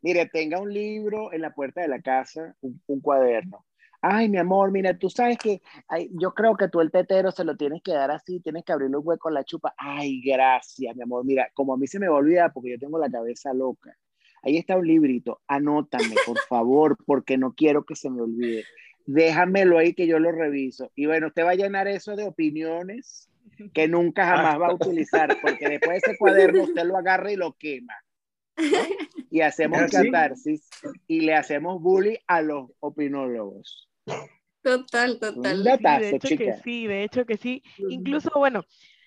mire, 0.00 0.26
tenga 0.26 0.60
un 0.60 0.72
libro 0.72 1.32
en 1.32 1.42
la 1.42 1.52
puerta 1.52 1.80
de 1.80 1.88
la 1.88 2.00
casa, 2.00 2.54
un, 2.60 3.00
cuaderno. 3.00 3.66
Ay, 4.02 4.30
mi 4.30 4.38
amor, 4.38 4.70
mira, 4.72 4.96
tú 4.96 5.10
sabes 5.10 5.36
que 5.36 5.60
yo 6.12 6.32
creo 6.32 6.56
que 6.56 6.68
tú 6.68 6.80
el 6.80 6.90
tetero 6.90 7.30
se 7.30 7.44
lo 7.44 7.56
tienes 7.56 7.82
que 7.82 7.92
dar 7.92 8.10
así, 8.10 8.40
tienes 8.40 8.64
que 8.64 8.72
abrirle 8.72 8.96
un 8.96 9.06
hueco 9.06 9.28
a 9.28 9.32
la 9.32 9.44
chupa. 9.44 9.74
Ay, 9.76 10.22
gracias, 10.22 10.96
mi 10.96 11.02
amor. 11.02 11.24
Mira, 11.24 11.50
como 11.54 11.74
a 11.74 11.76
mí 11.76 11.86
se 11.86 11.98
me 11.98 12.08
va 12.08 12.14
a 12.14 12.20
olvidar 12.20 12.52
porque 12.52 12.70
yo 12.70 12.78
tengo 12.78 12.98
la 12.98 13.10
cabeza 13.10 13.52
loca. 13.52 13.94
Ahí 14.42 14.56
está 14.56 14.76
un 14.76 14.86
librito, 14.86 15.42
anótame, 15.46 16.14
por 16.24 16.38
favor, 16.48 16.96
porque 17.04 17.36
no 17.36 17.52
quiero 17.52 17.84
que 17.84 17.94
se 17.94 18.08
me 18.08 18.22
olvide. 18.22 18.64
Déjamelo 19.04 19.76
ahí 19.76 19.92
que 19.92 20.06
yo 20.06 20.18
lo 20.18 20.32
reviso. 20.32 20.90
Y 20.94 21.06
bueno, 21.06 21.26
usted 21.26 21.44
va 21.44 21.50
a 21.50 21.56
llenar 21.56 21.86
eso 21.86 22.16
de 22.16 22.24
opiniones 22.24 23.28
que 23.74 23.86
nunca 23.86 24.24
jamás 24.24 24.58
va 24.58 24.68
a 24.68 24.74
utilizar, 24.74 25.36
porque 25.42 25.68
después 25.68 26.00
de 26.00 26.10
ese 26.10 26.18
cuaderno 26.18 26.62
usted 26.62 26.84
lo 26.84 26.96
agarra 26.96 27.30
y 27.32 27.36
lo 27.36 27.52
quema. 27.52 27.94
Y 29.30 29.42
hacemos 29.42 29.90
catarsis 29.90 30.68
y 31.06 31.20
le 31.20 31.34
hacemos 31.34 31.82
bullying 31.82 32.16
a 32.26 32.40
los 32.42 32.70
opinólogos. 32.80 33.89
Total, 34.62 35.18
total. 35.18 35.64
de 35.64 36.10
hecho 36.10 36.28
que 36.36 36.54
sí, 36.62 36.86
de 36.86 37.04
hecho 37.04 37.24
que 37.24 37.36
sí. 37.36 37.62
Incluso, 37.78 38.30
bueno, 38.36 38.64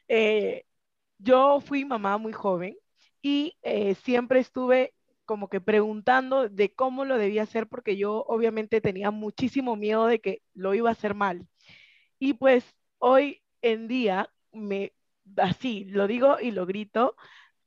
eh, 0.07 0.65
yo 1.19 1.61
fui 1.61 1.85
mamá 1.85 2.17
muy 2.17 2.33
joven 2.33 2.75
y 3.21 3.55
eh, 3.61 3.95
siempre 3.95 4.39
estuve 4.39 4.93
como 5.25 5.47
que 5.47 5.61
preguntando 5.61 6.49
de 6.49 6.73
cómo 6.73 7.05
lo 7.05 7.17
debía 7.17 7.43
hacer 7.43 7.67
porque 7.67 7.95
yo 7.95 8.25
obviamente 8.27 8.81
tenía 8.81 9.11
muchísimo 9.11 9.75
miedo 9.75 10.07
de 10.07 10.19
que 10.19 10.41
lo 10.53 10.73
iba 10.73 10.89
a 10.89 10.93
hacer 10.93 11.13
mal. 11.13 11.47
Y 12.19 12.33
pues 12.33 12.65
hoy 12.97 13.41
en 13.61 13.87
día 13.87 14.29
me 14.51 14.93
así 15.37 15.85
lo 15.85 16.07
digo 16.07 16.37
y 16.39 16.51
lo 16.51 16.65
grito, 16.65 17.15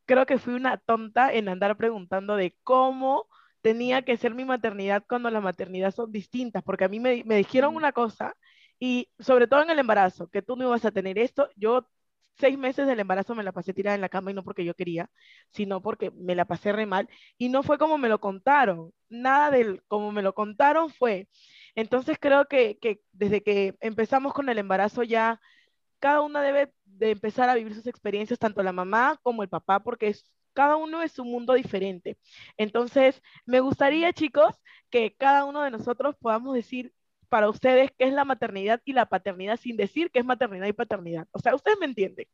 creo 0.05 0.27
que 0.27 0.39
fui 0.39 0.55
una 0.55 0.77
tonta 0.79 1.33
en 1.33 1.49
andar 1.49 1.77
preguntando 1.77 2.37
de 2.37 2.55
cómo 2.63 3.27
tenía 3.67 4.03
que 4.03 4.17
ser 4.17 4.33
mi 4.33 4.45
maternidad 4.45 5.03
cuando 5.09 5.29
la 5.29 5.41
maternidad 5.41 5.93
son 5.93 6.13
distintas, 6.13 6.63
porque 6.63 6.85
a 6.85 6.89
mí 6.89 7.01
me, 7.01 7.25
me 7.25 7.37
dijeron 7.37 7.75
una 7.75 7.91
cosa 7.91 8.33
y 8.79 9.11
sobre 9.19 9.49
todo 9.49 9.61
en 9.63 9.71
el 9.71 9.81
embarazo, 9.81 10.29
que 10.31 10.41
tú 10.41 10.55
no 10.55 10.67
ibas 10.67 10.85
a 10.85 10.93
tener 10.93 11.19
esto, 11.19 11.49
yo 11.57 11.89
seis 12.39 12.57
meses 12.57 12.87
del 12.87 13.01
embarazo 13.01 13.35
me 13.35 13.43
la 13.43 13.51
pasé 13.51 13.75
tirada 13.75 13.97
en 13.97 14.03
la 14.03 14.09
cama 14.09 14.31
y 14.31 14.35
no 14.35 14.45
porque 14.45 14.65
yo 14.65 14.75
quería, 14.75 15.11
sino 15.51 15.83
porque 15.83 16.13
me 16.13 16.37
la 16.37 16.45
pasé 16.45 16.71
re 16.71 16.87
mal 16.87 17.09
y 17.39 17.49
no 17.49 17.65
fue 17.65 17.77
como 17.77 17.99
me 17.99 18.09
lo 18.09 18.21
contaron, 18.21 18.93
nada 19.09 19.51
del 19.51 19.83
como 19.89 20.13
me 20.13 20.23
lo 20.23 20.33
contaron 20.33 20.89
fue. 20.91 21.29
Entonces 21.75 22.19
creo 22.21 22.47
que, 22.47 22.79
que 22.79 23.01
desde 23.11 23.43
que 23.43 23.75
empezamos 23.81 24.33
con 24.33 24.49
el 24.49 24.59
embarazo 24.59 25.03
ya 25.03 25.41
cada 25.99 26.21
una 26.21 26.41
debe 26.41 26.73
de 26.85 27.11
empezar 27.11 27.49
a 27.49 27.57
vivir 27.57 27.75
sus 27.75 27.89
experiencias, 27.89 28.39
tanto 28.39 28.63
la 28.63 28.73
mamá 28.73 29.19
como 29.25 29.43
el 29.43 29.49
papá, 29.49 29.81
porque 29.81 30.09
es, 30.09 30.31
cada 30.57 30.77
uno 30.77 31.03
es 31.03 31.19
un 31.21 31.31
mundo 31.31 31.55
diferente. 31.55 32.19
Entonces, 32.59 33.23
me 33.47 33.61
gustaría, 33.61 34.13
chicos, 34.15 34.57
que 34.91 35.15
cada 35.17 35.45
uno 35.47 35.63
de 35.63 35.71
nosotros 35.71 36.17
podamos 36.21 36.55
decir 36.55 36.93
para 37.29 37.51
ustedes 37.51 37.91
qué 37.99 38.07
es 38.07 38.15
la 38.15 38.25
maternidad 38.25 38.81
y 38.85 38.95
la 38.95 39.07
paternidad 39.07 39.59
sin 39.59 39.77
decir 39.77 40.11
qué 40.13 40.21
es 40.21 40.27
maternidad 40.27 40.67
y 40.69 40.73
paternidad. 40.73 41.29
O 41.33 41.39
sea, 41.41 41.55
ustedes 41.55 41.79
me 41.81 41.87
entienden. 41.87 42.27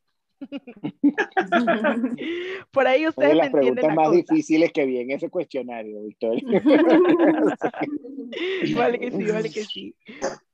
Por 2.72 2.86
ahí 2.86 3.06
ustedes. 3.06 3.36
Las 3.36 3.50
preguntas 3.50 3.94
más 3.94 4.12
difíciles 4.12 4.72
que 4.72 4.86
vi 4.86 4.98
en 4.98 5.10
ese 5.10 5.30
cuestionario, 5.30 6.02
Victoria. 6.02 6.42
vale 8.76 8.98
que 8.98 9.10
sí, 9.10 9.24
vale 9.24 9.50
que 9.50 9.64
sí. 9.64 9.94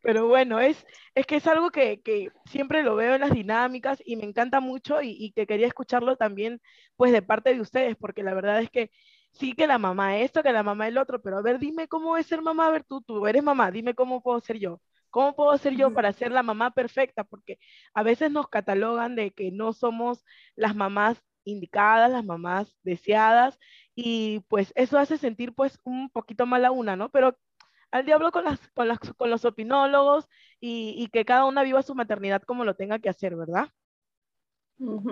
Pero 0.02 0.28
bueno, 0.28 0.60
es, 0.60 0.86
es 1.14 1.26
que 1.26 1.36
es 1.36 1.46
algo 1.46 1.70
que, 1.70 2.00
que 2.00 2.28
siempre 2.46 2.82
lo 2.82 2.96
veo 2.96 3.14
en 3.14 3.20
las 3.20 3.32
dinámicas 3.32 4.02
y 4.04 4.16
me 4.16 4.24
encanta 4.24 4.60
mucho 4.60 5.02
y, 5.02 5.10
y, 5.10 5.32
que 5.32 5.46
quería 5.46 5.66
escucharlo 5.66 6.16
también 6.16 6.60
pues 6.96 7.12
de 7.12 7.22
parte 7.22 7.54
de 7.54 7.60
ustedes, 7.60 7.96
porque 7.96 8.22
la 8.22 8.34
verdad 8.34 8.60
es 8.60 8.70
que 8.70 8.90
sí 9.32 9.52
que 9.52 9.66
la 9.66 9.78
mamá 9.78 10.18
esto, 10.18 10.42
que 10.42 10.52
la 10.52 10.62
mamá 10.62 10.88
el 10.88 10.98
otro, 10.98 11.20
pero 11.20 11.38
a 11.38 11.42
ver, 11.42 11.58
dime 11.58 11.88
cómo 11.88 12.16
es 12.16 12.26
ser 12.26 12.42
mamá, 12.42 12.66
a 12.66 12.70
ver, 12.70 12.84
tú, 12.84 13.02
tú 13.02 13.26
eres 13.26 13.42
mamá, 13.42 13.70
dime 13.70 13.94
cómo 13.94 14.22
puedo 14.22 14.40
ser 14.40 14.58
yo. 14.58 14.80
¿Cómo 15.10 15.34
puedo 15.34 15.56
ser 15.58 15.74
yo 15.76 15.92
para 15.92 16.12
ser 16.12 16.32
la 16.32 16.42
mamá 16.42 16.72
perfecta? 16.72 17.24
Porque 17.24 17.58
a 17.94 18.02
veces 18.02 18.30
nos 18.30 18.48
catalogan 18.48 19.16
de 19.16 19.32
que 19.32 19.50
no 19.50 19.72
somos 19.72 20.24
las 20.54 20.74
mamás 20.74 21.22
indicadas, 21.44 22.10
las 22.10 22.24
mamás 22.24 22.76
deseadas, 22.82 23.58
y 23.94 24.40
pues 24.48 24.72
eso 24.76 24.98
hace 24.98 25.16
sentir 25.16 25.54
pues 25.54 25.80
un 25.84 26.10
poquito 26.10 26.46
mal 26.46 26.64
a 26.64 26.70
una, 26.70 26.94
¿no? 26.96 27.10
Pero 27.10 27.38
al 27.90 28.04
diablo 28.04 28.30
con, 28.32 28.44
las, 28.44 28.60
con, 28.74 28.88
las, 28.88 28.98
con 28.98 29.30
los 29.30 29.44
opinólogos 29.44 30.28
y, 30.60 30.94
y, 30.96 31.08
que 31.08 31.24
cada 31.24 31.46
una 31.46 31.62
viva 31.62 31.82
su 31.82 31.94
maternidad 31.94 32.42
como 32.42 32.64
lo 32.64 32.76
tenga 32.76 32.98
que 32.98 33.08
hacer, 33.08 33.34
¿verdad? 33.34 33.68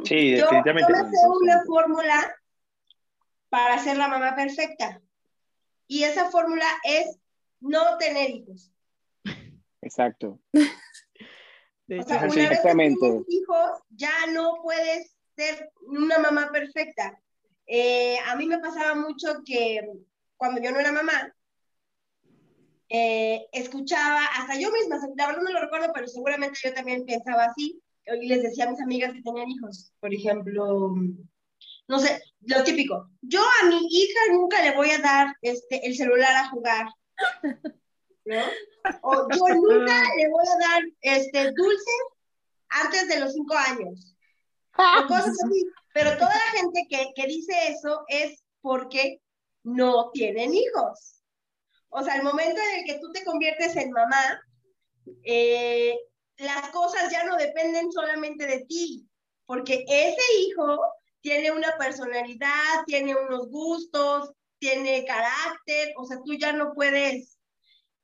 Sí, 0.04 0.32
definitivamente. 0.32 0.92
Yo, 0.92 0.98
yo 0.98 1.04
me 1.04 1.10
sé 1.10 1.16
una 1.40 1.64
fórmula 1.64 2.36
para 3.48 3.78
ser 3.78 3.96
la 3.96 4.08
mamá 4.08 4.36
perfecta. 4.36 5.00
Y 5.88 6.04
esa 6.04 6.30
fórmula 6.30 6.66
es 6.84 7.18
no 7.60 7.96
tener 7.98 8.30
hijos. 8.30 8.72
Exacto. 9.86 10.40
o 10.54 12.02
sea, 12.02 12.18
una 12.18 12.48
vez 12.48 12.60
que 12.60 12.74
tienes 12.74 13.24
hijos, 13.28 13.70
ya 13.90 14.26
no 14.32 14.58
puedes 14.62 15.14
ser 15.36 15.70
una 15.80 16.18
mamá 16.18 16.50
perfecta. 16.52 17.20
Eh, 17.66 18.18
a 18.26 18.34
mí 18.36 18.46
me 18.46 18.58
pasaba 18.58 18.94
mucho 18.94 19.42
que 19.44 19.80
cuando 20.36 20.60
yo 20.60 20.72
no 20.72 20.80
era 20.80 20.92
mamá, 20.92 21.32
eh, 22.88 23.46
escuchaba, 23.52 24.24
hasta 24.36 24.58
yo 24.58 24.70
misma, 24.72 24.98
la 25.16 25.26
verdad 25.26 25.42
no 25.42 25.52
lo 25.52 25.60
recuerdo, 25.60 25.92
pero 25.94 26.06
seguramente 26.08 26.58
yo 26.62 26.74
también 26.74 27.04
pensaba 27.04 27.44
así, 27.44 27.80
y 28.06 28.28
les 28.28 28.42
decía 28.42 28.64
a 28.64 28.70
mis 28.70 28.80
amigas 28.80 29.12
que 29.12 29.22
tenían 29.22 29.50
hijos, 29.50 29.92
por 29.98 30.14
ejemplo, 30.14 30.94
no 31.88 31.98
sé, 31.98 32.22
lo 32.42 32.62
típico, 32.62 33.10
yo 33.22 33.40
a 33.40 33.66
mi 33.66 33.80
hija 33.90 34.20
nunca 34.32 34.62
le 34.62 34.76
voy 34.76 34.90
a 34.90 34.98
dar 34.98 35.34
este, 35.42 35.84
el 35.84 35.96
celular 35.96 36.36
a 36.36 36.48
jugar, 36.50 36.86
¿no? 38.26 38.42
O 39.02 39.28
yo 39.30 39.48
nunca 39.54 40.02
le 40.16 40.28
voy 40.28 40.44
a 40.46 40.68
dar 40.68 40.82
este, 41.00 41.52
dulce 41.52 41.90
antes 42.68 43.08
de 43.08 43.20
los 43.20 43.32
cinco 43.32 43.54
años. 43.54 44.12
O 44.78 45.06
cosas 45.06 45.30
así. 45.42 45.64
Pero 45.94 46.12
toda 46.18 46.34
la 46.34 46.58
gente 46.58 46.86
que, 46.90 47.06
que 47.14 47.26
dice 47.26 47.54
eso 47.68 48.04
es 48.08 48.44
porque 48.60 49.22
no 49.62 50.10
tienen 50.12 50.52
hijos. 50.52 51.22
O 51.88 52.02
sea, 52.02 52.16
el 52.16 52.22
momento 52.22 52.60
en 52.60 52.80
el 52.80 52.84
que 52.84 52.98
tú 53.00 53.10
te 53.10 53.24
conviertes 53.24 53.74
en 53.76 53.90
mamá, 53.90 54.38
eh, 55.24 55.96
las 56.36 56.68
cosas 56.68 57.10
ya 57.10 57.24
no 57.24 57.36
dependen 57.36 57.90
solamente 57.90 58.46
de 58.46 58.66
ti, 58.66 59.08
porque 59.46 59.84
ese 59.88 60.40
hijo 60.40 60.78
tiene 61.20 61.50
una 61.52 61.76
personalidad, 61.78 62.84
tiene 62.86 63.16
unos 63.16 63.48
gustos, 63.48 64.30
tiene 64.58 65.04
carácter, 65.04 65.94
o 65.96 66.04
sea, 66.04 66.18
tú 66.24 66.34
ya 66.34 66.52
no 66.52 66.72
puedes, 66.74 67.35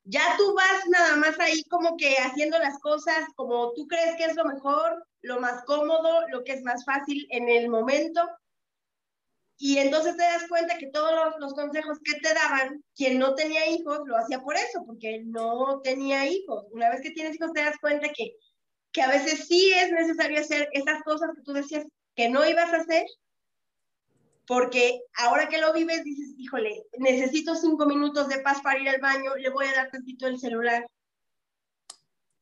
ya 0.04 0.36
tú 0.36 0.54
vas 0.54 0.86
nada 0.88 1.16
más 1.16 1.38
ahí 1.38 1.62
como 1.64 1.96
que 1.96 2.16
haciendo 2.16 2.58
las 2.58 2.78
cosas 2.80 3.24
como 3.36 3.72
tú 3.72 3.86
crees 3.86 4.16
que 4.16 4.24
es 4.24 4.36
lo 4.36 4.44
mejor, 4.44 5.06
lo 5.20 5.40
más 5.40 5.64
cómodo, 5.64 6.28
lo 6.28 6.42
que 6.44 6.52
es 6.52 6.62
más 6.62 6.84
fácil 6.84 7.26
en 7.30 7.48
el 7.48 7.68
momento. 7.68 8.28
Y 9.58 9.78
entonces 9.78 10.16
te 10.16 10.24
das 10.24 10.48
cuenta 10.48 10.76
que 10.76 10.88
todos 10.88 11.34
los, 11.38 11.54
consejos 11.54 11.98
que 12.04 12.18
te 12.18 12.34
daban, 12.34 12.82
quien 12.96 13.18
no 13.20 13.34
tenía 13.36 13.70
hijos, 13.70 14.00
lo 14.06 14.16
hacía 14.16 14.40
por 14.40 14.56
eso, 14.56 14.82
porque 14.84 15.22
no 15.24 15.80
tenía 15.82 16.26
hijos. 16.26 16.66
Una 16.72 16.90
vez 16.90 17.00
que 17.00 17.12
tienes 17.12 17.36
hijos, 17.36 17.52
te 17.52 17.62
das 17.62 17.78
cuenta 17.80 18.08
que, 18.08 18.34
que 18.90 19.02
a 19.02 19.08
veces 19.08 19.46
sí 19.46 19.72
es 19.72 19.92
necesario 19.92 20.40
hacer 20.40 20.68
esas 20.72 21.00
cosas 21.04 21.30
que 21.36 21.42
tú 21.42 21.52
decías 21.52 21.86
que 22.16 22.28
no 22.28 22.44
ibas 22.44 22.72
a 22.72 22.78
hacer, 22.78 23.06
porque 24.52 25.00
ahora 25.16 25.48
que 25.48 25.58
lo 25.58 25.72
vives 25.72 26.04
dices, 26.04 26.34
híjole, 26.36 26.84
necesito 26.98 27.54
cinco 27.54 27.86
minutos 27.86 28.28
de 28.28 28.40
paz 28.40 28.60
para 28.60 28.78
ir 28.78 28.86
al 28.86 29.00
baño, 29.00 29.34
le 29.36 29.48
voy 29.48 29.64
a 29.64 29.72
dar 29.72 29.90
tantito 29.90 30.26
el 30.26 30.38
celular. 30.38 30.86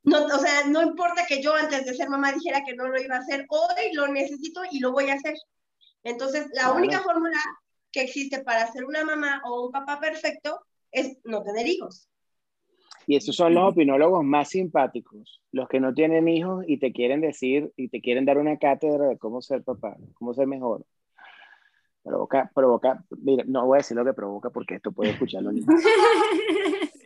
No, 0.03 0.25
o 0.25 0.39
sea, 0.41 0.67
no 0.67 0.83
importa 0.83 1.25
que 1.29 1.41
yo 1.41 1.55
antes 1.55 1.85
de 1.85 1.95
ser 1.95 2.09
mamá 2.09 2.33
dijera 2.33 2.65
que 2.67 2.75
no 2.75 2.89
lo 2.89 3.01
iba 3.01 3.15
a 3.15 3.21
hacer, 3.21 3.47
hoy 3.49 3.93
lo 3.93 4.09
necesito 4.09 4.63
y 4.73 4.81
lo 4.81 4.91
voy 4.91 5.09
a 5.09 5.15
hacer. 5.15 5.35
Entonces, 6.03 6.49
la 6.53 6.73
única 6.73 6.99
fórmula 6.99 7.39
que 7.93 8.01
existe 8.01 8.43
para 8.43 8.67
ser 8.73 8.87
una 8.87 9.05
mamá 9.05 9.41
o 9.45 9.67
un 9.67 9.71
papá 9.71 10.01
perfecto 10.01 10.59
es 10.91 11.17
no 11.23 11.45
tener 11.45 11.69
hijos. 11.69 12.09
Y 13.07 13.15
esos 13.15 13.37
son 13.37 13.55
los 13.55 13.71
opinólogos 13.71 14.25
más 14.25 14.49
simpáticos, 14.49 15.41
los 15.53 15.69
que 15.69 15.79
no 15.79 15.95
tienen 15.95 16.27
hijos 16.27 16.65
y 16.67 16.81
te 16.81 16.93
quieren 16.93 17.21
decir 17.21 17.73
y 17.77 17.89
te 17.89 18.01
quieren 18.01 18.25
dar 18.25 18.39
una 18.39 18.59
cátedra 18.59 19.07
de 19.07 19.17
cómo 19.17 19.41
ser 19.41 19.63
papá, 19.63 19.97
cómo 20.15 20.35
ser 20.35 20.49
mejor. 20.49 20.85
Provoca, 22.03 22.51
provoca, 22.55 23.05
mira, 23.19 23.45
no 23.47 23.67
voy 23.67 23.77
a 23.77 23.79
decir 23.79 23.97
lo 23.97 24.05
que 24.05 24.15
provoca 24.15 24.49
porque 24.51 24.77
esto 24.77 24.91
puede 24.91 25.11
escucharlo. 25.11 25.51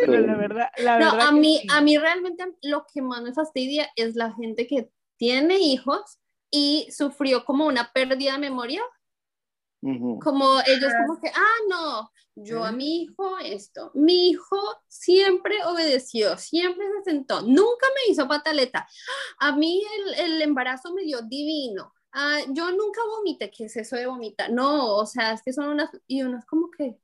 Pero 0.00 0.20
la 0.20 0.36
verdad, 0.36 0.68
la 0.78 0.98
no, 0.98 1.12
verdad 1.12 1.28
a 1.28 1.32
mí, 1.32 1.58
sí. 1.58 1.68
a 1.70 1.80
mí 1.80 1.98
realmente 1.98 2.44
lo 2.62 2.86
que 2.92 3.02
más 3.02 3.22
me 3.22 3.34
fastidia 3.34 3.88
es 3.96 4.16
la 4.16 4.32
gente 4.32 4.66
que 4.66 4.90
tiene 5.16 5.58
hijos 5.58 6.20
y 6.50 6.88
sufrió 6.90 7.44
como 7.44 7.66
una 7.66 7.92
pérdida 7.92 8.32
de 8.32 8.38
memoria, 8.38 8.82
Ujú. 9.82 10.18
como 10.20 10.60
ellos 10.66 10.92
como 11.06 11.20
que, 11.20 11.28
ah, 11.28 11.56
no, 11.68 12.10
yo 12.34 12.64
a 12.64 12.72
mi 12.72 13.02
hijo 13.02 13.38
esto, 13.38 13.90
mi 13.94 14.30
hijo 14.30 14.56
siempre 14.88 15.62
obedeció, 15.64 16.36
siempre 16.38 16.86
se 16.98 17.10
sentó, 17.10 17.42
nunca 17.42 17.86
me 17.94 18.12
hizo 18.12 18.26
pataleta, 18.28 18.88
a 19.38 19.56
mí 19.56 19.82
el, 19.96 20.32
el 20.32 20.42
embarazo 20.42 20.92
me 20.94 21.02
dio 21.02 21.22
divino, 21.22 21.92
ah, 22.12 22.40
yo 22.48 22.70
nunca 22.72 23.00
vomité, 23.16 23.50
¿qué 23.50 23.64
es 23.64 23.76
eso 23.76 23.96
de 23.96 24.06
vomitar? 24.06 24.50
No, 24.50 24.96
o 24.96 25.06
sea, 25.06 25.32
es 25.32 25.42
que 25.42 25.52
son 25.52 25.68
unas, 25.68 25.90
y 26.06 26.22
uno 26.22 26.38
es 26.38 26.46
como 26.46 26.70
que, 26.70 26.98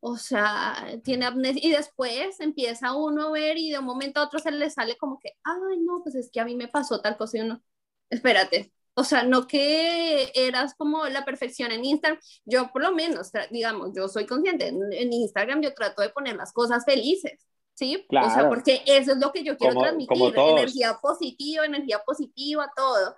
o 0.00 0.16
sea, 0.16 0.86
tiene 1.04 1.26
amnesia 1.26 1.60
y 1.64 1.70
después 1.72 2.38
empieza 2.40 2.94
uno 2.94 3.28
a 3.28 3.30
ver 3.32 3.58
y 3.58 3.70
de 3.70 3.78
un 3.78 3.84
momento 3.84 4.20
a 4.20 4.24
otro 4.24 4.38
se 4.38 4.50
le 4.50 4.70
sale 4.70 4.96
como 4.96 5.18
que, 5.18 5.30
ay, 5.44 5.78
no, 5.80 6.00
pues 6.02 6.14
es 6.14 6.30
que 6.30 6.40
a 6.40 6.44
mí 6.44 6.54
me 6.54 6.68
pasó 6.68 7.00
tal 7.00 7.16
cosa 7.16 7.38
y 7.38 7.40
uno, 7.40 7.62
espérate, 8.10 8.72
o 8.94 9.04
sea, 9.04 9.24
no 9.24 9.46
que 9.46 10.30
eras 10.34 10.74
como 10.74 11.06
la 11.06 11.24
perfección 11.24 11.70
en 11.70 11.84
Instagram, 11.84 12.18
yo 12.44 12.70
por 12.72 12.82
lo 12.82 12.92
menos, 12.92 13.30
digamos, 13.50 13.90
yo 13.94 14.08
soy 14.08 14.26
consciente, 14.26 14.68
en, 14.68 15.12
Instagram 15.12 15.60
yo 15.60 15.74
trato 15.74 16.02
de 16.02 16.08
poner 16.10 16.36
las 16.36 16.52
cosas 16.52 16.84
felices, 16.84 17.46
¿sí? 17.74 17.96
O 17.96 17.98
sea, 17.98 18.32
Claro. 18.32 18.48
porque 18.48 18.82
eso 18.86 19.12
es 19.12 19.18
lo 19.18 19.32
que 19.32 19.44
yo 19.44 19.56
quiero 19.58 19.74
Como- 19.74 19.84
transmitir, 19.84 20.34
como 20.34 20.58
energía 20.58 20.98
positiva, 21.02 21.66
energía 21.66 22.02
positiva, 22.06 22.70
todo, 22.74 23.16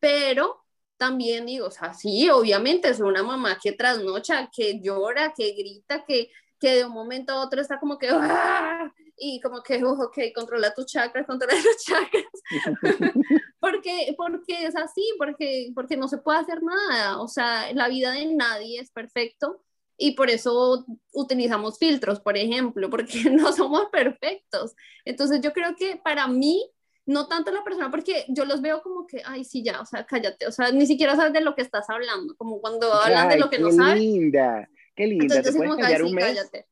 pero 0.00 0.64
también 0.96 1.46
digo, 1.46 1.66
o 1.66 1.70
sea, 1.70 1.94
sí, 1.94 2.28
obviamente 2.30 2.88
es 2.88 3.00
una 3.00 3.22
mamá 3.22 3.58
que 3.62 3.72
trasnocha, 3.72 4.50
que 4.52 4.80
llora, 4.80 5.32
que 5.36 5.52
grita, 5.52 6.04
que, 6.04 6.30
que 6.58 6.76
de 6.76 6.84
un 6.84 6.92
momento 6.92 7.32
a 7.32 7.44
otro 7.44 7.60
está 7.60 7.78
como 7.78 7.98
que, 7.98 8.08
¡ah! 8.10 8.92
y 9.16 9.40
como 9.40 9.62
que, 9.62 9.82
"Uh, 9.84 10.02
ok, 10.04 10.18
controla 10.34 10.74
tus 10.74 10.86
chakras, 10.86 11.26
controla 11.26 11.52
tus 11.62 11.84
chakras, 11.84 12.24
porque, 13.60 14.14
porque 14.16 14.66
es 14.66 14.76
así, 14.76 15.02
porque, 15.18 15.70
porque 15.74 15.96
no 15.96 16.08
se 16.08 16.18
puede 16.18 16.38
hacer 16.38 16.62
nada, 16.62 17.20
o 17.20 17.28
sea, 17.28 17.72
la 17.74 17.88
vida 17.88 18.12
de 18.12 18.26
nadie 18.34 18.80
es 18.80 18.90
perfecto 18.90 19.62
y 20.00 20.12
por 20.12 20.30
eso 20.30 20.86
utilizamos 21.12 21.78
filtros, 21.78 22.20
por 22.20 22.36
ejemplo, 22.36 22.88
porque 22.88 23.24
no 23.30 23.52
somos 23.52 23.86
perfectos. 23.90 24.74
Entonces 25.04 25.40
yo 25.42 25.52
creo 25.52 25.74
que 25.76 25.96
para 25.96 26.28
mí, 26.28 26.70
no 27.08 27.26
tanto 27.26 27.50
la 27.50 27.64
persona, 27.64 27.90
porque 27.90 28.24
yo 28.28 28.44
los 28.44 28.60
veo 28.60 28.82
como 28.82 29.06
que, 29.06 29.22
ay, 29.24 29.42
sí, 29.44 29.62
ya, 29.64 29.80
o 29.80 29.86
sea, 29.86 30.04
cállate, 30.06 30.46
o 30.46 30.52
sea, 30.52 30.70
ni 30.72 30.86
siquiera 30.86 31.16
sabes 31.16 31.32
de 31.32 31.40
lo 31.40 31.54
que 31.54 31.62
estás 31.62 31.88
hablando, 31.90 32.36
como 32.36 32.60
cuando 32.60 32.92
hablan 32.92 33.28
de 33.28 33.34
Ay, 33.34 33.40
lo 33.40 33.48
que 33.50 33.56
qué 33.56 33.62
no 33.62 33.72
sabes. 33.72 33.98
linda, 33.98 34.68
qué 34.94 35.06
linda. 35.06 35.24
Entonces 35.36 35.52
¿Te 35.52 35.58
puedes 35.58 35.70
como 35.72 35.82
callar 35.82 36.00
sí, 36.00 36.06
un 36.06 36.14
mes? 36.14 36.24
cállate. 36.26 36.66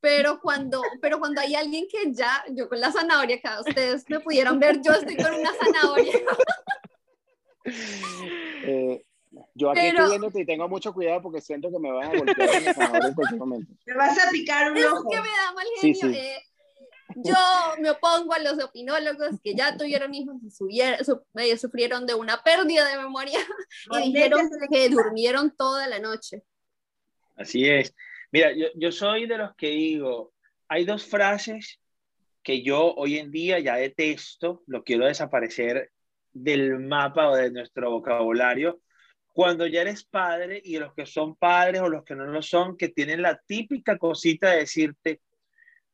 Pero 0.00 0.40
cuando, 0.40 0.80
pero 1.00 1.18
cuando 1.18 1.40
hay 1.40 1.54
alguien 1.54 1.86
que 1.90 2.12
ya, 2.12 2.44
yo 2.50 2.68
con 2.68 2.80
la 2.80 2.90
zanahoria, 2.92 3.40
cada 3.40 3.60
ustedes 3.60 4.04
me 4.08 4.20
pudieran 4.20 4.58
ver, 4.58 4.80
yo 4.82 4.92
estoy 4.92 5.16
con 5.16 5.34
una 5.34 5.50
zanahoria. 5.52 6.12
Eh, 8.64 9.04
yo 9.54 9.70
aquí 9.70 9.80
Pero- 9.80 9.98
estoy 9.98 10.10
viéndote 10.10 10.40
y 10.40 10.46
tengo 10.46 10.68
mucho 10.68 10.92
cuidado 10.92 11.22
porque 11.22 11.40
siento 11.40 11.70
que 11.70 11.78
me 11.78 11.90
van 11.90 12.10
a 12.14 12.18
golpear 12.18 12.74
zanahoria 12.74 13.08
en 13.08 13.14
cualquier 13.14 13.38
momento. 13.40 13.72
Me 13.86 13.94
vas 13.94 14.18
a 14.26 14.30
picar 14.30 14.70
un 14.72 14.76
Es 14.78 14.86
ojo. 14.86 15.08
que 15.08 15.16
me 15.20 15.28
da 15.28 15.52
mal 15.54 15.66
Sí, 15.80 15.94
genio. 15.94 16.14
sí. 16.14 16.20
eh. 16.20 16.36
Yo 17.16 17.34
me 17.80 17.90
opongo 17.90 18.32
a 18.34 18.38
los 18.38 18.62
opinólogos 18.62 19.40
que 19.42 19.54
ya 19.54 19.76
tuvieron 19.76 20.14
hijos 20.14 20.36
y 20.42 20.50
subier- 20.50 21.02
su- 21.04 21.22
eh, 21.34 21.56
sufrieron 21.56 22.06
de 22.06 22.14
una 22.14 22.42
pérdida 22.42 22.88
de 22.88 22.98
memoria 22.98 23.38
y 24.04 24.12
dijeron 24.12 24.48
que 24.70 24.88
durmieron 24.88 25.54
toda 25.56 25.86
la 25.88 25.98
noche. 25.98 26.42
Así 27.36 27.68
es. 27.68 27.94
Mira, 28.30 28.52
yo, 28.52 28.66
yo 28.74 28.92
soy 28.92 29.26
de 29.26 29.38
los 29.38 29.54
que 29.56 29.68
digo, 29.68 30.32
hay 30.68 30.84
dos 30.84 31.04
frases 31.04 31.78
que 32.42 32.62
yo 32.62 32.94
hoy 32.94 33.18
en 33.18 33.30
día 33.30 33.58
ya 33.60 33.76
detesto, 33.76 34.62
lo 34.66 34.82
quiero 34.82 35.06
desaparecer 35.06 35.90
del 36.32 36.78
mapa 36.80 37.28
o 37.28 37.36
de 37.36 37.50
nuestro 37.50 37.90
vocabulario. 37.90 38.80
Cuando 39.34 39.66
ya 39.66 39.80
eres 39.82 40.04
padre 40.04 40.60
y 40.62 40.78
los 40.78 40.92
que 40.94 41.06
son 41.06 41.36
padres 41.36 41.80
o 41.80 41.88
los 41.88 42.04
que 42.04 42.14
no 42.14 42.24
lo 42.26 42.42
son, 42.42 42.76
que 42.76 42.88
tienen 42.88 43.22
la 43.22 43.40
típica 43.46 43.96
cosita 43.96 44.50
de 44.50 44.58
decirte, 44.58 45.20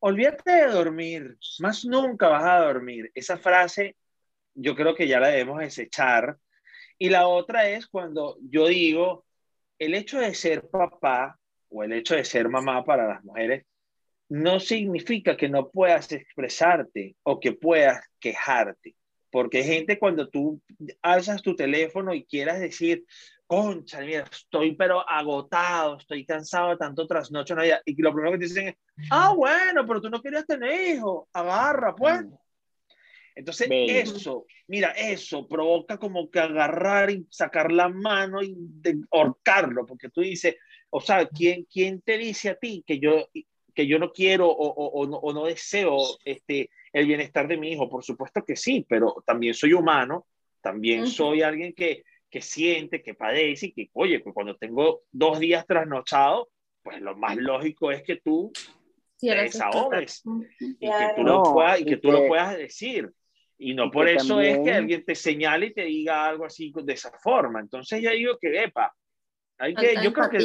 olvídate 0.00 0.50
de 0.50 0.66
dormir, 0.66 1.36
más 1.60 1.84
nunca 1.84 2.28
vas 2.28 2.44
a 2.44 2.60
dormir. 2.60 3.10
Esa 3.14 3.36
frase 3.36 3.96
yo 4.54 4.74
creo 4.74 4.94
que 4.94 5.08
ya 5.08 5.20
la 5.20 5.28
debemos 5.28 5.60
desechar. 5.60 6.36
Y 6.98 7.10
la 7.10 7.28
otra 7.28 7.68
es 7.68 7.86
cuando 7.86 8.38
yo 8.42 8.66
digo, 8.66 9.24
el 9.78 9.94
hecho 9.94 10.18
de 10.18 10.34
ser 10.34 10.68
papá 10.68 11.38
o 11.68 11.84
el 11.84 11.92
hecho 11.92 12.16
de 12.16 12.24
ser 12.24 12.48
mamá 12.48 12.84
para 12.84 13.06
las 13.06 13.24
mujeres 13.24 13.64
no 14.28 14.60
significa 14.60 15.36
que 15.36 15.48
no 15.48 15.70
puedas 15.70 16.10
expresarte 16.12 17.16
o 17.22 17.40
que 17.40 17.52
puedas 17.52 18.04
quejarte. 18.20 18.96
Porque 19.30 19.62
gente 19.62 19.98
cuando 19.98 20.28
tú 20.28 20.60
alzas 21.02 21.42
tu 21.42 21.54
teléfono 21.54 22.14
y 22.14 22.24
quieras 22.24 22.60
decir, 22.60 23.04
concha, 23.48 24.00
mira, 24.02 24.24
estoy 24.30 24.76
pero 24.76 25.00
agotado, 25.08 25.96
estoy 25.98 26.24
cansado 26.24 26.70
de 26.70 26.76
tanto 26.76 27.06
trasnocho, 27.08 27.54
en 27.54 27.60
vida", 27.62 27.82
y 27.84 28.00
lo 28.00 28.12
primero 28.12 28.32
que 28.32 28.38
te 28.38 28.44
dicen 28.44 28.68
es, 28.68 28.76
ah, 29.10 29.32
bueno, 29.34 29.84
pero 29.86 30.00
tú 30.00 30.10
no 30.10 30.22
querías 30.22 30.46
tener 30.46 30.94
hijos, 30.94 31.26
agarra, 31.32 31.96
pues. 31.96 32.24
Entonces, 33.34 33.68
Bello. 33.68 34.00
eso, 34.02 34.46
mira, 34.66 34.90
eso 34.90 35.46
provoca 35.46 35.96
como 35.96 36.28
que 36.30 36.40
agarrar 36.40 37.10
y 37.10 37.26
sacar 37.30 37.70
la 37.72 37.88
mano 37.88 38.42
y 38.42 38.56
ahorcarlo, 39.12 39.86
porque 39.86 40.08
tú 40.10 40.20
dices, 40.22 40.56
o 40.90 41.00
sea, 41.00 41.26
¿quién, 41.28 41.64
quién 41.64 42.00
te 42.02 42.18
dice 42.18 42.50
a 42.50 42.56
ti 42.56 42.82
que 42.86 42.98
yo, 42.98 43.28
que 43.74 43.86
yo 43.86 43.98
no 43.98 44.12
quiero 44.12 44.48
o, 44.48 44.52
o- 44.68 45.02
o 45.02 45.06
no, 45.06 45.16
o 45.18 45.32
no 45.32 45.44
deseo 45.46 45.96
este, 46.24 46.70
el 46.92 47.06
bienestar 47.06 47.46
de 47.46 47.56
mi 47.56 47.72
hijo? 47.72 47.88
Por 47.88 48.02
supuesto 48.04 48.44
que 48.44 48.56
sí, 48.56 48.84
pero 48.88 49.22
también 49.24 49.54
soy 49.54 49.72
humano, 49.72 50.26
también 50.60 51.02
Ujú. 51.02 51.10
soy 51.12 51.42
alguien 51.42 51.72
que, 51.74 52.02
que 52.30 52.40
siente, 52.40 53.02
que 53.02 53.14
padece 53.14 53.66
y 53.66 53.72
que, 53.72 53.90
oye, 53.94 54.20
pues 54.20 54.34
cuando 54.34 54.56
tengo 54.56 55.02
dos 55.10 55.38
días 55.38 55.66
trasnochado, 55.66 56.50
pues 56.82 57.00
lo 57.00 57.16
más 57.16 57.36
lógico 57.36 57.90
es 57.90 58.02
que 58.02 58.16
tú 58.16 58.52
te 59.18 59.34
desahogues 59.34 60.22
y 60.58 60.78
que 60.78 61.12
tú, 61.16 61.22
lo, 61.22 61.42
puedas, 61.42 61.80
y 61.80 61.84
que 61.84 61.96
tú 61.96 62.12
lo 62.12 62.26
puedas 62.26 62.56
decir. 62.56 63.10
Y 63.60 63.74
no 63.74 63.90
por 63.90 64.08
eso 64.08 64.40
es 64.40 64.58
que 64.60 64.72
alguien 64.72 65.04
te 65.04 65.14
señale 65.14 65.66
y 65.66 65.74
te 65.74 65.82
diga 65.82 66.26
algo 66.26 66.44
así 66.44 66.72
de 66.74 66.92
esa 66.92 67.10
forma. 67.18 67.60
Entonces 67.60 68.00
ya 68.00 68.12
digo 68.12 68.38
que, 68.40 68.62
epa, 68.62 68.94
hay 69.58 69.74
que, 69.74 69.96
yo 70.02 70.12
creo 70.12 70.30
que 70.30 70.38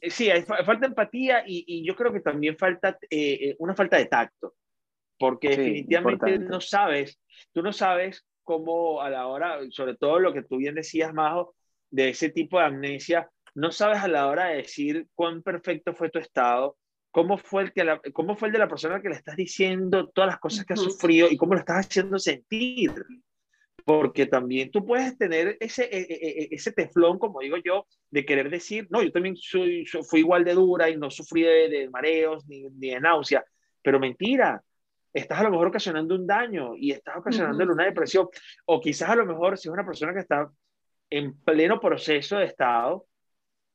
eh, 0.00 0.10
sí, 0.10 0.30
hay, 0.30 0.42
falta 0.42 0.86
empatía 0.86 1.44
y, 1.46 1.64
y, 1.66 1.86
yo 1.86 1.94
creo 1.94 2.10
que 2.10 2.20
también 2.20 2.56
falta 2.56 2.96
eh, 3.10 3.50
eh, 3.50 3.56
una 3.58 3.74
falta 3.74 3.98
de 3.98 4.06
tacto, 4.06 4.54
porque 5.18 5.50
definitivamente 5.50 6.38
no 6.38 6.60
sabes, 6.60 7.20
tú 7.52 7.62
no 7.62 7.70
sabes 7.70 8.24
cómo 8.44 9.02
a 9.02 9.10
la 9.10 9.26
hora, 9.26 9.58
sobre 9.70 9.96
todo 9.96 10.20
lo 10.20 10.32
que 10.32 10.42
tú 10.42 10.58
bien 10.58 10.74
decías, 10.74 11.12
Majo, 11.12 11.54
de 11.90 12.10
ese 12.10 12.30
tipo 12.30 12.58
de 12.58 12.66
amnesia, 12.66 13.28
no 13.54 13.70
sabes 13.70 13.98
a 13.98 14.08
la 14.08 14.26
hora 14.26 14.46
de 14.46 14.56
decir 14.56 15.06
cuán 15.14 15.42
perfecto 15.42 15.94
fue 15.94 16.10
tu 16.10 16.18
estado, 16.18 16.76
cómo 17.10 17.38
fue 17.38 17.62
el, 17.62 17.72
que 17.72 17.84
la, 17.84 18.00
cómo 18.12 18.36
fue 18.36 18.48
el 18.48 18.52
de 18.52 18.58
la 18.58 18.68
persona 18.68 19.00
que 19.00 19.08
le 19.08 19.14
estás 19.14 19.36
diciendo 19.36 20.08
todas 20.08 20.30
las 20.30 20.40
cosas 20.40 20.64
que 20.64 20.72
ha 20.72 20.76
sufrido 20.76 21.28
y 21.30 21.36
cómo 21.36 21.54
lo 21.54 21.60
estás 21.60 21.86
haciendo 21.86 22.18
sentir. 22.18 22.92
Porque 23.84 24.26
también 24.26 24.70
tú 24.70 24.84
puedes 24.84 25.16
tener 25.18 25.56
ese, 25.60 25.84
e, 25.84 26.00
e, 26.00 26.42
e, 26.42 26.48
ese 26.50 26.72
teflón, 26.72 27.18
como 27.18 27.40
digo 27.40 27.56
yo, 27.62 27.86
de 28.10 28.24
querer 28.24 28.50
decir, 28.50 28.88
no, 28.90 29.02
yo 29.02 29.12
también 29.12 29.36
soy, 29.36 29.84
fui 29.86 30.20
igual 30.20 30.42
de 30.42 30.54
dura 30.54 30.88
y 30.88 30.96
no 30.96 31.10
sufrí 31.10 31.42
de, 31.42 31.88
mareos 31.90 32.44
ni, 32.48 32.62
ni, 32.70 32.90
de 32.90 33.00
náusea, 33.00 33.44
pero 33.82 34.00
mentira, 34.00 34.64
estás 35.14 35.38
a 35.38 35.44
lo 35.44 35.50
mejor 35.50 35.68
ocasionando 35.68 36.14
un 36.14 36.26
daño 36.26 36.74
y 36.76 36.90
estás 36.90 37.16
ocasionando 37.16 37.64
una 37.72 37.84
depresión, 37.84 38.28
o 38.66 38.80
quizás 38.80 39.10
a 39.10 39.16
lo 39.16 39.24
mejor 39.24 39.56
si 39.56 39.68
es 39.68 39.72
una 39.72 39.86
persona 39.86 40.12
que 40.12 40.20
está 40.20 40.50
en 41.08 41.40
pleno 41.42 41.80
proceso 41.80 42.38
de 42.38 42.46
estado, 42.46 43.06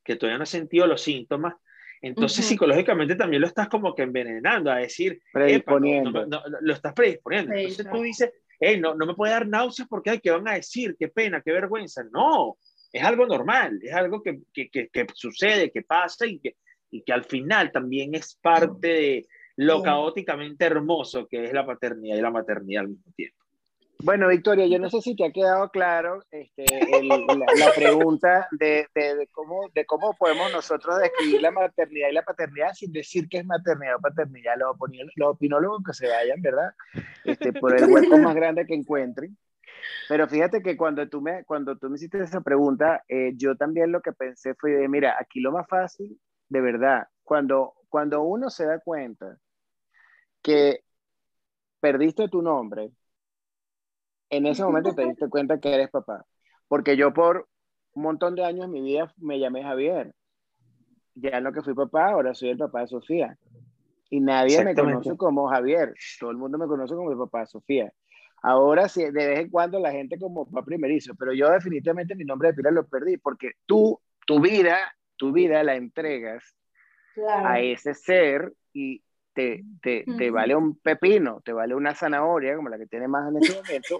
que 0.03 0.17
todavía 0.17 0.37
no 0.37 0.43
ha 0.43 0.47
sentido 0.47 0.85
los 0.85 1.01
síntomas, 1.01 1.55
entonces, 2.01 2.45
psicológicamente 2.45 3.15
también 3.15 3.41
lo 3.41 3.47
estás 3.47 3.67
como 3.67 3.93
que 3.93 4.03
envenenando, 4.03 4.71
a 4.71 4.77
decir, 4.77 5.21
predisponiendo. 5.33 6.25
lo 6.61 6.73
estás 6.73 6.93
predisponiendo. 6.93 7.53
Entonces 7.53 7.87
tú 7.91 8.01
dices, 8.01 8.31
hey, 8.59 8.79
no, 8.79 8.95
no 8.95 9.05
me 9.05 9.15
puede 9.15 9.33
dar 9.33 9.47
náuseas 9.47 9.87
porque, 9.87 10.11
hay 10.11 10.19
¿qué 10.19 10.31
van 10.31 10.47
a 10.47 10.53
decir? 10.53 10.95
Qué 10.97 11.09
pena, 11.09 11.41
qué 11.41 11.51
vergüenza. 11.51 12.03
No, 12.11 12.57
es 12.91 13.03
algo 13.03 13.25
normal, 13.25 13.79
es 13.83 13.93
algo 13.93 14.23
que, 14.23 14.39
que, 14.53 14.69
que, 14.69 14.87
que 14.87 15.07
sucede, 15.13 15.71
que 15.71 15.81
pasa 15.81 16.25
y 16.25 16.39
que, 16.39 16.55
y 16.89 17.01
que 17.03 17.11
al 17.11 17.25
final 17.25 17.71
también 17.71 18.15
es 18.15 18.35
parte 18.41 18.87
de 18.87 19.27
lo 19.59 19.83
caóticamente 19.83 20.65
hermoso 20.65 21.27
que 21.27 21.43
es 21.43 21.53
la 21.53 21.65
paternidad 21.65 22.15
y 22.15 22.21
la 22.21 22.31
maternidad 22.31 22.83
al 22.83 22.89
mismo 22.89 23.11
tiempo. 23.13 23.37
Bueno, 24.01 24.29
Victoria, 24.29 24.65
yo 24.67 24.79
no 24.79 24.89
sé 24.89 25.01
si 25.01 25.13
te 25.13 25.25
ha 25.25 25.31
quedado 25.33 25.69
claro 25.69 26.23
este, 26.31 26.63
la, 27.03 27.71
pregunta 27.75 28.47
de, 28.51 28.87
de, 28.95 29.27
cómo, 29.33 29.69
de 29.75 29.85
cómo 29.85 30.15
podemos 30.17 30.49
nosotros 30.53 30.99
describir 30.99 31.41
la 31.41 31.51
maternidad 31.51 32.07
y 32.09 32.13
la 32.13 32.23
paternidad 32.23 32.71
sin 32.73 32.93
decir 32.93 33.27
que 33.27 33.39
es 33.39 33.45
maternidad 33.45 33.97
o 33.97 33.99
paternidad. 33.99 34.53
Los, 34.57 34.77
los 35.17 35.29
opinólogos 35.29 35.83
que 35.85 35.93
se 35.93 36.07
vayan, 36.07 36.41
¿verdad? 36.41 36.71
Este, 37.25 37.51
por 37.51 37.77
el 37.77 37.91
hueco 37.91 38.17
más 38.17 38.35
grande 38.35 38.65
que 38.65 38.75
encuentren. 38.75 39.37
Pero 40.07 40.25
fíjate 40.29 40.61
que 40.63 40.77
cuando 40.77 41.09
tú 41.09 41.19
me, 41.19 41.43
cuando 41.43 41.77
tú 41.77 41.89
me 41.89 41.97
hiciste 41.97 42.23
esa 42.23 42.39
pregunta, 42.39 43.03
eh, 43.09 43.33
yo 43.35 43.57
también 43.57 43.91
lo 43.91 43.99
que 43.99 44.13
pensé 44.13 44.55
fue 44.55 44.71
de, 44.71 44.87
mira, 44.87 45.17
aquí 45.19 45.41
lo 45.41 45.51
más 45.51 45.67
fácil, 45.67 46.17
de 46.47 46.61
verdad, 46.61 47.07
cuando, 47.25 47.73
cuando 47.89 48.21
uno 48.21 48.49
se 48.49 48.65
da 48.65 48.79
cuenta 48.79 49.37
que 50.41 50.83
perdiste 51.79 52.27
tu 52.27 52.41
nombre, 52.41 52.91
en 54.29 54.45
ese 54.45 54.63
momento 54.63 54.93
te 54.93 55.05
diste 55.05 55.29
cuenta 55.29 55.59
que 55.59 55.73
eres 55.73 55.89
papá. 55.89 56.25
Porque 56.67 56.95
yo 56.95 57.13
por 57.13 57.47
un 57.93 58.03
montón 58.03 58.35
de 58.35 58.45
años 58.45 58.65
en 58.65 58.71
mi 58.71 58.81
vida 58.81 59.11
me 59.17 59.39
llamé 59.39 59.63
Javier. 59.63 60.13
Ya 61.15 61.37
en 61.37 61.43
lo 61.43 61.51
que 61.51 61.61
fui 61.61 61.73
papá, 61.73 62.11
ahora 62.11 62.33
soy 62.33 62.49
el 62.49 62.57
papá 62.57 62.81
de 62.81 62.87
Sofía. 62.87 63.37
Y 64.09 64.19
nadie 64.19 64.63
me 64.63 64.75
conoce 64.75 65.17
como 65.17 65.47
Javier. 65.49 65.93
Todo 66.19 66.31
el 66.31 66.37
mundo 66.37 66.57
me 66.57 66.67
conoce 66.67 66.95
como 66.95 67.11
el 67.11 67.17
papá 67.17 67.41
de 67.41 67.47
Sofía. 67.47 67.93
Ahora 68.41 68.87
sí, 68.87 69.03
de 69.03 69.11
vez 69.11 69.39
en 69.39 69.49
cuando 69.49 69.79
la 69.79 69.91
gente 69.91 70.17
como 70.17 70.45
papá 70.45 70.63
primerizo, 70.63 71.13
pero 71.15 71.33
yo 71.33 71.49
definitivamente 71.49 72.15
mi 72.15 72.23
nombre 72.23 72.49
de 72.49 72.53
pila 72.53 72.71
lo 72.71 72.87
perdí 72.87 73.17
porque 73.17 73.51
tú, 73.65 73.99
tu 74.25 74.39
vida, 74.39 74.77
tu 75.17 75.33
vida 75.33 75.61
la 75.63 75.75
entregas 75.75 76.55
a 77.27 77.59
ese 77.59 77.93
ser 77.93 78.53
y 78.71 79.03
te, 79.33 79.63
te, 79.81 80.05
te, 80.17 80.31
vale 80.31 80.55
un 80.55 80.77
pepino, 80.79 81.41
te 81.41 81.53
vale 81.53 81.75
una 81.75 81.95
zanahoria, 81.95 82.55
como 82.55 82.69
la 82.69 82.77
que 82.77 82.87
tiene 82.87 83.07
más 83.07 83.29
en 83.29 83.37
este 83.37 83.55
momento, 83.55 83.99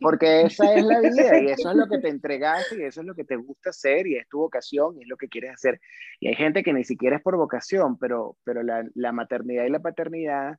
porque 0.00 0.42
esa 0.42 0.74
es 0.74 0.84
la 0.84 1.00
vida 1.00 1.40
y 1.40 1.46
eso 1.46 1.70
es 1.70 1.76
lo 1.76 1.86
que 1.86 1.98
te 1.98 2.08
entregaste 2.08 2.78
y 2.78 2.82
eso 2.82 3.00
es 3.00 3.06
lo 3.06 3.14
que 3.14 3.24
te 3.24 3.36
gusta 3.36 3.70
hacer 3.70 4.06
y 4.06 4.16
es 4.16 4.28
tu 4.28 4.38
vocación 4.38 4.96
y 4.98 5.02
es 5.02 5.08
lo 5.08 5.16
que 5.16 5.28
quieres 5.28 5.52
hacer. 5.52 5.80
Y 6.20 6.28
hay 6.28 6.34
gente 6.34 6.62
que 6.62 6.72
ni 6.72 6.84
siquiera 6.84 7.16
es 7.16 7.22
por 7.22 7.36
vocación, 7.36 7.96
pero, 7.98 8.36
pero 8.44 8.62
la, 8.62 8.84
la 8.94 9.12
maternidad 9.12 9.64
y 9.64 9.70
la 9.70 9.80
paternidad 9.80 10.58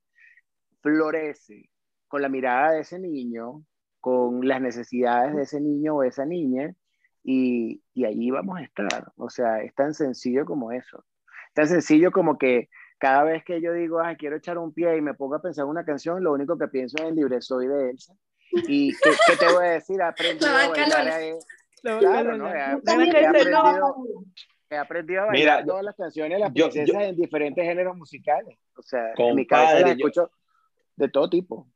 florece 0.82 1.70
con 2.08 2.22
la 2.22 2.30
mirada 2.30 2.72
de 2.72 2.82
ese 2.82 3.00
niño, 3.00 3.64
con 4.00 4.48
las 4.48 4.62
necesidades 4.62 5.36
de 5.36 5.44
ese 5.44 5.62
niño 5.62 5.96
o 5.96 6.04
esa 6.04 6.26
niña, 6.26 6.74
y, 7.24 7.84
y 7.94 8.06
allí 8.06 8.32
vamos 8.32 8.58
a 8.58 8.64
estar. 8.64 9.12
O 9.18 9.30
sea, 9.30 9.62
es 9.62 9.76
tan 9.76 9.94
sencillo 9.94 10.46
como 10.46 10.72
eso. 10.72 11.06
Tan 11.54 11.68
sencillo 11.68 12.12
como 12.12 12.38
que 12.38 12.70
cada 13.00 13.24
vez 13.24 13.44
que 13.44 13.62
yo 13.62 13.74
digo, 13.74 14.02
ay, 14.02 14.16
quiero 14.18 14.36
echar 14.36 14.58
un 14.58 14.74
pie 14.74 14.98
y 14.98 15.02
me 15.02 15.14
pongo 15.14 15.36
a 15.36 15.42
pensar 15.42 15.64
en 15.64 15.70
una 15.70 15.86
canción, 15.86 16.24
lo 16.24 16.34
único 16.34 16.58
que 16.58 16.68
pienso 16.68 16.98
es 17.02 17.10
en 17.10 17.16
Libre 17.16 17.42
Soy 17.42 17.68
de 17.68 17.90
Elsa. 17.92 18.14
¿Y 18.52 18.92
qué, 18.92 19.12
qué 19.28 19.36
te 19.38 19.52
voy 19.52 19.66
a 19.66 19.70
decir? 19.72 20.02
Aprendí 20.02 20.46
a 20.46 20.68
bailar 20.68 21.08
a 21.08 22.00
Claro, 22.00 22.38
¿no? 22.38 22.54
He, 22.54 22.62
aprendido, 22.62 24.06
he 24.70 24.76
aprendido 24.76 25.22
a 25.22 25.26
bailar 25.28 25.66
todas 25.66 25.84
las 25.84 25.96
canciones 25.96 26.34
de 26.34 26.40
las 26.40 26.52
princesas 26.52 27.04
en 27.04 27.16
diferentes 27.16 27.64
géneros 27.64 27.96
musicales. 27.96 28.58
O 28.76 28.82
sea, 28.82 29.14
en 29.16 29.36
mi 29.36 29.48
cabeza 29.48 29.80
las 29.80 29.92
escucho 29.92 30.30
de 30.98 31.08
todo 31.08 31.30
tipo. 31.30 31.68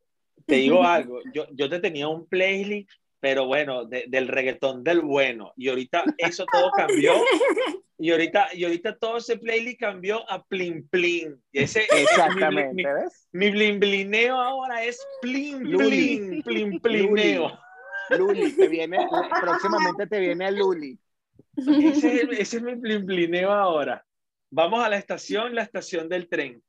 Te 0.45 0.55
digo 0.55 0.83
algo, 0.83 1.19
yo, 1.33 1.45
yo 1.53 1.69
te 1.69 1.79
tenía 1.79 2.09
un 2.09 2.27
playlist 2.27 2.91
pero 3.23 3.45
bueno, 3.45 3.85
del 3.85 4.27
reggaetón 4.27 4.83
del 4.83 4.99
bueno. 4.99 5.53
Y 5.55 5.69
ahorita 5.69 6.03
eso 6.17 6.45
todo 6.51 6.69
cambió. 6.71 7.13
Y 7.99 8.11
ahorita, 8.11 8.49
y 8.53 8.65
ahorita 8.65 8.97
todo 8.97 9.17
ese 9.17 9.37
playlist 9.37 9.79
cambió 9.79 10.29
a 10.29 10.43
Plin 10.43 10.85
Plin. 10.89 11.41
ese, 11.53 11.87
Exactamente, 11.89 12.73
mi, 12.73 12.83
¿ves? 12.83 13.29
Mi 13.31 13.49
Blin 13.51 13.79
Blineo 13.79 14.35
ahora 14.35 14.83
es 14.83 14.99
Plin 15.21 15.61
Plin, 15.61 16.41
Plin 16.41 16.79
Plineo. 16.81 17.57
Luli, 18.09 18.51
te 18.51 18.67
viene, 18.67 18.97
próximamente 19.41 20.07
te 20.07 20.19
viene 20.19 20.51
Luli. 20.51 20.99
Ese 21.55 22.15
es, 22.15 22.39
ese 22.39 22.57
es 22.57 22.63
mi 22.63 22.75
Plin 22.75 23.05
Plineo 23.05 23.53
ahora. 23.53 24.03
Vamos 24.49 24.83
a 24.83 24.89
la 24.89 24.97
estación, 24.97 25.55
la 25.55 25.61
estación 25.61 26.09
del 26.09 26.27
tren. 26.27 26.61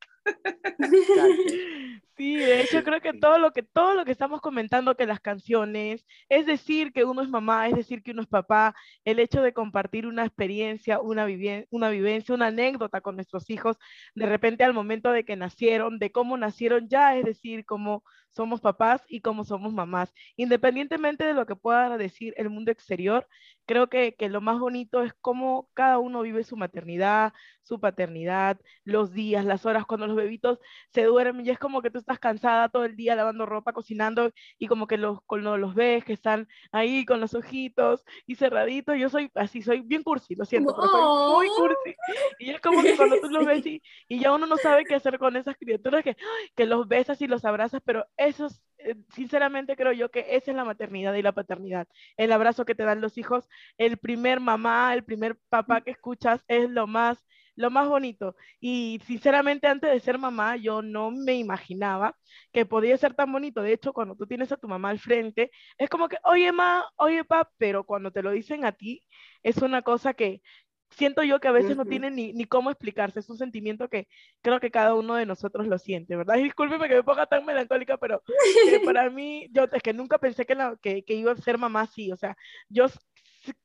Sí, 2.16 2.36
de 2.44 2.60
hecho 2.60 2.84
creo 2.84 3.00
que 3.00 3.12
todo 3.12 3.38
lo 3.38 3.50
que 3.52 3.64
todo 3.64 3.94
lo 3.94 4.04
que 4.04 4.12
estamos 4.12 4.40
comentando 4.40 4.96
que 4.96 5.04
las 5.04 5.18
canciones, 5.18 6.06
es 6.28 6.46
decir 6.46 6.92
que 6.92 7.04
uno 7.04 7.22
es 7.22 7.28
mamá, 7.28 7.66
es 7.68 7.74
decir 7.74 8.04
que 8.04 8.12
uno 8.12 8.22
es 8.22 8.28
papá, 8.28 8.76
el 9.04 9.18
hecho 9.18 9.42
de 9.42 9.52
compartir 9.52 10.06
una 10.06 10.24
experiencia, 10.24 11.00
una, 11.00 11.26
una 11.70 11.88
vivencia, 11.90 12.32
una 12.36 12.46
anécdota 12.46 13.00
con 13.00 13.16
nuestros 13.16 13.50
hijos, 13.50 13.78
de 14.14 14.26
repente 14.26 14.62
al 14.62 14.74
momento 14.74 15.10
de 15.10 15.24
que 15.24 15.34
nacieron, 15.34 15.98
de 15.98 16.12
cómo 16.12 16.36
nacieron 16.36 16.88
ya, 16.88 17.16
es 17.16 17.24
decir, 17.24 17.64
cómo 17.64 18.04
somos 18.30 18.60
papás 18.60 19.02
y 19.08 19.20
cómo 19.20 19.44
somos 19.44 19.72
mamás. 19.72 20.12
Independientemente 20.36 21.24
de 21.24 21.34
lo 21.34 21.46
que 21.46 21.56
pueda 21.56 21.96
decir 21.98 22.32
el 22.36 22.48
mundo 22.48 22.70
exterior, 22.70 23.26
creo 23.66 23.88
que, 23.88 24.14
que 24.14 24.28
lo 24.28 24.40
más 24.40 24.58
bonito 24.60 25.02
es 25.02 25.12
cómo 25.20 25.68
cada 25.74 25.98
uno 25.98 26.22
vive 26.22 26.44
su 26.44 26.56
maternidad, 26.56 27.32
su 27.64 27.80
paternidad, 27.80 28.60
los 28.84 29.12
días, 29.12 29.44
las 29.44 29.66
horas, 29.66 29.86
cuando 29.86 30.06
los 30.06 30.16
bebitos 30.16 30.60
se 30.90 31.04
duermen 31.04 31.44
y 31.44 31.50
es 31.50 31.58
como 31.58 31.82
que 31.82 31.90
tú 31.90 31.98
estás 31.98 32.18
cansada 32.18 32.68
todo 32.68 32.84
el 32.84 32.94
día 32.96 33.16
lavando 33.16 33.46
ropa, 33.46 33.72
cocinando 33.72 34.30
y 34.58 34.68
como 34.68 34.86
que 34.86 34.98
los, 34.98 35.18
cuando 35.26 35.56
los 35.58 35.74
ves 35.74 36.04
que 36.04 36.12
están 36.12 36.46
ahí 36.72 37.04
con 37.04 37.20
los 37.20 37.34
ojitos 37.34 38.04
y 38.26 38.36
cerraditos, 38.36 38.96
yo 38.98 39.08
soy 39.08 39.30
así, 39.34 39.62
soy 39.62 39.80
bien 39.80 40.02
cursi, 40.02 40.34
lo 40.34 40.44
siento, 40.44 40.74
pero 40.76 40.88
soy 40.88 41.48
muy 41.48 41.48
cursi. 41.48 41.96
Y 42.38 42.50
es 42.50 42.60
como 42.60 42.82
que 42.82 42.96
cuando 42.96 43.18
tú 43.20 43.28
los 43.30 43.44
ves 43.44 43.66
y, 43.66 43.82
y 44.08 44.20
ya 44.20 44.32
uno 44.32 44.46
no 44.46 44.56
sabe 44.56 44.84
qué 44.84 44.94
hacer 44.94 45.18
con 45.18 45.36
esas 45.36 45.56
criaturas 45.56 46.04
que, 46.04 46.16
que 46.54 46.66
los 46.66 46.86
besas 46.86 47.20
y 47.22 47.26
los 47.26 47.44
abrazas, 47.44 47.80
pero 47.84 48.06
eso 48.16 48.48
eh, 48.78 48.96
sinceramente 49.14 49.76
creo 49.76 49.92
yo 49.92 50.10
que 50.10 50.36
esa 50.36 50.50
es 50.50 50.56
la 50.56 50.64
maternidad 50.64 51.14
y 51.14 51.22
la 51.22 51.32
paternidad. 51.32 51.88
El 52.16 52.32
abrazo 52.32 52.64
que 52.64 52.74
te 52.74 52.84
dan 52.84 53.00
los 53.00 53.18
hijos, 53.18 53.48
el 53.78 53.96
primer 53.96 54.40
mamá, 54.40 54.92
el 54.94 55.04
primer 55.04 55.36
papá 55.48 55.80
que 55.80 55.90
escuchas 55.92 56.44
es 56.48 56.68
lo 56.70 56.86
más 56.86 57.24
lo 57.56 57.70
más 57.70 57.88
bonito. 57.88 58.36
Y 58.60 59.00
sinceramente 59.06 59.66
antes 59.66 59.90
de 59.90 60.00
ser 60.00 60.18
mamá, 60.18 60.56
yo 60.56 60.82
no 60.82 61.10
me 61.10 61.34
imaginaba 61.34 62.16
que 62.52 62.66
podía 62.66 62.96
ser 62.98 63.14
tan 63.14 63.32
bonito. 63.32 63.62
De 63.62 63.72
hecho, 63.72 63.92
cuando 63.92 64.16
tú 64.16 64.26
tienes 64.26 64.52
a 64.52 64.56
tu 64.56 64.68
mamá 64.68 64.90
al 64.90 64.98
frente, 64.98 65.50
es 65.78 65.88
como 65.90 66.08
que, 66.08 66.16
oye, 66.24 66.52
ma, 66.52 66.84
oye, 66.96 67.24
pa, 67.24 67.50
pero 67.58 67.84
cuando 67.84 68.10
te 68.12 68.22
lo 68.22 68.30
dicen 68.30 68.64
a 68.64 68.72
ti, 68.72 69.02
es 69.42 69.58
una 69.58 69.82
cosa 69.82 70.14
que 70.14 70.42
siento 70.90 71.22
yo 71.24 71.40
que 71.40 71.48
a 71.48 71.52
veces 71.52 71.76
no 71.76 71.86
Ujú. 71.86 71.86
tienen 71.86 72.14
ni, 72.14 72.32
ni 72.32 72.44
cómo 72.44 72.70
explicarse, 72.70 73.18
es 73.20 73.28
un 73.30 73.36
sentimiento 73.38 73.88
que 73.88 74.06
creo 74.42 74.60
que 74.60 74.70
cada 74.70 74.94
uno 74.94 75.16
de 75.16 75.26
nosotros 75.26 75.66
lo 75.66 75.78
siente, 75.78 76.16
¿verdad? 76.16 76.36
Y 76.36 76.44
discúlpeme 76.44 76.88
que 76.88 76.94
me 76.96 77.02
ponga 77.02 77.26
tan 77.26 77.44
melancólica, 77.44 77.96
pero 77.98 78.22
eh, 78.64 78.78
para 78.80 79.10
mí, 79.10 79.48
yo 79.52 79.64
es 79.72 79.82
que 79.82 79.92
nunca 79.92 80.18
pensé 80.18 80.46
que, 80.46 80.54
la- 80.54 80.76
que, 80.80 81.04
que 81.04 81.14
iba 81.14 81.32
a 81.32 81.36
ser 81.36 81.58
mamá 81.58 81.82
así, 81.82 82.12
o 82.12 82.16
sea, 82.16 82.36
yo 82.68 82.86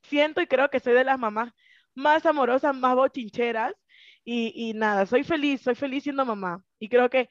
siento 0.03 0.41
y 0.41 0.47
creo 0.47 0.69
que 0.69 0.79
soy 0.79 0.93
de 0.93 1.03
las 1.03 1.19
mamás 1.19 1.53
más 1.99 2.25
amorosas, 2.25 2.75
más 2.75 2.95
bochincheras, 2.95 3.73
y, 4.23 4.53
y 4.55 4.73
nada, 4.73 5.05
soy 5.05 5.23
feliz, 5.23 5.61
soy 5.61 5.75
feliz 5.75 6.03
siendo 6.03 6.25
mamá, 6.25 6.63
y 6.79 6.89
creo 6.89 7.09
que 7.09 7.29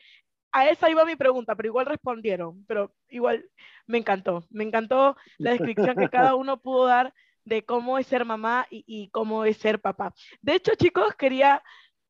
a 0.52 0.68
esa 0.68 0.90
iba 0.90 1.04
mi 1.04 1.16
pregunta, 1.16 1.54
pero 1.56 1.68
igual 1.68 1.86
respondieron, 1.86 2.64
pero 2.66 2.94
igual 3.08 3.48
me 3.86 3.98
encantó, 3.98 4.44
me 4.50 4.64
encantó 4.64 5.16
la 5.42 5.50
descripción 5.52 5.96
que 5.98 6.08
cada 6.10 6.34
uno 6.36 6.60
pudo 6.62 6.86
dar 6.86 7.14
de 7.44 7.64
cómo 7.64 7.98
es 7.98 8.06
ser 8.06 8.24
mamá 8.24 8.66
y, 8.70 8.84
y 8.86 9.10
cómo 9.10 9.44
es 9.44 9.56
ser 9.58 9.80
papá. 9.80 10.14
De 10.42 10.54
hecho, 10.54 10.74
chicos, 10.76 11.14
quería 11.16 11.62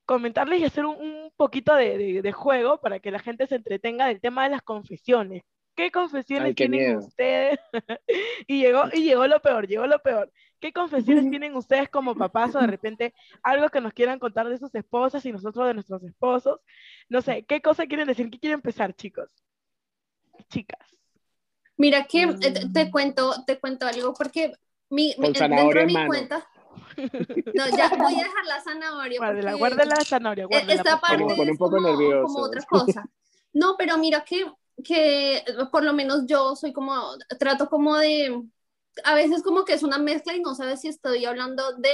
comentarles 0.07 0.61
y 0.61 0.65
hacer 0.65 0.87
un, 0.87 0.97
un 1.01 1.33
poquito 1.37 1.75
de, 1.75 1.99
de- 1.99 2.23
de 2.23 2.33
juego 2.33 2.81
para 2.81 3.01
que 3.01 3.11
la 3.11 3.19
gente 3.21 3.47
se 3.47 3.57
entretenga 3.57 4.07
del 4.07 4.21
tema 4.21 4.45
de 4.45 4.51
las 4.51 4.63
confesiones. 4.63 5.43
¿Qué 5.79 5.93
confesiones 5.93 6.47
Ay, 6.49 6.55
qué 6.57 6.69
tienen 6.69 6.81
miedo. 6.95 7.07
ustedes? 7.07 7.61
y, 8.49 8.59
llegó, 8.63 8.83
y 8.93 9.05
llegó 9.05 9.29
lo 9.29 9.41
peor, 9.41 9.69
llegó 9.69 9.87
lo 9.87 10.01
peor. 10.03 10.29
¿Qué 10.59 10.73
confesiones 10.73 11.31
tienen 11.31 11.55
ustedes 11.55 11.89
como 11.89 12.17
papás 12.17 12.53
o 12.57 12.61
de 12.61 12.67
repente 12.67 13.15
algo 13.45 13.69
que 13.69 13.81
nos 13.81 13.93
quieran 13.93 14.19
contar 14.19 14.49
de 14.49 14.59
sus 14.59 14.75
esposas 14.75 15.25
y 15.25 15.31
nosotros 15.31 15.69
de 15.69 15.75
nuestros 15.75 16.03
esposos? 16.03 16.59
No 17.09 17.23
sé, 17.23 17.45
¿qué 17.45 17.63
cosa 17.63 17.87
quieren 17.87 18.09
decir? 18.09 18.29
¿Qué 18.29 18.41
quieren 18.41 18.57
empezar, 18.59 18.93
chicos? 18.93 19.29
Chicas. 20.49 20.81
Mira 21.77 22.07
que 22.07 22.23
eh, 22.23 22.35
te, 22.41 22.69
te 22.71 22.91
cuento, 22.91 23.45
te 23.47 23.61
cuento 23.61 23.87
algo 23.87 24.15
porque 24.15 24.55
mi, 24.91 25.11
mi- 25.11 25.15
Con 25.15 25.23
dentro 25.33 25.39
zanahoria 25.39 25.81
de 25.83 25.87
mi 25.87 25.93
mano. 25.93 26.07
cuenta. 26.09 26.49
No, 27.55 27.69
ya 27.77 27.89
voy 27.91 28.15
a 28.17 28.25
dejar 28.25 28.45
la 28.47 28.61
zanahoria. 28.61 29.19
Guárdela, 29.21 29.55
guárdela 29.55 29.95
la 29.95 30.05
zanahoria, 30.05 30.43
e- 30.43 30.47
guárdela, 30.49 30.75
Esta 30.75 31.01
parte. 31.01 31.23
Pone 31.25 31.43
un 31.43 31.51
es 31.51 31.59
poco 31.59 31.77
como, 31.77 31.89
nervioso. 31.89 32.23
como 32.27 32.39
otra 32.41 32.63
cosa. 32.69 33.09
No, 33.53 33.77
pero 33.79 33.97
mira 33.97 34.25
que, 34.25 34.45
que 34.85 35.45
por 35.73 35.85
lo 35.85 35.93
menos 35.93 36.25
yo 36.27 36.55
soy 36.57 36.73
como, 36.73 36.95
trato 37.39 37.69
como 37.69 37.97
de, 37.97 38.43
a 39.05 39.15
veces 39.15 39.43
como 39.43 39.65
que 39.65 39.75
es 39.75 39.83
una 39.83 39.99
mezcla 39.99 40.35
y 40.35 40.41
no 40.41 40.55
sabes 40.55 40.81
si 40.81 40.89
estoy 40.89 41.25
hablando 41.25 41.73
de, 41.77 41.91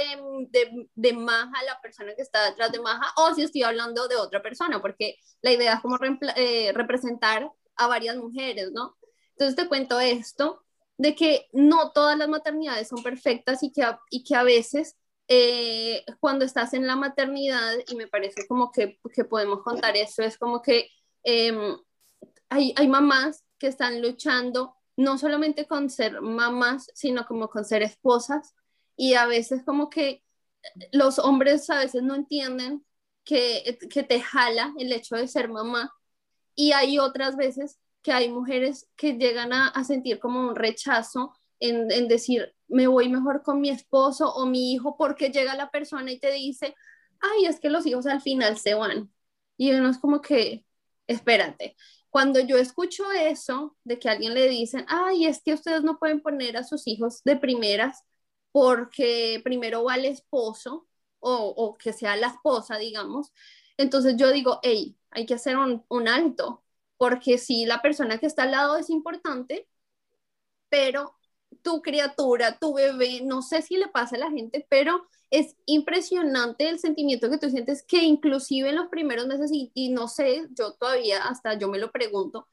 de, 0.49 0.89
de 0.95 1.13
Maja, 1.13 1.63
la 1.65 1.79
persona 1.81 2.13
que 2.15 2.21
está 2.21 2.45
detrás 2.49 2.71
de 2.71 2.79
Maja, 2.81 3.13
o 3.17 3.33
si 3.33 3.43
estoy 3.43 3.63
hablando 3.63 4.07
de 4.07 4.15
otra 4.17 4.41
persona, 4.41 4.81
porque 4.81 5.15
la 5.41 5.51
idea 5.51 5.73
es 5.75 5.81
como 5.81 5.97
reempla- 5.97 6.33
eh, 6.37 6.71
representar 6.73 7.51
a 7.75 7.87
varias 7.87 8.17
mujeres, 8.17 8.71
¿no? 8.71 8.95
Entonces 9.31 9.55
te 9.55 9.67
cuento 9.67 9.99
esto, 9.99 10.63
de 10.97 11.13
que 11.15 11.47
no 11.53 11.91
todas 11.91 12.17
las 12.17 12.29
maternidades 12.29 12.87
son 12.87 13.03
perfectas 13.03 13.61
y 13.63 13.71
que 13.71 13.83
a, 13.83 13.99
y 14.09 14.23
que 14.23 14.35
a 14.35 14.43
veces 14.43 14.95
eh, 15.27 16.03
cuando 16.19 16.45
estás 16.45 16.73
en 16.73 16.87
la 16.87 16.95
maternidad, 16.95 17.73
y 17.87 17.95
me 17.95 18.07
parece 18.07 18.47
como 18.47 18.71
que, 18.71 18.99
que 19.13 19.25
podemos 19.25 19.61
contar 19.63 19.95
eso, 19.97 20.23
es 20.23 20.37
como 20.37 20.61
que 20.61 20.89
eh, 21.23 21.51
hay, 22.55 22.73
hay 22.77 22.87
mamás 22.87 23.43
que 23.57 23.67
están 23.67 24.01
luchando 24.01 24.75
no 24.97 25.17
solamente 25.17 25.67
con 25.67 25.89
ser 25.89 26.21
mamás, 26.21 26.89
sino 26.93 27.25
como 27.25 27.49
con 27.49 27.65
ser 27.65 27.83
esposas, 27.83 28.55
y 28.95 29.15
a 29.15 29.25
veces 29.25 29.61
como 29.65 29.89
que 29.89 30.23
los 30.93 31.19
hombres 31.19 31.69
a 31.69 31.79
veces 31.79 32.01
no 32.01 32.15
entienden 32.15 32.85
que, 33.25 33.77
que 33.89 34.03
te 34.03 34.21
jala 34.21 34.73
el 34.79 34.93
hecho 34.93 35.15
de 35.17 35.27
ser 35.27 35.49
mamá, 35.49 35.93
y 36.55 36.71
hay 36.71 36.97
otras 36.97 37.35
veces 37.35 37.77
que 38.01 38.13
hay 38.13 38.31
mujeres 38.31 38.87
que 38.95 39.13
llegan 39.13 39.51
a, 39.51 39.83
sentir 39.83 40.19
como 40.19 40.39
un 40.47 40.55
rechazo 40.55 41.33
en, 41.59 41.91
en, 41.91 42.07
decir, 42.07 42.55
me 42.67 42.87
voy 42.87 43.09
mejor 43.09 43.43
con 43.43 43.59
mi 43.59 43.69
esposo 43.69 44.31
o 44.33 44.45
mi 44.45 44.73
hijo, 44.73 44.95
porque 44.95 45.29
llega 45.29 45.55
la 45.55 45.71
persona 45.71 46.11
y 46.11 46.19
te 46.19 46.31
dice, 46.31 46.75
ay, 47.19 47.47
es 47.47 47.59
que 47.59 47.69
los 47.69 47.85
hijos 47.85 48.05
al 48.05 48.21
final 48.21 48.57
se 48.57 48.75
van. 48.75 49.11
Y 49.57 49.71
uno 49.73 49.89
es 49.89 49.97
como 49.97 50.21
que, 50.21 50.65
espérate. 51.07 51.75
Cuando 52.15 52.39
yo 52.39 52.55
escucho 52.57 53.11
eso, 53.11 53.75
de 53.83 53.99
que 53.99 54.07
alguien 54.07 54.33
le 54.35 54.47
dicen, 54.47 54.85
ay, 54.87 55.25
es 55.25 55.41
que 55.43 55.53
ustedes 55.53 55.83
no 55.83 55.99
pueden 55.99 56.21
poner 56.21 56.55
a 56.55 56.63
sus 56.63 56.87
hijos 56.87 57.21
de 57.25 57.35
primeras 57.35 58.05
porque 58.53 59.41
primero 59.43 59.83
va 59.83 59.95
el 59.95 60.05
esposo 60.05 60.87
o, 61.19 61.33
o 61.35 61.77
que 61.77 61.91
sea 61.91 62.15
la 62.15 62.27
esposa, 62.27 62.77
digamos. 62.77 63.33
Entonces 63.75 64.15
yo 64.15 64.31
digo, 64.31 64.61
hey, 64.63 64.97
hay 65.11 65.25
que 65.25 65.33
hacer 65.33 65.57
un, 65.57 65.83
un 65.89 66.07
alto, 66.07 66.63
porque 66.95 67.37
sí, 67.37 67.65
la 67.65 67.81
persona 67.81 68.17
que 68.17 68.27
está 68.27 68.43
al 68.43 68.51
lado 68.51 68.77
es 68.77 68.89
importante, 68.89 69.67
pero 70.69 71.17
tu 71.63 71.81
criatura, 71.81 72.57
tu 72.59 72.75
bebé, 72.75 73.23
no 73.25 73.41
sé 73.41 73.61
si 73.61 73.75
le 73.75 73.89
pasa 73.89 74.15
a 74.15 74.19
la 74.19 74.31
gente, 74.31 74.65
pero 74.69 75.05
es 75.29 75.55
impresionante 75.65 76.69
el 76.69 76.79
sentimiento 76.79 77.29
que 77.29 77.37
tú 77.37 77.49
sientes 77.49 77.83
que 77.83 78.03
inclusive 78.03 78.69
en 78.69 78.75
los 78.75 78.87
primeros 78.89 79.27
meses, 79.27 79.51
y, 79.51 79.89
no 79.89 80.07
sé, 80.07 80.47
yo 80.51 80.73
todavía 80.73 81.23
hasta 81.25 81.57
yo 81.57 81.69
me 81.69 81.79
lo 81.79 81.91
pregunto, 81.91 82.47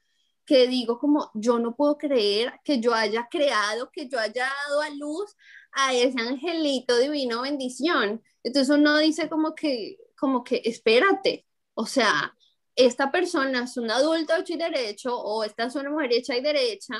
que 0.45 0.67
digo 0.67 0.99
como, 0.99 1.31
yo 1.35 1.59
no 1.59 1.75
puedo 1.75 1.97
creer 1.97 2.53
que 2.65 2.79
yo 2.81 2.93
haya 2.93 3.27
creado, 3.31 3.89
que 3.91 4.09
yo 4.09 4.19
haya 4.19 4.47
dado 4.67 4.81
a 4.81 4.89
luz 4.89 5.35
a 5.71 5.93
ese 5.93 6.19
angelito 6.19 6.97
divino 6.97 7.43
bendición. 7.43 8.21
Entonces 8.43 8.75
uno 8.75 8.97
dice 8.97 9.29
como 9.29 9.55
que, 9.55 9.97
como 10.17 10.43
que, 10.43 10.61
espérate, 10.65 11.45
o 11.75 11.85
sea, 11.85 12.35
esta 12.75 13.11
persona 13.11 13.63
es 13.63 13.77
un 13.77 13.89
adulto 13.91 14.35
hecho 14.35 14.53
y 14.53 14.57
derecho 14.57 15.15
o 15.17 15.43
esta 15.43 15.65
es 15.65 15.75
una 15.75 15.89
mujer 15.89 16.13
hecha 16.13 16.35
y 16.35 16.41
derecha, 16.41 16.95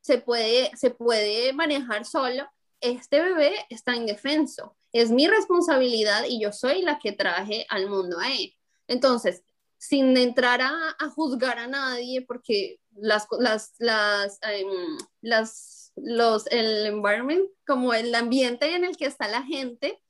se 0.00 0.18
puede, 0.18 0.70
se 0.76 0.90
puede 0.90 1.52
manejar 1.52 2.04
solo, 2.04 2.48
este 2.80 3.20
bebé 3.22 3.54
está 3.70 3.96
indefenso, 3.96 4.76
es 4.92 5.10
mi 5.10 5.26
responsabilidad 5.26 6.24
y 6.28 6.40
yo 6.40 6.52
soy 6.52 6.82
la 6.82 6.98
que 6.98 7.12
traje 7.12 7.66
al 7.68 7.88
mundo 7.88 8.18
a 8.18 8.30
él. 8.30 8.54
Entonces, 8.86 9.42
sin 9.78 10.16
entrar 10.16 10.60
a, 10.62 10.94
juzgar 11.10 11.58
a 11.58 11.66
nadie, 11.66 12.22
porque 12.22 12.78
las, 12.92 13.26
las, 13.38 13.74
las, 13.78 14.38
um, 14.64 14.98
las, 15.22 15.92
los, 15.96 16.46
el 16.48 16.86
environment, 16.86 17.48
como 17.66 17.92
el 17.94 18.14
ambiente 18.14 18.76
en 18.76 18.84
el 18.84 18.96
que 18.96 19.06
está 19.06 19.26
la 19.28 19.42
gente, 19.42 20.00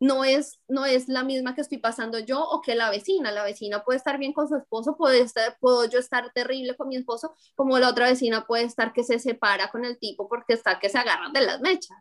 no 0.00 0.24
es, 0.24 0.60
no 0.66 0.84
es 0.84 1.06
la 1.06 1.22
misma 1.22 1.54
que 1.54 1.60
estoy 1.60 1.78
pasando 1.78 2.18
yo 2.18 2.42
o 2.42 2.60
que 2.60 2.74
la 2.74 2.90
vecina. 2.90 3.30
La 3.30 3.44
vecina 3.44 3.84
puede 3.84 3.98
estar 3.98 4.18
bien 4.18 4.32
con 4.32 4.48
su 4.48 4.56
esposo, 4.56 4.96
puede 4.96 5.20
estar, 5.20 5.56
puedo 5.60 5.84
yo 5.84 6.00
estar 6.00 6.32
terrible 6.32 6.76
con 6.76 6.88
mi 6.88 6.96
esposo, 6.96 7.34
como 7.54 7.78
la 7.78 7.88
otra 7.88 8.06
vecina 8.06 8.44
puede 8.44 8.64
estar 8.64 8.92
que 8.92 9.04
se 9.04 9.20
separa 9.20 9.70
con 9.70 9.84
el 9.84 9.98
tipo 9.98 10.28
porque 10.28 10.54
está 10.54 10.80
que 10.80 10.88
se 10.88 10.98
agarran 10.98 11.32
de 11.32 11.42
las 11.42 11.60
mechas. 11.60 11.96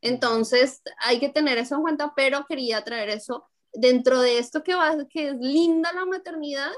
Entonces 0.00 0.82
hay 1.00 1.18
que 1.20 1.28
tener 1.28 1.58
eso 1.58 1.76
en 1.76 1.82
cuenta, 1.82 2.12
pero 2.16 2.46
quería 2.46 2.84
traer 2.84 3.08
eso 3.10 3.48
dentro 3.72 4.20
de 4.20 4.38
esto 4.38 4.62
que, 4.62 4.74
va, 4.74 4.96
que 5.08 5.28
es 5.30 5.36
linda 5.36 5.92
la 5.92 6.04
maternidad, 6.06 6.70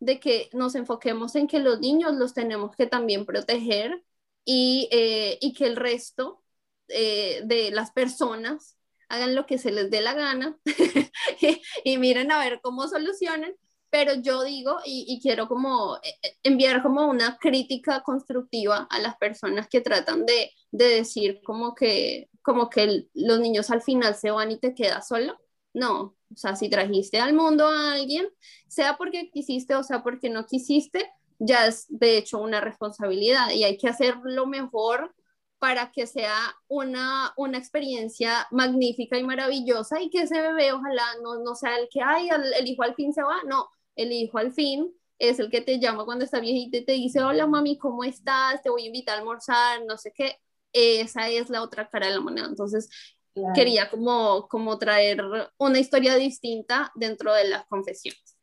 de 0.00 0.18
que 0.18 0.50
nos 0.52 0.74
enfoquemos 0.74 1.36
en 1.36 1.46
que 1.46 1.60
los 1.60 1.80
niños 1.80 2.14
los 2.14 2.34
tenemos 2.34 2.74
que 2.74 2.86
también 2.86 3.24
proteger 3.24 4.02
y, 4.44 4.88
eh, 4.90 5.38
y 5.40 5.52
que 5.52 5.66
el 5.66 5.76
resto 5.76 6.42
eh, 6.88 7.42
de 7.44 7.70
las 7.70 7.92
personas 7.92 8.76
hagan 9.08 9.34
lo 9.34 9.46
que 9.46 9.58
se 9.58 9.70
les 9.70 9.90
dé 9.90 10.00
la 10.00 10.14
gana 10.14 10.58
y, 11.40 11.62
y, 11.84 11.98
miren 11.98 12.32
a 12.32 12.38
ver 12.38 12.60
cómo 12.62 12.88
solucionan. 12.88 13.54
Pero 13.90 14.14
yo 14.14 14.42
digo 14.42 14.78
y, 14.84 15.04
y, 15.06 15.20
quiero 15.20 15.46
como 15.48 15.98
eh, 15.98 16.36
enviar 16.42 16.82
como 16.82 17.06
una 17.06 17.36
crítica 17.38 18.02
constructiva 18.02 18.88
a 18.90 18.98
las 18.98 19.16
personas 19.18 19.68
que 19.68 19.82
tratan 19.82 20.24
de, 20.26 20.50
de 20.70 20.86
decir 20.86 21.42
como 21.44 21.74
que, 21.74 22.30
como 22.42 22.70
que 22.70 23.08
los 23.14 23.40
niños 23.40 23.70
al 23.70 23.82
final 23.82 24.14
se 24.14 24.30
van 24.30 24.50
y 24.50 24.58
te 24.58 24.74
quedas 24.74 25.08
solo. 25.08 25.38
No, 25.74 26.16
o 26.32 26.36
sea, 26.36 26.56
si 26.56 26.68
trajiste 26.68 27.18
al 27.20 27.34
mundo 27.34 27.66
a 27.66 27.92
alguien, 27.92 28.28
sea 28.68 28.96
porque 28.96 29.30
quisiste 29.30 29.74
o 29.74 29.82
sea 29.82 30.02
porque 30.02 30.28
no 30.30 30.46
quisiste, 30.46 31.10
ya 31.38 31.66
es 31.66 31.86
de 31.88 32.18
hecho 32.18 32.38
una 32.38 32.60
responsabilidad 32.60 33.50
y 33.50 33.64
hay 33.64 33.78
que 33.78 33.88
hacer 33.88 34.16
lo 34.24 34.46
mejor 34.46 35.14
para 35.58 35.92
que 35.92 36.06
sea 36.06 36.36
una, 36.68 37.32
una 37.36 37.56
experiencia 37.58 38.48
magnífica 38.50 39.16
y 39.18 39.22
maravillosa 39.22 40.00
y 40.00 40.10
que 40.10 40.22
ese 40.22 40.40
bebé 40.40 40.72
ojalá 40.72 41.04
no, 41.22 41.36
no 41.36 41.54
sea 41.54 41.78
el 41.78 41.88
que, 41.90 42.00
ay, 42.02 42.28
el, 42.30 42.52
el, 42.54 42.66
hijo 42.66 42.82
al 42.82 42.94
fin 42.96 43.12
se 43.12 43.22
va, 43.22 43.36
no, 43.46 43.68
el 43.96 44.10
hijo 44.12 44.38
al 44.38 44.52
fin 44.52 44.92
es 45.18 45.38
el 45.38 45.50
que 45.50 45.60
te 45.60 45.78
llama 45.78 46.04
cuando 46.04 46.24
está 46.24 46.40
viejito 46.40 46.78
y 46.78 46.84
te 46.84 46.92
dice, 46.92 47.22
hola 47.22 47.46
mami, 47.46 47.78
¿cómo 47.78 48.02
estás? 48.04 48.60
Te 48.62 48.70
voy 48.70 48.82
a 48.82 48.86
invitar 48.86 49.16
a 49.16 49.18
almorzar, 49.20 49.84
no 49.86 49.96
sé 49.96 50.12
qué. 50.12 50.36
Esa 50.72 51.28
es 51.28 51.50
la 51.50 51.62
otra 51.62 51.88
cara 51.88 52.08
de 52.08 52.14
la 52.14 52.20
moneda. 52.20 52.46
Entonces, 52.46 52.88
claro. 53.34 53.52
quería 53.54 53.90
como, 53.90 54.48
como 54.48 54.78
traer 54.78 55.22
una 55.58 55.78
historia 55.78 56.16
distinta 56.16 56.90
dentro 56.94 57.34
de 57.34 57.48
las 57.48 57.66
confesiones. 57.66 58.38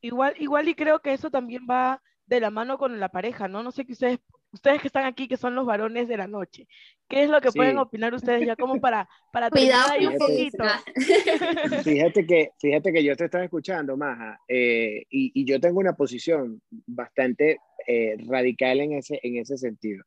Igual, 0.00 0.34
igual 0.38 0.68
y 0.68 0.74
creo 0.74 1.00
que 1.00 1.12
eso 1.12 1.30
también 1.30 1.66
va 1.70 2.02
de 2.26 2.40
la 2.40 2.50
mano 2.50 2.78
con 2.78 2.98
la 2.98 3.08
pareja, 3.08 3.48
¿no? 3.48 3.62
No 3.62 3.70
sé 3.70 3.84
que 3.84 3.92
ustedes 3.92 4.18
ustedes 4.52 4.80
que 4.80 4.88
están 4.88 5.06
aquí, 5.06 5.28
que 5.28 5.36
son 5.36 5.54
los 5.54 5.66
varones 5.66 6.08
de 6.08 6.16
la 6.16 6.26
noche, 6.26 6.68
¿qué 7.08 7.24
es 7.24 7.30
lo 7.30 7.40
que 7.40 7.50
sí. 7.50 7.58
pueden 7.58 7.78
opinar 7.78 8.14
ustedes 8.14 8.46
ya 8.46 8.54
como 8.54 8.80
para, 8.80 9.08
para 9.32 9.50
Cuidado 9.50 9.92
ahí 9.92 10.06
un 10.06 10.18
poquito? 10.18 10.64
Fíjate 11.84 12.26
que, 12.26 12.50
fíjate 12.60 12.92
que 12.92 13.02
yo 13.02 13.16
te 13.16 13.24
estaba 13.24 13.44
escuchando, 13.44 13.96
Maja, 13.96 14.38
eh, 14.46 15.04
y, 15.10 15.32
y, 15.34 15.44
yo 15.44 15.58
tengo 15.58 15.80
una 15.80 15.94
posición 15.94 16.60
bastante 16.86 17.58
eh, 17.86 18.16
radical 18.26 18.80
en 18.80 18.92
ese, 18.92 19.18
en 19.22 19.36
ese 19.38 19.56
sentido. 19.56 20.04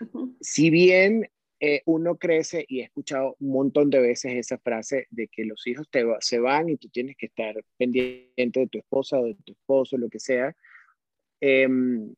Uh 0.00 0.04
-huh. 0.04 0.36
Si 0.40 0.70
bien 0.70 1.28
eh, 1.60 1.82
uno 1.86 2.16
crece 2.16 2.64
y 2.68 2.80
he 2.80 2.84
escuchado 2.84 3.36
un 3.40 3.50
montón 3.50 3.90
de 3.90 4.00
veces 4.00 4.34
esa 4.34 4.58
frase 4.58 5.08
de 5.10 5.26
que 5.26 5.44
los 5.44 5.66
hijos 5.66 5.88
te 5.90 6.04
se 6.20 6.38
van 6.38 6.68
y 6.68 6.76
tú 6.76 6.88
tienes 6.88 7.16
que 7.16 7.26
estar 7.26 7.56
pendiente 7.76 8.60
de 8.60 8.68
tu 8.68 8.78
esposa 8.78 9.18
o 9.18 9.26
de 9.26 9.34
tu 9.34 9.52
esposo, 9.52 9.98
lo 9.98 10.08
que 10.08 10.20
sea. 10.20 10.54
Em, 11.40 12.14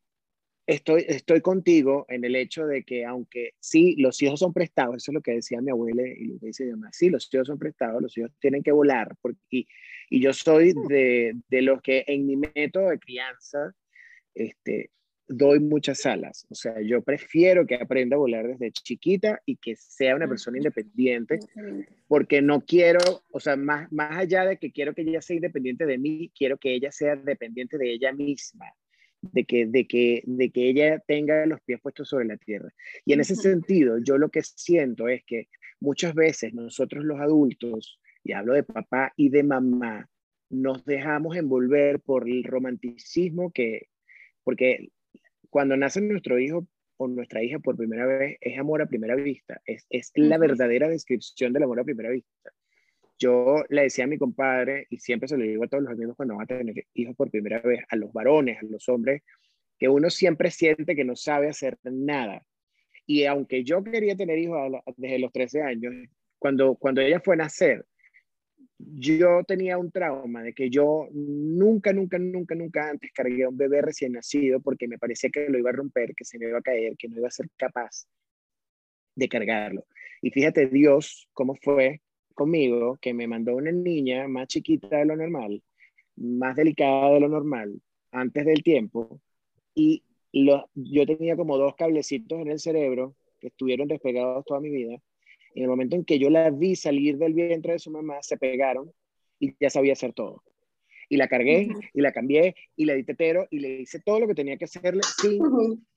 estoy, 0.66 1.07
estoy 1.09 1.41
contigo 1.41 2.05
en 2.11 2.24
el 2.24 2.37
hecho 2.37 2.66
de 2.66 2.83
que 2.85 3.07
aunque 3.07 3.55
sí, 3.59 3.97
los 3.97 4.20
hijos 4.22 4.41
son 4.41 4.53
prestados, 4.53 4.97
eso 4.97 5.11
es 5.11 5.14
lo 5.14 5.22
que 5.22 5.33
decía 5.33 5.62
mi 5.62 5.70
abuela 5.70 6.03
y 6.07 6.26
lo 6.26 6.39
que 6.39 6.47
dice 6.49 6.64
mi 6.66 6.72
mamá, 6.72 6.91
sí, 6.93 7.09
los 7.09 7.33
hijos 7.33 7.47
son 7.47 7.59
prestados, 7.59 8.03
los 8.03 8.16
hijos 8.18 8.33
tienen 8.41 8.62
que 8.62 8.72
volar. 8.72 9.16
Porque, 9.22 9.41
y, 9.51 9.66
y 10.11 10.20
yo 10.20 10.35
soy 10.35 10.74
de, 10.89 11.35
de 11.49 11.62
los 11.62 11.81
que 11.81 12.05
en 12.07 12.26
mi 12.26 12.37
método 12.37 12.91
de 12.91 12.99
crianza, 12.99 13.74
este, 14.35 14.91
doy 15.31 15.61
muchas 15.61 16.05
alas. 16.07 16.45
O 16.51 16.55
sea, 16.55 16.81
yo 16.83 17.03
prefiero 17.03 17.66
que 17.66 17.76
aprenda 17.76 18.16
a 18.16 18.18
volar 18.18 18.49
desde 18.49 18.72
chiquita 18.72 19.41
y 19.47 19.57
que 19.57 19.76
sea 19.76 20.16
una 20.16 20.28
persona 20.28 20.59
independiente, 20.59 21.39
porque 22.09 22.43
no 22.43 22.61
quiero, 22.62 22.99
o 23.31 23.41
sea, 23.41 23.57
más, 23.57 23.91
más 23.93 24.16
allá 24.18 24.45
de 24.45 24.59
que 24.59 24.72
quiero 24.72 24.93
que 24.93 25.03
ella 25.03 25.22
sea 25.22 25.37
independiente 25.37 25.87
de 25.87 25.99
mí, 25.99 26.33
quiero 26.37 26.59
que 26.59 26.74
ella 26.74 26.91
sea 26.91 27.14
dependiente 27.14 27.78
de 27.78 27.93
ella 27.93 28.12
misma, 28.12 28.66
de 29.22 29.45
que, 29.45 29.66
de 29.66 29.87
que, 29.87 30.22
de 30.26 30.51
que 30.51 30.68
ella 30.68 30.99
tenga 31.07 31.47
los 31.47 31.61
pies 31.61 31.81
puestos 31.81 32.09
sobre 32.09 32.24
la 32.24 32.37
tierra. 32.37 32.70
Y 33.05 33.12
en 33.12 33.20
ese 33.20 33.37
sentido, 33.37 33.99
yo 33.99 34.18
lo 34.18 34.31
que 34.31 34.43
siento 34.43 35.09
es 35.09 35.22
que 35.24 35.49
muchas 35.78 36.14
veces 36.14 36.53
nosotros 36.55 37.05
los 37.05 37.20
adultos, 37.20 38.01
y 38.24 38.33
hablo 38.33 38.55
de 38.55 38.64
papá 38.64 39.12
y 39.16 39.28
de 39.28 39.45
mamá, 39.45 40.09
nos 40.51 40.85
dejamos 40.85 41.37
envolver 41.37 42.01
por 42.01 42.28
el 42.28 42.43
romanticismo 42.43 43.53
que, 43.53 43.87
porque 44.43 44.89
cuando 45.51 45.76
nace 45.76 46.01
nuestro 46.01 46.38
hijo 46.38 46.66
o 46.96 47.09
nuestra 47.09 47.42
hija 47.42 47.59
por 47.59 47.76
primera 47.76 48.07
vez, 48.07 48.38
es 48.40 48.59
amor 48.59 48.82
a 48.82 48.86
primera 48.86 49.14
vista, 49.16 49.61
es, 49.64 49.86
es 49.90 50.12
la 50.14 50.38
verdadera 50.38 50.88
descripción 50.88 51.53
del 51.53 51.64
amor 51.64 51.80
a 51.80 51.84
primera 51.84 52.11
vista. 52.11 52.53
Yo 53.18 53.64
le 53.68 53.82
decía 53.82 54.05
a 54.05 54.07
mi 54.07 54.16
compadre, 54.16 54.86
y 54.88 54.98
siempre 54.98 55.28
se 55.28 55.36
lo 55.36 55.44
digo 55.44 55.64
a 55.64 55.68
todos 55.68 55.82
los 55.82 55.92
amigos 55.92 56.16
cuando 56.16 56.36
van 56.36 56.44
a 56.44 56.46
tener 56.46 56.86
hijos 56.94 57.14
por 57.16 57.30
primera 57.30 57.61
vez, 57.61 57.80
a 57.90 57.96
los 57.96 58.12
varones, 58.12 58.59
a 58.62 58.64
los 58.64 58.88
hombres, 58.88 59.22
que 59.78 59.88
uno 59.88 60.09
siempre 60.09 60.51
siente 60.51 60.94
que 60.94 61.05
no 61.05 61.16
sabe 61.16 61.48
hacer 61.48 61.78
nada. 61.82 62.42
Y 63.07 63.24
aunque 63.24 63.64
yo 63.64 63.82
quería 63.82 64.16
tener 64.16 64.38
hijos 64.38 64.72
desde 64.96 65.18
los 65.18 65.32
13 65.32 65.62
años, 65.62 65.92
cuando, 66.38 66.76
cuando 66.76 67.01
ella 67.01 67.20
fue 67.20 67.34
a 67.34 67.38
nacer, 67.38 67.84
yo 68.97 69.43
tenía 69.45 69.78
un 69.78 69.91
trauma 69.91 70.43
de 70.43 70.53
que 70.53 70.70
yo 70.70 71.09
nunca, 71.12 71.93
nunca, 71.93 72.18
nunca, 72.18 72.55
nunca 72.55 72.91
antes 72.91 73.12
cargué 73.12 73.45
a 73.45 73.49
un 73.49 73.57
bebé 73.57 73.83
recién 73.83 74.12
nacido 74.12 74.61
porque 74.61 74.89
me 74.89 74.99
parecía 74.99 75.31
que 75.31 75.49
lo 75.49 75.59
iba 75.59 75.70
a 75.70 75.74
romper, 75.74 76.14
que 76.14 76.24
se 76.24 76.39
me 76.39 76.49
iba 76.49 76.59
a 76.59 76.62
caer, 76.62 76.97
que 76.97 77.09
no 77.09 77.18
iba 77.18 77.28
a 77.28 77.31
ser 77.31 77.49
capaz 77.57 78.07
de 79.14 79.28
cargarlo. 79.28 79.85
Y 80.22 80.31
fíjate 80.31 80.66
Dios 80.66 81.28
cómo 81.33 81.55
fue 81.55 82.01
conmigo, 82.35 82.99
que 83.01 83.12
me 83.12 83.26
mandó 83.26 83.57
una 83.57 83.72
niña 83.72 84.28
más 84.28 84.49
chiquita 84.49 84.99
de 84.99 85.05
lo 85.05 85.16
normal, 85.16 85.62
más 86.16 86.57
delicada 86.57 87.14
de 87.14 87.20
lo 87.20 87.28
normal, 87.28 87.81
antes 88.12 88.47
del 88.47 88.62
tiempo, 88.62 89.20
y 89.74 90.03
yo 90.33 91.07
tenía 91.07 91.37
como 91.37 91.59
dos 91.59 91.74
cablecitos 91.74 92.41
en 92.41 92.49
el 92.49 92.59
cerebro 92.59 93.14
que 93.41 93.49
estuvieron 93.49 93.89
despegados 93.89 94.45
toda 94.45 94.61
mi 94.61 94.70
vida, 94.70 94.99
en 95.55 95.62
el 95.62 95.68
momento 95.68 95.96
en 95.96 96.05
que 96.05 96.18
yo 96.18 96.30
la 96.30 96.51
vi 96.51 96.76
salir 96.76 97.18
del 97.18 97.34
vientre 97.34 97.74
de 97.74 97.78
su 97.78 97.90
mamá, 97.90 98.18
se 98.22 98.36
pegaron 98.36 98.92
y 99.38 99.55
ya 99.61 99.70
sabía 99.70 99.94
hacer 99.94 100.12
todo. 100.12 100.42
Y 101.09 101.16
la 101.16 101.26
cargué, 101.26 101.68
y 101.92 102.01
la 102.03 102.12
cambié, 102.12 102.55
y 102.76 102.84
le 102.84 102.94
di 102.94 103.03
tetero, 103.03 103.48
y 103.51 103.59
le 103.59 103.80
hice 103.80 103.98
todo 103.98 104.20
lo 104.20 104.28
que 104.28 104.34
tenía 104.34 104.57
que 104.57 104.66
hacerle, 104.66 105.01
sí, 105.20 105.40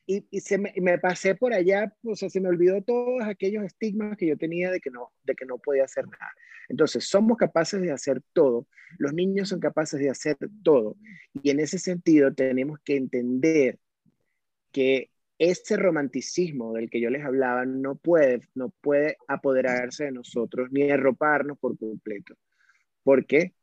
y, 0.07 0.25
y, 0.31 0.39
se 0.39 0.57
me, 0.57 0.73
me, 0.81 0.97
pasé 0.97 1.35
por 1.35 1.53
allá, 1.53 1.95
o 2.03 2.15
sea, 2.15 2.29
se 2.29 2.41
me 2.41 2.49
olvidó 2.49 2.81
todos 2.81 3.21
aquellos 3.23 3.63
estigmas 3.63 4.17
que 4.17 4.25
yo 4.25 4.37
tenía 4.37 4.71
de 4.71 4.79
que, 4.79 4.89
no, 4.89 5.11
de 5.23 5.35
que 5.35 5.45
no 5.45 5.59
podía 5.59 5.83
hacer 5.83 6.05
nada. 6.07 6.31
Entonces, 6.67 7.05
somos 7.05 7.37
capaces 7.37 7.79
de 7.79 7.91
hacer 7.91 8.21
todo, 8.33 8.67
los 8.97 9.13
niños 9.13 9.49
son 9.49 9.59
capaces 9.59 9.99
de 9.99 10.09
hacer 10.09 10.35
todo, 10.63 10.97
y 11.43 11.51
en 11.51 11.59
ese 11.59 11.77
sentido 11.77 12.33
tenemos 12.33 12.79
que 12.83 12.95
entender 12.95 13.77
que 14.71 15.12
ese 15.37 15.77
romanticismo 15.77 16.73
del 16.73 16.89
que 16.89 17.01
yo 17.01 17.09
les 17.09 17.25
hablaba 17.25 17.65
no 17.65 17.95
puede, 17.95 18.41
no 18.55 18.69
puede 18.81 19.17
apoderarse 19.27 20.05
de 20.05 20.11
nosotros 20.11 20.69
ni 20.71 20.89
arroparnos 20.89 21.57
por 21.57 21.77
completo. 21.77 22.35
Porque 23.03 23.53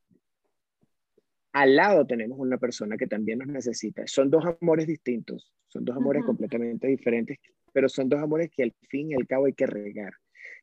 al 1.53 1.75
lado 1.75 2.05
tenemos 2.05 2.39
una 2.39 2.57
persona 2.57 2.97
que 2.97 3.07
también 3.07 3.39
nos 3.39 3.47
necesita. 3.47 4.03
Son 4.05 4.29
dos 4.29 4.45
amores 4.45 4.87
distintos, 4.87 5.51
son 5.67 5.85
dos 5.85 5.95
amores 5.95 6.23
completamente 6.23 6.87
diferentes, 6.87 7.39
pero 7.73 7.89
son 7.89 8.09
dos 8.09 8.21
amores 8.21 8.49
que 8.55 8.63
al 8.63 8.73
fin 8.89 9.11
y 9.11 9.13
al 9.15 9.27
cabo 9.27 9.45
hay 9.45 9.53
que 9.53 9.67
regar 9.67 10.13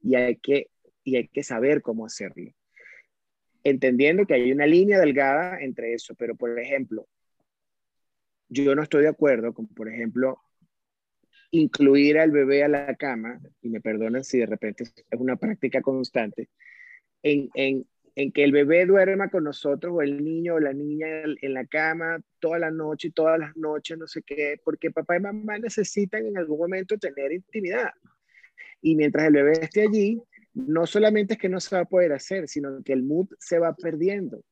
y 0.00 0.14
hay 0.14 0.36
que, 0.36 0.70
y 1.04 1.16
hay 1.16 1.28
que 1.28 1.42
saber 1.42 1.82
cómo 1.82 2.06
hacerlo. 2.06 2.52
Entendiendo 3.64 4.26
que 4.26 4.34
hay 4.34 4.52
una 4.52 4.66
línea 4.66 4.98
delgada 5.00 5.60
entre 5.60 5.94
eso, 5.94 6.14
pero 6.14 6.36
por 6.36 6.58
ejemplo, 6.58 7.06
yo 8.48 8.74
no 8.74 8.82
estoy 8.82 9.02
de 9.02 9.08
acuerdo 9.08 9.52
con, 9.52 9.66
por 9.66 9.88
ejemplo, 9.88 10.40
incluir 11.50 12.18
al 12.18 12.30
bebé 12.30 12.64
a 12.64 12.68
la 12.68 12.94
cama, 12.96 13.40
y 13.62 13.68
me 13.68 13.80
perdonan 13.80 14.24
si 14.24 14.38
de 14.38 14.46
repente 14.46 14.84
es 14.84 15.04
una 15.18 15.36
práctica 15.36 15.80
constante, 15.80 16.48
en, 17.22 17.48
en, 17.54 17.86
en, 18.14 18.32
que 18.32 18.44
el 18.44 18.52
bebé 18.52 18.86
duerma 18.86 19.28
con 19.28 19.44
nosotros 19.44 19.92
o 19.94 20.02
el 20.02 20.22
niño 20.22 20.54
o 20.54 20.60
la 20.60 20.72
niña 20.72 21.06
en 21.24 21.54
la 21.54 21.66
cama 21.66 22.20
toda 22.38 22.58
la 22.58 22.70
noche 22.70 23.08
y 23.08 23.12
todas 23.12 23.38
las 23.38 23.56
noches, 23.56 23.98
no 23.98 24.06
sé 24.06 24.22
qué, 24.22 24.60
porque 24.64 24.90
papá 24.90 25.16
y 25.16 25.20
mamá 25.20 25.58
necesitan 25.58 26.26
en 26.26 26.36
algún 26.38 26.58
momento 26.58 26.98
tener 26.98 27.32
intimidad. 27.32 27.90
Y 28.80 28.94
mientras 28.94 29.26
el 29.26 29.32
bebé 29.32 29.52
esté 29.60 29.82
allí, 29.82 30.20
no 30.54 30.86
solamente 30.86 31.34
es 31.34 31.40
que 31.40 31.48
no 31.48 31.60
se 31.60 31.74
va 31.74 31.82
a 31.82 31.88
poder 31.88 32.12
hacer, 32.12 32.48
sino 32.48 32.82
que 32.82 32.92
el 32.92 33.02
mood 33.02 33.28
se 33.38 33.58
va 33.58 33.74
perdiendo. 33.74 34.44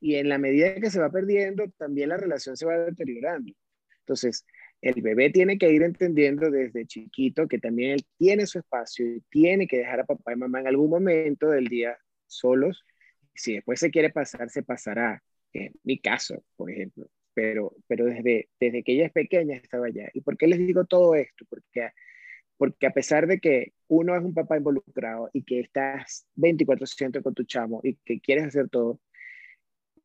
Y 0.00 0.16
en 0.16 0.28
la 0.28 0.38
medida 0.38 0.74
que 0.76 0.90
se 0.90 0.98
va 0.98 1.10
perdiendo, 1.10 1.68
también 1.78 2.08
la 2.08 2.16
relación 2.16 2.56
se 2.56 2.66
va 2.66 2.76
deteriorando. 2.78 3.52
Entonces, 4.00 4.44
el 4.82 5.00
bebé 5.00 5.30
tiene 5.30 5.58
que 5.58 5.70
ir 5.72 5.82
entendiendo 5.82 6.50
desde 6.50 6.86
chiquito 6.86 7.46
que 7.46 7.58
también 7.58 7.92
él 7.92 8.04
tiene 8.18 8.46
su 8.46 8.58
espacio 8.58 9.06
y 9.06 9.20
tiene 9.30 9.68
que 9.68 9.78
dejar 9.78 10.00
a 10.00 10.04
papá 10.04 10.32
y 10.32 10.36
mamá 10.36 10.60
en 10.60 10.66
algún 10.66 10.90
momento 10.90 11.48
del 11.48 11.68
día 11.68 11.96
solos. 12.26 12.84
Si 13.32 13.54
después 13.54 13.78
se 13.78 13.90
quiere 13.92 14.10
pasar, 14.10 14.50
se 14.50 14.64
pasará. 14.64 15.22
En 15.52 15.72
mi 15.84 16.00
caso, 16.00 16.42
por 16.56 16.70
ejemplo. 16.70 17.08
Pero, 17.32 17.76
pero 17.86 18.06
desde, 18.06 18.48
desde 18.58 18.82
que 18.82 18.92
ella 18.94 19.06
es 19.06 19.12
pequeña 19.12 19.56
estaba 19.56 19.86
allá. 19.86 20.10
¿Y 20.14 20.20
por 20.20 20.36
qué 20.36 20.48
les 20.48 20.58
digo 20.58 20.84
todo 20.84 21.14
esto? 21.14 21.46
Porque, 21.48 21.90
porque 22.56 22.86
a 22.86 22.90
pesar 22.92 23.26
de 23.28 23.38
que 23.38 23.72
uno 23.88 24.16
es 24.16 24.22
un 24.22 24.34
papá 24.34 24.56
involucrado 24.56 25.30
y 25.32 25.44
que 25.44 25.60
estás 25.60 26.26
24/7 26.34 27.22
con 27.22 27.34
tu 27.34 27.44
chamo 27.44 27.80
y 27.84 27.94
que 28.04 28.20
quieres 28.20 28.46
hacer 28.46 28.68
todo, 28.68 29.00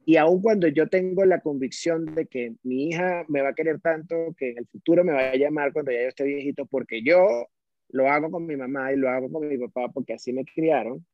y 0.07 0.15
aun 0.15 0.41
cuando 0.41 0.69
yo 0.69 0.87
tengo 0.87 1.25
la 1.25 1.41
convicción 1.41 2.15
de 2.15 2.27
que 2.27 2.55
mi 2.63 2.87
hija 2.87 3.25
me 3.27 3.41
va 3.41 3.49
a 3.49 3.53
querer 3.53 3.81
tanto, 3.81 4.33
que 4.37 4.51
en 4.51 4.59
el 4.59 4.67
futuro 4.67 5.03
me 5.03 5.11
va 5.11 5.31
a 5.31 5.35
llamar 5.35 5.73
cuando 5.73 5.91
ya 5.91 6.03
yo 6.03 6.07
esté 6.07 6.23
viejito, 6.23 6.65
porque 6.65 7.03
yo 7.03 7.47
lo 7.89 8.09
hago 8.09 8.31
con 8.31 8.45
mi 8.45 8.55
mamá 8.55 8.93
y 8.93 8.95
lo 8.95 9.09
hago 9.09 9.29
con 9.29 9.45
mi 9.45 9.57
papá, 9.57 9.89
porque 9.93 10.13
así 10.13 10.31
me 10.31 10.45
criaron. 10.45 11.05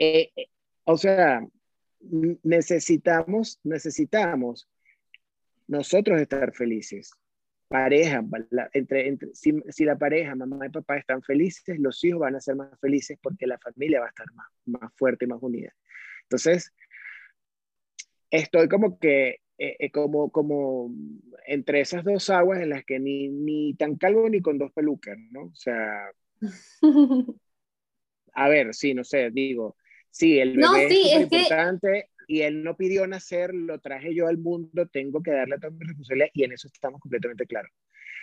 Eh, 0.00 0.32
eh, 0.34 0.46
o 0.82 0.96
sea, 0.96 1.46
necesitamos, 2.42 3.60
necesitamos 3.62 4.68
nosotros 5.68 6.20
estar 6.20 6.52
felices. 6.52 7.12
Pareja, 7.68 8.24
entre, 8.72 9.06
entre, 9.06 9.32
si, 9.32 9.62
si, 9.68 9.84
la 9.84 9.96
pareja, 9.96 10.34
mamá 10.34 10.66
y 10.66 10.70
papá 10.70 10.96
están 10.96 11.22
felices, 11.22 11.78
los 11.78 12.02
hijos 12.02 12.18
van 12.18 12.34
a 12.34 12.40
ser 12.40 12.56
más 12.56 12.76
felices 12.80 13.16
porque 13.22 13.46
la 13.46 13.58
familia 13.58 14.00
va 14.00 14.06
a 14.06 14.08
estar 14.08 14.26
más, 14.32 14.48
más 14.64 14.92
fuerte 14.96 15.26
y 15.26 15.28
más 15.28 15.38
unida. 15.40 15.72
Entonces, 16.24 16.72
estoy 18.34 18.68
como 18.68 18.98
que, 18.98 19.40
eh, 19.58 19.76
eh, 19.78 19.90
como, 19.90 20.30
como 20.30 20.90
entre 21.46 21.80
esas 21.80 22.04
dos 22.04 22.30
aguas 22.30 22.60
en 22.60 22.70
las 22.70 22.84
que 22.84 22.98
ni, 22.98 23.28
ni 23.28 23.74
tan 23.74 23.96
calvo 23.96 24.28
ni 24.28 24.40
con 24.40 24.58
dos 24.58 24.72
pelucas, 24.72 25.16
¿no? 25.30 25.44
O 25.44 25.54
sea, 25.54 26.10
a 28.34 28.48
ver, 28.48 28.74
sí, 28.74 28.94
no 28.94 29.04
sé, 29.04 29.30
digo, 29.30 29.76
sí, 30.10 30.38
el 30.38 30.56
bebé 30.56 30.86
es, 30.86 31.20
importante 31.22 32.10
y 32.26 32.40
él 32.40 32.64
no 32.64 32.76
pidió 32.76 33.06
nacer, 33.06 33.54
lo 33.54 33.78
traje 33.80 34.14
yo 34.14 34.26
al 34.26 34.38
mundo, 34.38 34.86
tengo 34.88 35.22
que 35.22 35.30
darle 35.30 35.58
toda 35.58 35.70
mi 35.70 35.84
responsabilidad 35.84 36.30
y 36.32 36.44
en 36.44 36.52
eso 36.52 36.68
estamos 36.68 37.00
completamente 37.00 37.46
claros. 37.46 37.70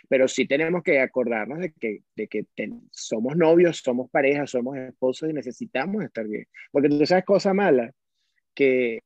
Pero 0.09 0.27
sí 0.27 0.47
tenemos 0.47 0.81
que 0.83 0.99
acordarnos 0.99 1.59
de 1.59 1.71
que, 1.73 2.01
de 2.15 2.27
que 2.27 2.45
somos 2.89 3.37
novios, 3.37 3.77
somos 3.77 4.09
pareja, 4.09 4.47
somos 4.47 4.75
esposos 4.75 5.29
y 5.29 5.33
necesitamos 5.33 6.03
estar 6.03 6.27
bien. 6.27 6.47
Porque 6.71 6.89
tú 6.89 7.05
sabes 7.05 7.23
cosa 7.23 7.53
mala, 7.53 7.93
que 8.55 8.99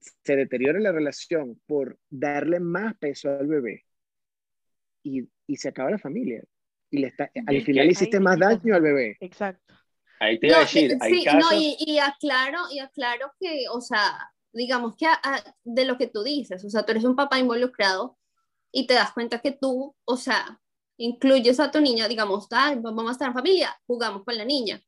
se 0.00 0.36
deteriora 0.36 0.80
la 0.80 0.92
relación 0.92 1.60
por 1.66 1.98
darle 2.10 2.60
más 2.60 2.96
peso 2.98 3.30
al 3.30 3.46
bebé 3.46 3.84
y, 5.02 5.28
y 5.46 5.56
se 5.56 5.68
acaba 5.68 5.90
la 5.90 5.98
familia. 5.98 6.42
Y 6.90 6.98
le 6.98 7.08
está, 7.08 7.30
al 7.46 7.62
final 7.62 7.90
hiciste 7.90 8.20
más 8.20 8.38
daño 8.38 8.74
al 8.74 8.82
bebé. 8.82 9.16
Exacto. 9.20 9.74
Ahí 10.20 10.38
te 10.38 10.48
iba 10.48 10.58
a 10.58 10.60
decir, 10.60 10.96
hay 11.00 11.14
sí, 11.14 11.24
casos... 11.24 11.40
no, 11.40 11.58
y, 11.58 11.76
y, 11.80 11.98
aclaro, 11.98 12.58
y 12.70 12.78
aclaro 12.78 13.32
que, 13.40 13.64
o 13.70 13.80
sea, 13.80 14.30
digamos 14.52 14.94
que 14.96 15.06
a, 15.06 15.14
a, 15.22 15.56
de 15.64 15.84
lo 15.84 15.98
que 15.98 16.06
tú 16.06 16.22
dices, 16.22 16.64
o 16.64 16.70
sea, 16.70 16.84
tú 16.84 16.92
eres 16.92 17.04
un 17.04 17.16
papá 17.16 17.38
involucrado 17.38 18.18
y 18.70 18.86
te 18.86 18.94
das 18.94 19.12
cuenta 19.12 19.40
que 19.40 19.52
tú, 19.52 19.96
o 20.04 20.16
sea, 20.16 20.60
incluyes 20.96 21.58
a 21.60 21.70
tu 21.70 21.80
niña, 21.80 22.06
digamos, 22.08 22.48
vamos 22.48 23.08
a 23.08 23.12
estar 23.12 23.28
en 23.28 23.34
familia, 23.34 23.74
jugamos 23.86 24.24
con 24.24 24.36
la 24.36 24.44
niña. 24.44 24.80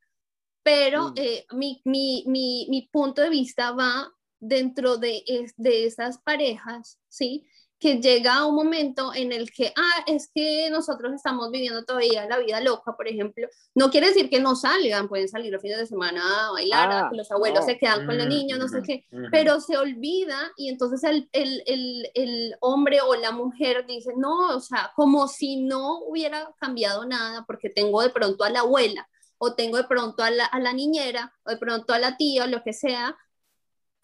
Pero 0.62 1.10
Mm. 1.10 1.14
eh, 1.16 1.46
mi, 1.52 1.82
mi, 1.84 2.24
mi, 2.26 2.66
mi 2.70 2.88
punto 2.92 3.22
de 3.22 3.30
vista 3.30 3.72
va 3.72 4.10
dentro 4.48 4.96
de, 4.98 5.22
es- 5.26 5.54
de 5.56 5.86
esas 5.86 6.18
parejas, 6.18 6.98
¿sí? 7.08 7.46
Que 7.78 7.96
llega 8.00 8.46
un 8.46 8.54
momento 8.54 9.12
en 9.14 9.32
el 9.32 9.50
que, 9.52 9.72
ah, 9.76 10.04
es 10.06 10.30
que 10.34 10.70
nosotros 10.70 11.12
estamos 11.12 11.50
viviendo 11.50 11.84
todavía 11.84 12.26
la 12.26 12.38
vida 12.38 12.60
loca, 12.60 12.96
por 12.96 13.08
ejemplo. 13.08 13.46
No 13.74 13.90
quiere 13.90 14.08
decir 14.08 14.30
que 14.30 14.40
no 14.40 14.56
salgan, 14.56 15.08
pueden 15.08 15.28
salir 15.28 15.52
los 15.52 15.60
fines 15.60 15.78
de 15.78 15.86
semana 15.86 16.22
a 16.48 16.52
bailar, 16.52 16.92
a 16.92 17.04
Ah, 17.04 17.08
que 17.08 17.16
los 17.16 17.30
abuelos 17.30 17.64
no. 17.64 17.66
se 17.66 17.78
quedan 17.78 18.04
con 18.04 18.16
los 18.16 18.26
Mm, 18.26 18.28
niños, 18.28 18.58
no 18.58 18.68
sé 18.68 18.80
ujú, 18.80 18.82
qué 18.82 19.04
ujú. 19.12 19.28
pero 19.30 19.60
se 19.60 19.76
olvida 19.76 20.52
y 20.56 20.68
entonces 20.68 21.02
el, 21.04 21.28
el, 21.32 21.62
el, 21.66 22.10
el 22.14 22.54
hombre 22.60 23.00
o 23.00 23.16
la 23.16 23.32
mujer 23.32 23.84
dice, 23.86 24.12
no, 24.16 24.54
o 24.56 24.60
sea, 24.60 24.92
como 24.94 25.26
si 25.28 25.56
no 25.56 25.98
hubiera 26.04 26.54
cambiado 26.60 27.04
nada 27.04 27.44
porque 27.46 27.68
tengo 27.70 28.00
de 28.02 28.10
pronto 28.10 28.44
a 28.44 28.50
la 28.50 28.60
abuela 28.60 29.08
o 29.38 29.54
tengo 29.56 29.76
de 29.76 29.84
pronto 29.84 30.22
a 30.22 30.30
la, 30.30 30.44
a 30.46 30.60
la 30.60 30.72
niñera 30.72 31.34
o 31.44 31.50
de 31.50 31.56
pronto 31.58 31.92
a 31.92 31.98
la 31.98 32.16
tía 32.16 32.44
o 32.44 32.46
lo 32.46 32.62
que 32.62 32.72
sea. 32.72 33.16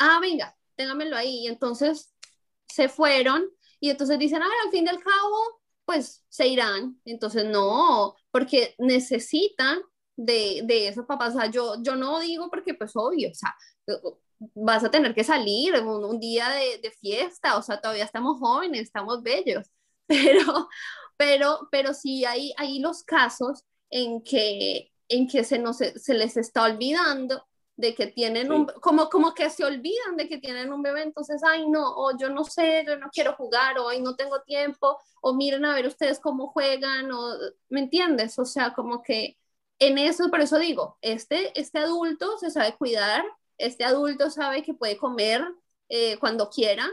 Ah, 0.01 0.18
venga, 0.20 0.57
téngamelo 0.76 1.16
ahí. 1.16 1.44
Y 1.44 1.46
entonces 1.46 2.12
se 2.66 2.88
fueron 2.88 3.44
y 3.78 3.90
entonces 3.90 4.18
dicen, 4.18 4.42
ah, 4.42 4.48
al 4.64 4.70
fin 4.72 4.84
del 4.84 4.98
cabo, 4.98 5.61
pues 5.84 6.24
se 6.28 6.48
irán. 6.48 7.01
Entonces 7.05 7.44
no, 7.44 8.16
porque 8.32 8.74
necesitan 8.78 9.80
de, 10.16 10.62
de 10.64 10.88
esos 10.88 11.07
papás. 11.07 11.34
O 11.36 11.38
sea, 11.40 11.51
yo, 11.51 11.76
yo 11.82 11.96
no 11.96 12.20
digo 12.20 12.51
porque 12.51 12.74
pues 12.74 12.92
obvio, 12.96 13.30
o 13.30 13.34
sea, 13.34 13.55
vas 14.55 14.84
a 14.84 14.90
tener 14.90 15.14
que 15.14 15.24
salir 15.24 15.74
un, 15.82 16.05
un 16.05 16.20
día 16.20 16.48
de, 16.51 16.78
de, 16.82 16.90
fiesta, 16.92 17.57
o 17.57 17.62
sea, 17.62 17.80
todavía 17.80 18.05
estamos 18.05 18.38
jóvenes, 18.38 18.82
estamos 18.82 19.22
bellos, 19.22 19.66
pero, 20.07 20.68
pero, 21.16 21.68
pero 21.70 21.94
sí 21.94 22.24
hay, 22.24 22.53
hay 22.57 22.78
los 22.80 23.03
casos 23.03 23.64
en 23.90 24.22
que, 24.22 24.92
en 25.09 25.28
que 25.28 25.44
se, 25.44 25.59
nos, 25.59 25.78
se 25.78 26.14
les 26.14 26.36
está 26.36 26.64
olvidando 26.64 27.44
de 27.81 27.95
que 27.95 28.07
tienen 28.07 28.47
sí. 28.47 28.53
un, 28.53 28.66
como, 28.81 29.09
como 29.09 29.35
que 29.35 29.49
se 29.51 29.64
olvidan 29.64 30.16
de 30.16 30.28
que 30.28 30.39
tienen 30.39 30.72
un 30.72 30.83
bebé, 30.83 31.03
entonces, 31.03 31.43
ay, 31.45 31.68
no, 31.68 31.95
o 31.97 32.16
yo 32.16 32.28
no 32.28 32.45
sé, 32.45 32.85
yo 32.87 32.97
no 32.97 33.09
quiero 33.11 33.35
jugar, 33.35 33.78
o 33.78 33.89
ay, 33.89 34.01
no 34.01 34.16
tengo 34.16 34.43
tiempo, 34.43 34.99
o 35.20 35.35
miren 35.35 35.64
a 35.64 35.74
ver 35.74 35.87
ustedes 35.87 36.20
cómo 36.20 36.49
juegan, 36.49 37.11
o, 37.12 37.35
¿me 37.68 37.81
entiendes? 37.81 38.39
O 38.39 38.45
sea, 38.45 38.72
como 38.74 39.03
que 39.03 39.39
en 39.78 39.99
eso, 39.99 40.28
por 40.31 40.41
eso 40.41 40.59
digo, 40.59 40.99
este, 41.01 41.59
este 41.59 41.78
adulto 41.78 42.39
se 42.39 42.51
sabe 42.51 42.76
cuidar, 42.76 43.24
este 43.59 43.85
adulto 43.85 44.31
sabe 44.31 44.62
que 44.62 44.74
puede 44.74 44.97
comer 44.97 45.43
eh, 45.89 46.18
cuando 46.18 46.51
quiera, 46.51 46.87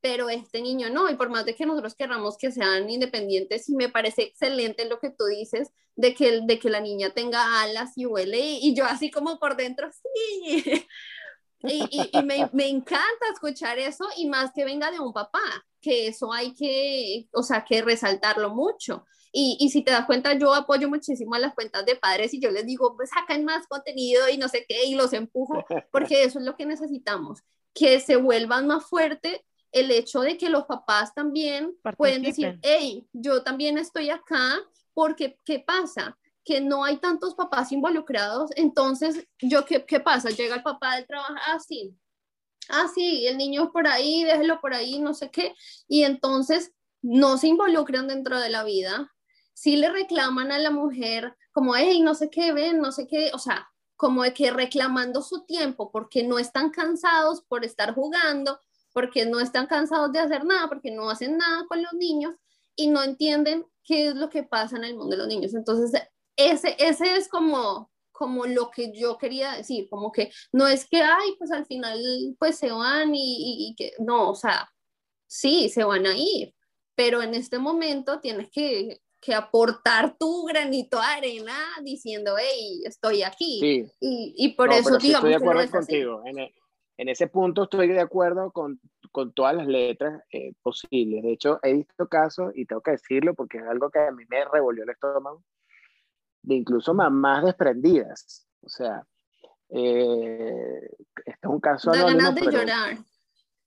pero 0.00 0.28
este 0.28 0.62
niño 0.62 0.90
no, 0.90 1.10
y 1.10 1.16
por 1.16 1.28
más 1.28 1.44
de 1.44 1.54
que 1.54 1.66
nosotros 1.66 1.94
queramos 1.94 2.36
que 2.36 2.52
sean 2.52 2.88
independientes, 2.88 3.68
y 3.68 3.74
me 3.74 3.88
parece 3.88 4.22
excelente 4.22 4.84
lo 4.84 5.00
que 5.00 5.10
tú 5.10 5.24
dices, 5.24 5.72
de 5.96 6.14
que, 6.14 6.40
de 6.42 6.58
que 6.58 6.70
la 6.70 6.80
niña 6.80 7.10
tenga 7.10 7.62
alas 7.62 7.92
y 7.96 8.06
huele, 8.06 8.38
y, 8.38 8.74
yo 8.74 8.84
así 8.84 9.10
como 9.10 9.38
por 9.38 9.56
dentro, 9.56 9.90
sí, 9.90 10.62
y, 11.62 12.22
me, 12.22 12.68
encanta 12.68 13.26
escuchar 13.32 13.78
eso, 13.78 14.06
y 14.16 14.28
más 14.28 14.52
que 14.54 14.64
venga 14.64 14.90
de 14.90 15.00
un 15.00 15.12
papá, 15.12 15.66
que 15.80 16.08
eso 16.08 16.32
hay 16.32 16.54
que, 16.54 17.28
o 17.32 17.42
sea, 17.42 17.64
que 17.64 17.82
resaltarlo 17.82 18.54
mucho. 18.54 19.04
Y, 19.32 19.56
y, 19.60 19.70
si 19.70 19.82
te 19.82 19.90
das 19.90 20.06
cuenta, 20.06 20.34
yo 20.34 20.54
apoyo 20.54 20.88
muchísimo 20.88 21.34
a 21.34 21.38
las 21.38 21.54
cuentas 21.54 21.84
de 21.84 21.96
padres 21.96 22.32
y 22.32 22.40
yo 22.40 22.50
les 22.50 22.64
digo, 22.64 22.96
pues 22.96 23.10
sacan 23.10 23.44
más 23.44 23.66
contenido 23.66 24.28
y 24.28 24.38
no 24.38 24.48
sé 24.48 24.64
qué, 24.68 24.84
y 24.86 24.94
los 24.94 25.12
empujo, 25.12 25.64
porque 25.92 26.22
eso 26.22 26.38
es 26.38 26.44
lo 26.44 26.56
que 26.56 26.64
necesitamos, 26.64 27.40
que 27.74 28.00
se 28.00 28.16
vuelvan 28.16 28.66
más 28.68 28.86
fuerte 28.86 29.44
el 29.72 29.90
hecho 29.90 30.20
de 30.20 30.36
que 30.36 30.48
los 30.48 30.64
papás 30.64 31.14
también 31.14 31.76
Participen. 31.82 31.96
pueden 31.96 32.22
decir, 32.22 32.58
hey, 32.62 33.06
yo 33.12 33.42
también 33.42 33.78
estoy 33.78 34.10
acá, 34.10 34.58
porque 34.94 35.38
¿qué 35.44 35.60
pasa? 35.60 36.18
Que 36.44 36.60
no 36.60 36.84
hay 36.84 36.96
tantos 36.98 37.34
papás 37.34 37.72
involucrados, 37.72 38.50
entonces, 38.56 39.26
yo 39.40 39.64
¿qué, 39.64 39.84
qué 39.84 40.00
pasa? 40.00 40.30
Llega 40.30 40.56
el 40.56 40.62
papá 40.62 40.96
del 40.96 41.06
trabajo, 41.06 41.34
ah, 41.46 41.58
sí, 41.60 41.94
ah, 42.68 42.86
sí, 42.94 43.26
el 43.26 43.36
niño 43.36 43.70
por 43.72 43.86
ahí, 43.86 44.24
déjelo 44.24 44.60
por 44.60 44.74
ahí, 44.74 44.98
no 45.00 45.14
sé 45.14 45.30
qué, 45.30 45.54
y 45.86 46.04
entonces 46.04 46.72
no 47.02 47.38
se 47.38 47.48
involucran 47.48 48.08
dentro 48.08 48.38
de 48.38 48.48
la 48.48 48.64
vida, 48.64 49.12
sí 49.52 49.76
le 49.76 49.90
reclaman 49.90 50.52
a 50.52 50.58
la 50.58 50.70
mujer 50.70 51.36
como, 51.52 51.76
hey, 51.76 52.00
no 52.00 52.14
sé 52.14 52.30
qué, 52.30 52.52
ven, 52.52 52.80
no 52.80 52.92
sé 52.92 53.06
qué, 53.06 53.30
o 53.34 53.38
sea, 53.38 53.68
como 53.96 54.22
de 54.22 54.32
que 54.32 54.52
reclamando 54.52 55.22
su 55.22 55.44
tiempo 55.44 55.90
porque 55.90 56.22
no 56.22 56.38
están 56.38 56.70
cansados 56.70 57.42
por 57.42 57.64
estar 57.64 57.94
jugando, 57.94 58.60
porque 58.98 59.24
no 59.24 59.38
están 59.38 59.68
cansados 59.68 60.10
de 60.10 60.18
hacer 60.18 60.44
nada, 60.44 60.68
porque 60.68 60.90
no 60.90 61.08
hacen 61.08 61.38
nada 61.38 61.64
con 61.68 61.80
los 61.80 61.92
niños 61.92 62.34
y 62.74 62.88
no 62.88 63.00
entienden 63.00 63.64
qué 63.84 64.08
es 64.08 64.16
lo 64.16 64.28
que 64.28 64.42
pasa 64.42 64.76
en 64.76 64.82
el 64.82 64.96
mundo 64.96 65.12
de 65.12 65.18
los 65.18 65.28
niños. 65.28 65.54
Entonces, 65.54 66.02
ese, 66.34 66.74
ese 66.80 67.14
es 67.16 67.28
como, 67.28 67.92
como 68.10 68.46
lo 68.46 68.72
que 68.72 68.90
yo 68.92 69.16
quería 69.16 69.52
decir, 69.52 69.88
como 69.88 70.10
que 70.10 70.32
no 70.50 70.66
es 70.66 70.84
que, 70.88 71.00
ay, 71.00 71.36
pues 71.38 71.52
al 71.52 71.64
final 71.64 71.96
pues 72.40 72.58
se 72.58 72.72
van 72.72 73.14
y, 73.14 73.20
y, 73.20 73.68
y 73.68 73.74
que, 73.76 73.92
no, 74.00 74.30
o 74.30 74.34
sea, 74.34 74.68
sí, 75.28 75.68
se 75.68 75.84
van 75.84 76.04
a 76.04 76.16
ir, 76.16 76.52
pero 76.96 77.22
en 77.22 77.34
este 77.34 77.60
momento 77.60 78.18
tienes 78.18 78.50
que 78.50 79.00
que 79.20 79.34
aportar 79.34 80.16
tu 80.16 80.44
granito 80.44 80.98
de 80.98 81.06
arena 81.06 81.56
diciendo, 81.82 82.36
hey, 82.38 82.82
estoy 82.84 83.22
aquí. 83.22 83.58
Sí. 83.60 83.92
Y, 84.00 84.34
y, 84.36 84.48
por 84.54 84.68
no, 84.68 84.74
eso, 84.74 84.84
pero 84.84 85.00
sí 85.00 85.06
digamos, 85.08 85.30
estoy 85.30 85.44
de 85.44 85.50
acuerdo 85.50 85.70
contigo. 85.70 86.22
En, 86.24 86.38
el, 86.38 86.54
en, 86.98 87.08
ese 87.08 87.28
punto 87.28 87.62
estoy 87.64 87.88
de 87.88 88.00
acuerdo 88.00 88.50
con, 88.52 88.80
con 89.12 89.32
todas 89.32 89.54
las 89.54 89.66
letras 89.66 90.22
eh, 90.32 90.52
posibles. 90.62 91.22
De 91.22 91.32
hecho, 91.32 91.60
he 91.62 91.72
visto 91.72 92.08
casos, 92.08 92.52
y 92.54 92.66
tengo 92.66 92.82
que 92.82 92.92
decirlo 92.92 93.34
porque 93.34 93.58
es 93.58 93.64
algo 93.64 93.90
que 93.90 94.00
a 94.00 94.10
mí 94.10 94.24
me 94.28 94.44
revolvió 94.44 94.84
el 94.84 94.90
estómago, 94.90 95.42
de 96.42 96.54
incluso 96.56 96.94
mamás 96.94 97.44
desprendidas. 97.44 98.46
O 98.62 98.68
sea, 98.68 99.06
eh, 99.70 100.80
este 101.24 101.40
es 101.42 101.50
un 101.50 101.60
caso 101.60 101.90
da 101.90 102.00
anónimo, 102.00 102.18
ganas 102.18 102.34
de 102.34 102.52
llorar. 102.52 102.98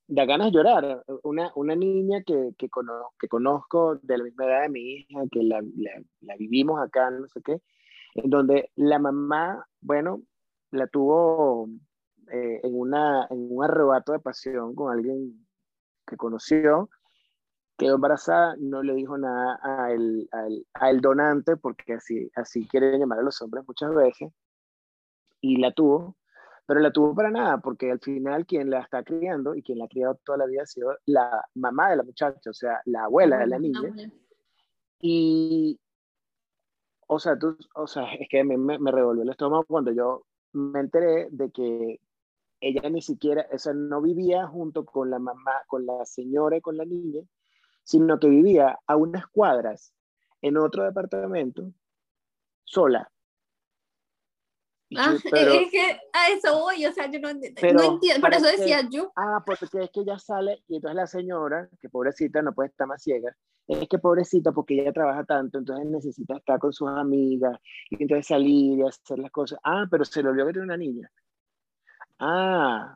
Da 0.08 0.26
ganas 0.26 0.48
de 0.48 0.58
llorar. 0.58 1.04
Una, 1.24 1.52
una 1.56 1.76
niña 1.76 2.22
que, 2.26 2.52
que, 2.58 2.70
conozco, 2.70 3.14
que 3.20 3.28
conozco 3.28 3.96
de 3.96 4.18
la 4.18 4.24
misma 4.24 4.46
edad 4.46 4.62
de 4.64 4.70
mi 4.70 4.82
hija, 4.82 5.22
que 5.32 5.44
la, 5.44 5.62
la, 5.62 5.92
la, 6.22 6.36
vivimos 6.38 6.82
acá, 6.82 7.10
no 7.12 7.28
sé 7.28 7.42
qué, 7.44 7.62
en 8.16 8.30
donde 8.30 8.72
la 8.76 9.00
mamá, 9.00 9.66
bueno, 9.80 10.22
la 10.72 10.88
tuvo 10.88 11.70
eh, 12.32 12.60
en, 12.64 12.80
una, 12.80 13.28
en 13.30 13.48
un 13.50 13.64
arrebato 13.64 14.12
de 14.12 14.20
pasión 14.20 14.76
con 14.76 14.92
alguien 14.92 15.46
que 16.06 16.18
conoció, 16.18 16.90
quedó 17.78 17.96
embarazada, 17.96 18.56
no 18.60 18.84
le 18.84 18.94
dijo 18.94 19.18
nada 19.18 19.60
al, 19.64 20.28
al, 20.32 20.68
al 20.74 21.02
donante, 21.02 21.58
porque 21.58 21.94
así, 21.94 22.30
así 22.36 22.68
quieren 22.68 23.00
llamar 23.00 23.20
a 23.20 23.24
los 23.24 23.42
hombres 23.42 23.64
muchas 23.68 23.94
veces, 23.94 24.32
y 25.42 25.58
la 25.58 25.72
tuvo, 25.72 26.16
pero 26.68 26.80
la 26.80 26.92
tuvo 26.92 27.16
para 27.16 27.32
nada, 27.32 27.58
porque 27.58 27.92
al 27.92 28.00
final 28.00 28.46
quien 28.46 28.70
la 28.70 28.82
está 28.82 29.04
criando 29.04 29.56
y 29.56 29.64
quien 29.64 29.80
la 29.80 29.86
ha 29.86 29.90
criado 29.90 30.20
toda 30.24 30.38
la 30.38 30.46
vida 30.46 30.62
ha 30.62 30.68
sido 30.68 30.96
la 31.06 31.44
mamá 31.56 31.90
de 31.90 31.98
la 31.98 32.04
muchacha, 32.04 32.50
o 32.50 32.54
sea, 32.54 32.82
la 32.86 33.06
abuela 33.06 33.40
de 33.40 33.48
la 33.48 33.60
niña. 33.60 33.94
Y, 35.00 35.80
o 37.08 37.20
sea, 37.20 37.38
tú, 37.38 37.58
o 37.74 37.88
sea, 37.88 38.14
es 38.14 38.30
que 38.30 38.44
me, 38.44 38.58
me, 38.58 38.78
me 38.78 38.92
revolvió 38.92 39.24
el 39.24 39.30
estómago 39.30 39.66
cuando 39.66 39.92
yo 39.92 40.26
me 40.54 40.80
enteré 40.80 41.28
de 41.32 41.50
que 41.52 42.00
ella 42.62 42.90
ni 42.90 43.02
siquiera, 43.02 43.48
o 43.52 43.58
sea, 43.58 43.74
no 43.74 44.02
vivía 44.02 44.48
junto 44.48 44.86
con 44.86 45.10
la 45.10 45.20
mamá, 45.20 45.64
con 45.68 45.86
la 45.86 46.06
señora 46.06 46.58
y 46.58 46.62
con 46.62 46.78
la 46.78 46.86
niña, 46.86 47.22
sino 47.84 48.20
que 48.20 48.30
vivía 48.30 48.80
a 48.86 48.96
unas 48.96 49.28
cuadras 49.28 49.94
en 50.42 50.58
otro 50.58 50.84
departamento 50.84 51.74
sola. 52.64 53.12
Ah, 54.96 55.16
pero, 55.32 55.54
es 55.54 55.72
que 55.72 56.00
a 56.14 56.30
eso 56.30 56.60
voy, 56.60 56.86
o 56.86 56.92
sea, 56.92 57.10
yo 57.10 57.20
no, 57.20 57.30
pero, 57.60 57.80
no 57.80 57.94
entiendo, 57.94 58.22
por 58.22 58.34
eso 58.34 58.46
decía 58.46 58.88
yo. 58.90 59.12
Ah, 59.16 59.42
porque 59.46 59.66
es 59.66 59.90
que 59.90 60.02
ella 60.02 60.20
sale 60.20 60.64
y 60.68 60.76
entonces 60.76 60.96
la 60.96 61.08
señora, 61.08 61.70
que 61.80 61.90
pobrecita 61.90 62.42
no 62.42 62.54
puede 62.54 62.70
estar 62.70 62.88
más 62.88 63.02
ciega, 63.02 63.36
es 63.68 63.88
que 63.88 64.00
pobrecita 64.00 64.52
porque 64.52 64.82
ella 64.82 64.92
trabaja 64.92 65.24
tanto, 65.24 65.58
entonces 65.58 65.86
necesita 65.86 66.38
estar 66.38 66.60
con 66.60 66.74
sus 66.74 66.90
amigas 66.90 67.58
y 67.90 68.04
entonces 68.04 68.28
salir 68.28 68.80
y 68.80 68.82
hacer 68.84 69.20
las 69.20 69.32
cosas. 69.32 69.60
Ah, 69.64 69.86
pero 69.90 70.04
se 70.04 70.22
le 70.22 70.30
olvidó 70.30 70.48
que 70.48 70.54
tiene 70.54 70.66
una 70.66 70.78
niña. 70.78 71.10
Ah, 72.24 72.96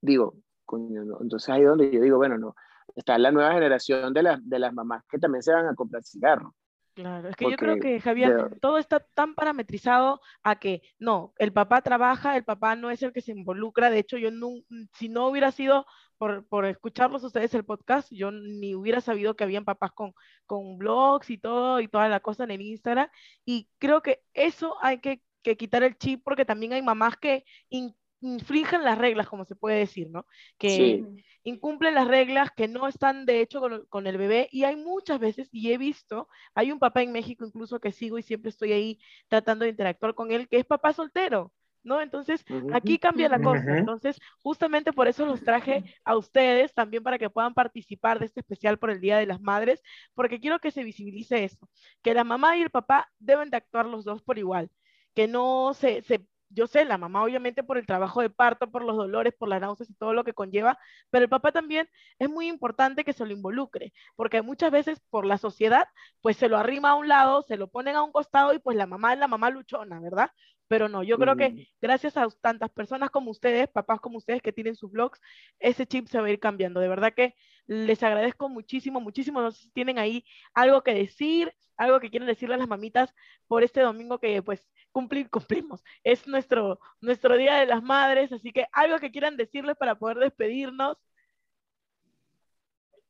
digo, 0.00 0.36
coño, 0.64 1.04
no. 1.04 1.18
entonces 1.20 1.48
ahí 1.48 1.62
donde 1.64 1.90
yo 1.90 2.00
digo, 2.00 2.18
bueno, 2.18 2.38
no, 2.38 2.54
está 2.94 3.18
la 3.18 3.32
nueva 3.32 3.52
generación 3.52 4.14
de, 4.14 4.22
la, 4.22 4.38
de 4.40 4.58
las 4.60 4.72
mamás 4.72 5.02
que 5.10 5.18
también 5.18 5.42
se 5.42 5.52
van 5.52 5.66
a 5.66 5.74
comprar 5.74 6.04
cigarros. 6.04 6.52
Claro, 6.94 7.28
es 7.28 7.34
que 7.34 7.46
Porque 7.46 7.52
yo 7.52 7.56
creo 7.56 7.80
que, 7.80 8.00
Javier, 8.00 8.56
todo 8.60 8.78
está 8.78 9.00
tan 9.00 9.34
parametrizado 9.34 10.20
a 10.44 10.60
que 10.60 10.82
no, 11.00 11.32
el 11.38 11.52
papá 11.52 11.82
trabaja, 11.82 12.36
el 12.36 12.44
papá 12.44 12.76
no 12.76 12.88
es 12.92 13.02
el 13.02 13.12
que 13.12 13.20
se 13.20 13.32
involucra. 13.32 13.90
De 13.90 13.98
hecho, 13.98 14.16
yo 14.16 14.30
no, 14.30 14.50
si 14.92 15.08
no 15.08 15.26
hubiera 15.26 15.50
sido 15.50 15.86
por, 16.18 16.46
por 16.46 16.66
escucharlos 16.66 17.24
ustedes 17.24 17.52
el 17.54 17.64
podcast, 17.64 18.08
yo 18.12 18.30
ni 18.30 18.76
hubiera 18.76 19.00
sabido 19.00 19.34
que 19.34 19.42
habían 19.42 19.64
papás 19.64 19.90
con, 19.90 20.14
con 20.46 20.78
blogs 20.78 21.30
y 21.30 21.38
todo, 21.38 21.80
y 21.80 21.88
toda 21.88 22.08
la 22.08 22.20
cosa 22.20 22.44
en 22.44 22.52
el 22.52 22.60
Instagram. 22.60 23.08
Y 23.44 23.68
creo 23.78 24.00
que 24.00 24.22
eso 24.32 24.76
hay 24.80 25.00
que, 25.00 25.20
que 25.44 25.56
quitar 25.56 25.84
el 25.84 25.96
chip 25.96 26.22
porque 26.24 26.44
también 26.44 26.72
hay 26.72 26.82
mamás 26.82 27.16
que 27.16 27.44
in, 27.68 27.94
infringen 28.20 28.82
las 28.82 28.98
reglas, 28.98 29.28
como 29.28 29.44
se 29.44 29.54
puede 29.54 29.78
decir, 29.78 30.10
¿no? 30.10 30.26
Que 30.58 31.04
incumplen 31.44 31.94
las 31.94 32.08
reglas, 32.08 32.50
que 32.56 32.66
no 32.66 32.88
están 32.88 33.26
de 33.26 33.40
hecho 33.40 33.60
con, 33.60 33.84
con, 33.86 34.06
el 34.06 34.18
bebé. 34.18 34.48
Y 34.50 34.64
hay 34.64 34.76
muchas 34.76 35.20
veces, 35.20 35.48
y 35.52 35.72
he 35.72 35.78
visto, 35.78 36.28
hay 36.54 36.72
un 36.72 36.78
papá 36.78 37.02
en 37.02 37.12
México 37.12 37.44
incluso 37.44 37.78
que 37.80 37.92
sigo 37.92 38.18
y 38.18 38.22
siempre 38.22 38.48
estoy 38.48 38.72
ahí 38.72 38.98
tratando 39.28 39.64
de 39.64 39.70
interactuar 39.70 40.14
con 40.14 40.32
él, 40.32 40.48
que 40.48 40.56
es 40.58 40.64
papá 40.64 40.92
soltero. 40.92 41.52
¿no? 41.84 42.00
Entonces, 42.00 42.44
aquí 42.72 42.98
cambia 42.98 43.28
la 43.28 43.40
cosa. 43.40 43.78
Entonces, 43.78 44.18
justamente 44.42 44.92
por 44.92 45.06
eso 45.06 45.26
los 45.26 45.42
traje 45.42 45.84
a 46.04 46.16
ustedes 46.16 46.74
también 46.74 47.02
para 47.02 47.18
que 47.18 47.30
puedan 47.30 47.54
participar 47.54 48.18
de 48.18 48.26
este 48.26 48.40
especial 48.40 48.78
por 48.78 48.90
el 48.90 49.00
Día 49.00 49.18
de 49.18 49.26
las 49.26 49.40
Madres, 49.40 49.82
porque 50.14 50.40
quiero 50.40 50.58
que 50.58 50.70
se 50.70 50.82
visibilice 50.82 51.44
eso, 51.44 51.68
que 52.02 52.14
la 52.14 52.24
mamá 52.24 52.56
y 52.56 52.62
el 52.62 52.70
papá 52.70 53.12
deben 53.18 53.50
de 53.50 53.58
actuar 53.58 53.86
los 53.86 54.04
dos 54.04 54.22
por 54.22 54.38
igual, 54.38 54.70
que 55.14 55.28
no 55.28 55.74
se, 55.74 56.02
se 56.02 56.26
yo 56.54 56.66
sé, 56.66 56.84
la 56.84 56.98
mamá 56.98 57.22
obviamente 57.24 57.64
por 57.64 57.78
el 57.78 57.86
trabajo 57.86 58.20
de 58.20 58.30
parto, 58.30 58.70
por 58.70 58.84
los 58.84 58.96
dolores, 58.96 59.34
por 59.36 59.48
las 59.48 59.60
náuseas 59.60 59.90
y 59.90 59.94
todo 59.94 60.14
lo 60.14 60.24
que 60.24 60.34
conlleva, 60.34 60.78
pero 61.10 61.24
el 61.24 61.28
papá 61.28 61.52
también 61.52 61.88
es 62.18 62.30
muy 62.30 62.46
importante 62.48 63.04
que 63.04 63.12
se 63.12 63.26
lo 63.26 63.32
involucre, 63.32 63.92
porque 64.16 64.42
muchas 64.42 64.70
veces 64.70 65.00
por 65.10 65.26
la 65.26 65.38
sociedad, 65.38 65.88
pues 66.20 66.36
se 66.36 66.48
lo 66.48 66.56
arrima 66.56 66.90
a 66.90 66.94
un 66.94 67.08
lado, 67.08 67.42
se 67.42 67.56
lo 67.56 67.68
ponen 67.68 67.96
a 67.96 68.02
un 68.02 68.12
costado 68.12 68.54
y 68.54 68.60
pues 68.60 68.76
la 68.76 68.86
mamá 68.86 69.12
es 69.12 69.18
la 69.18 69.28
mamá 69.28 69.50
luchona, 69.50 70.00
¿verdad? 70.00 70.30
Pero 70.68 70.88
no, 70.88 71.02
yo 71.02 71.18
creo 71.18 71.36
que 71.36 71.68
gracias 71.80 72.16
a 72.16 72.26
tantas 72.40 72.70
personas 72.70 73.10
como 73.10 73.30
ustedes, 73.30 73.68
papás 73.68 74.00
como 74.00 74.16
ustedes 74.16 74.40
que 74.40 74.52
tienen 74.52 74.76
sus 74.76 74.90
blogs, 74.90 75.20
ese 75.58 75.86
chip 75.86 76.08
se 76.08 76.18
va 76.18 76.26
a 76.26 76.30
ir 76.30 76.40
cambiando. 76.40 76.80
De 76.80 76.88
verdad 76.88 77.12
que 77.14 77.34
les 77.66 78.02
agradezco 78.02 78.48
muchísimo, 78.48 79.00
muchísimo. 79.00 79.40
No 79.40 79.50
sé 79.50 79.62
si 79.62 79.70
tienen 79.70 79.98
ahí 79.98 80.24
algo 80.54 80.82
que 80.82 80.94
decir, 80.94 81.52
algo 81.76 82.00
que 82.00 82.10
quieren 82.10 82.26
decirle 82.26 82.54
a 82.54 82.58
las 82.58 82.68
mamitas 82.68 83.14
por 83.46 83.62
este 83.62 83.80
domingo 83.80 84.18
que 84.18 84.42
pues 84.42 84.68
cumplimos. 84.92 85.82
Es 86.04 86.26
nuestro, 86.26 86.80
nuestro 87.00 87.36
Día 87.36 87.56
de 87.56 87.66
las 87.66 87.82
Madres, 87.82 88.32
así 88.32 88.52
que 88.52 88.66
algo 88.72 88.98
que 88.98 89.10
quieran 89.10 89.36
decirles 89.36 89.76
para 89.76 89.96
poder 89.96 90.18
despedirnos. 90.18 90.96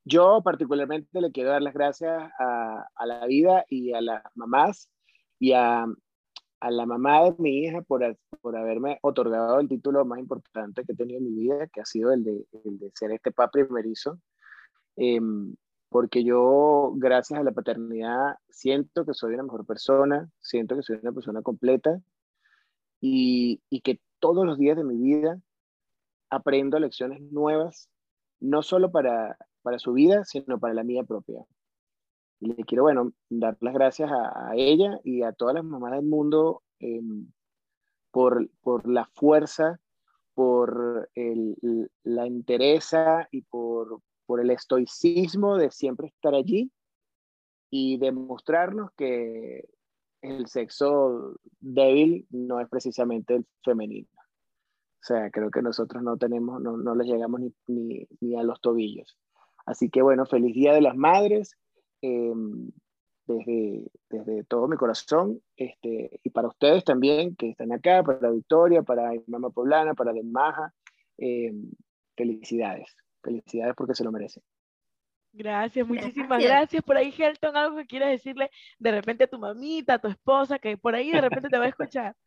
Yo 0.04 0.42
particularmente 0.42 1.20
le 1.20 1.32
quiero 1.32 1.50
dar 1.50 1.62
las 1.62 1.74
gracias 1.74 2.30
a, 2.38 2.88
a 2.94 3.06
la 3.06 3.26
vida 3.26 3.64
y 3.68 3.92
a 3.94 4.02
las 4.02 4.22
mamás 4.34 4.90
y 5.38 5.52
a, 5.52 5.86
a 6.64 6.70
la 6.70 6.86
mamá 6.86 7.24
de 7.24 7.34
mi 7.38 7.58
hija 7.58 7.82
por, 7.82 8.02
por 8.40 8.56
haberme 8.56 8.98
otorgado 9.02 9.60
el 9.60 9.68
título 9.68 10.04
más 10.06 10.18
importante 10.18 10.82
que 10.84 10.92
he 10.92 10.96
tenido 10.96 11.18
en 11.18 11.24
mi 11.26 11.42
vida, 11.42 11.66
que 11.66 11.82
ha 11.82 11.84
sido 11.84 12.10
el 12.10 12.24
de, 12.24 12.46
el 12.64 12.78
de 12.78 12.90
ser 12.94 13.12
este 13.12 13.30
papá 13.32 13.50
primerizo. 13.50 14.18
Em, 14.96 15.54
porque 15.88 16.24
yo, 16.24 16.92
gracias 16.96 17.38
a 17.38 17.44
la 17.44 17.52
paternidad, 17.52 18.36
siento 18.48 19.04
que 19.04 19.14
soy 19.14 19.34
una 19.34 19.44
mejor 19.44 19.66
persona, 19.66 20.28
siento 20.40 20.76
que 20.76 20.82
soy 20.82 20.98
una 21.02 21.12
persona 21.12 21.42
completa 21.42 22.00
y, 23.00 23.62
y 23.70 23.80
que 23.80 24.00
todos 24.18 24.44
los 24.46 24.58
días 24.58 24.76
de 24.76 24.84
mi 24.84 24.96
vida 24.96 25.38
aprendo 26.30 26.78
lecciones 26.78 27.20
nuevas, 27.20 27.88
no 28.40 28.62
solo 28.62 28.90
para, 28.90 29.36
para 29.62 29.78
su 29.78 29.92
vida, 29.92 30.24
sino 30.24 30.58
para 30.58 30.74
la 30.74 30.84
mía 30.84 31.04
propia. 31.04 31.44
Y 32.40 32.52
le 32.54 32.64
quiero, 32.64 32.82
bueno, 32.82 33.12
dar 33.30 33.56
las 33.60 33.74
gracias 33.74 34.10
a, 34.12 34.52
ella 34.54 35.00
y 35.04 35.22
a 35.22 35.32
todas 35.32 35.54
las 35.54 35.64
mamás 35.64 35.92
del 35.92 36.04
mundo 36.04 36.62
em, 36.78 37.30
por, 38.10 38.48
por 38.60 38.88
la 38.88 39.06
fuerza, 39.14 39.80
por 40.34 41.08
el, 41.14 41.56
la 42.02 42.26
entereza 42.26 43.28
y 43.30 43.42
por, 43.42 44.00
por 44.26 44.40
el 44.40 44.50
estoicismo 44.50 45.56
de 45.56 45.70
siempre 45.70 46.08
estar 46.08 46.34
allí 46.34 46.70
y 47.70 47.98
demostrarnos 47.98 48.90
que 48.96 49.68
el 50.22 50.46
sexo 50.46 51.36
débil 51.60 52.26
no 52.30 52.60
es 52.60 52.68
precisamente 52.68 53.34
el 53.34 53.46
femenino. 53.62 54.08
O 54.16 55.06
sea, 55.06 55.30
creo 55.30 55.50
que 55.50 55.60
nosotros 55.60 56.02
no 56.02 56.16
tenemos, 56.16 56.62
no, 56.62 56.78
no 56.78 56.94
les 56.94 57.06
llegamos 57.06 57.40
ni, 57.40 57.52
ni, 57.66 58.08
ni, 58.20 58.36
a 58.36 58.42
los 58.42 58.60
tobillos. 58.60 59.18
Así 59.66 59.90
que 59.90 60.00
bueno, 60.00 60.24
feliz 60.24 60.54
Día 60.54 60.72
de 60.72 60.80
las 60.80 60.96
Madres 60.96 61.56
em, 62.00 62.70
desde, 63.26 63.90
desde 64.08 64.44
todo 64.44 64.68
mi 64.68 64.76
corazón 64.76 65.42
este, 65.56 66.20
y 66.22 66.30
para 66.30 66.48
ustedes 66.48 66.84
también 66.84 67.36
que 67.36 67.50
están 67.50 67.72
acá, 67.72 68.02
para 68.02 68.30
Victoria, 68.30 68.82
para 68.82 69.10
Mama 69.26 69.50
Poblana, 69.50 69.94
para 69.94 70.12
Demaja, 70.12 70.72
eh, 71.18 71.52
felicidades. 72.16 72.96
Felicidades 73.24 73.74
porque 73.74 73.94
se 73.94 74.04
lo 74.04 74.12
merecen. 74.12 74.42
Gracias, 75.32 75.86
muchísimas 75.86 76.40
gracias. 76.40 76.82
Por 76.84 76.96
ahí, 76.96 77.12
Helton, 77.16 77.56
algo 77.56 77.76
que 77.78 77.86
quieras 77.86 78.10
decirle 78.10 78.50
de 78.78 78.92
repente 78.92 79.24
a 79.24 79.26
tu 79.26 79.38
mamita, 79.38 79.94
a 79.94 79.98
tu 79.98 80.06
esposa, 80.06 80.60
que 80.60 80.76
por 80.76 80.94
ahí 80.94 81.10
de 81.10 81.20
repente 81.20 81.48
te 81.48 81.58
va 81.58 81.64
a 81.64 81.68
escuchar. 81.68 82.14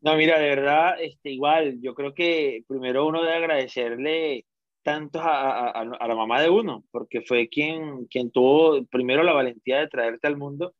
No, 0.00 0.16
mira, 0.16 0.38
de 0.38 0.48
verdad, 0.48 0.94
este, 1.00 1.30
igual, 1.30 1.80
yo 1.82 1.92
creo 1.92 2.14
que 2.14 2.62
primero 2.68 3.06
uno 3.06 3.20
debe 3.20 3.36
agradecerle 3.36 4.46
tanto 4.82 5.20
a, 5.20 5.70
a, 5.70 5.82
a, 5.82 6.08
la 6.08 6.14
mamá 6.14 6.40
de 6.40 6.48
uno, 6.48 6.84
porque 6.92 7.20
fue 7.20 7.48
quien, 7.48 8.06
quien 8.06 8.30
tuvo 8.30 8.82
primero 8.86 9.24
la 9.24 9.32
valentía 9.32 9.80
de 9.80 9.88
traerte 9.88 10.28
al 10.28 10.38
mundo, 10.38 10.72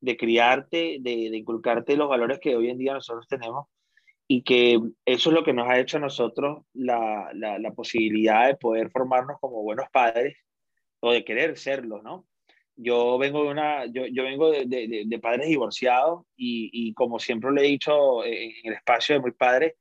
de 0.00 0.16
criarte, 0.16 0.98
de, 1.00 1.28
de 1.30 1.36
inculcarte 1.36 1.96
los 1.96 2.08
valores 2.08 2.38
que 2.40 2.56
hoy 2.56 2.70
en 2.70 2.78
día 2.78 2.94
nosotros 2.94 3.26
tenemos 3.28 3.66
y 4.34 4.40
que 4.44 4.80
eso 5.04 5.28
es 5.28 5.34
lo 5.34 5.44
que 5.44 5.52
nos 5.52 5.68
ha 5.68 5.78
hecho 5.78 5.98
a 5.98 6.00
nosotros 6.00 6.64
la, 6.72 7.30
la, 7.34 7.70
posibilidad 7.72 8.46
de 8.46 8.56
poder 8.56 8.90
formarnos 8.90 9.36
como 9.38 9.62
buenos 9.62 9.84
padres 9.92 10.38
o 11.00 11.12
de 11.12 11.22
querer 11.22 11.58
serlo, 11.58 12.00
¿no? 12.00 12.26
Yo 12.74 13.18
vengo 13.18 13.44
de, 13.44 13.50
una, 13.50 13.84
yo, 13.84 14.06
yo 14.06 14.24
vengo 14.24 14.50
de, 14.50 14.64
de, 14.64 15.02
de 15.04 15.18
padres 15.18 15.48
divorciados 15.48 16.24
y, 16.34 16.70
y, 16.72 16.94
como 16.94 17.18
siempre 17.18 17.52
le 17.52 17.60
he 17.60 17.68
dicho 17.68 18.24
en 18.24 18.52
el 18.64 18.72
espacio 18.72 19.16
de 19.16 19.22
mi 19.22 19.32
padre, 19.32 19.76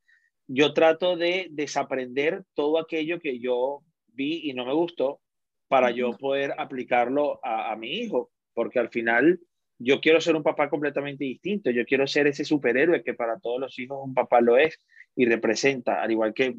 yo 0.47 0.73
trato 0.73 1.15
de 1.15 1.47
desaprender 1.51 2.43
todo 2.53 2.77
aquello 2.77 3.21
que 3.21 3.39
yo 3.39 3.83
vi 4.07 4.49
y 4.49 4.53
no 4.53 4.65
me 4.65 4.73
gustó 4.73 5.21
para 5.69 5.91
yo 5.91 6.11
poder 6.17 6.55
aplicarlo 6.57 7.39
a, 7.41 7.71
a 7.71 7.77
mi 7.77 7.99
hijo, 7.99 8.31
porque 8.53 8.79
al 8.79 8.89
final 8.89 9.39
yo 9.83 9.99
quiero 9.99 10.21
ser 10.21 10.35
un 10.35 10.43
papá 10.43 10.69
completamente 10.69 11.23
distinto, 11.23 11.71
yo 11.71 11.85
quiero 11.85 12.05
ser 12.07 12.27
ese 12.27 12.45
superhéroe 12.45 13.03
que 13.03 13.13
para 13.13 13.39
todos 13.39 13.59
los 13.59 13.77
hijos 13.79 13.99
un 14.03 14.13
papá 14.13 14.41
lo 14.41 14.57
es 14.57 14.79
y 15.15 15.25
representa, 15.25 16.01
al 16.01 16.11
igual 16.11 16.33
que 16.33 16.55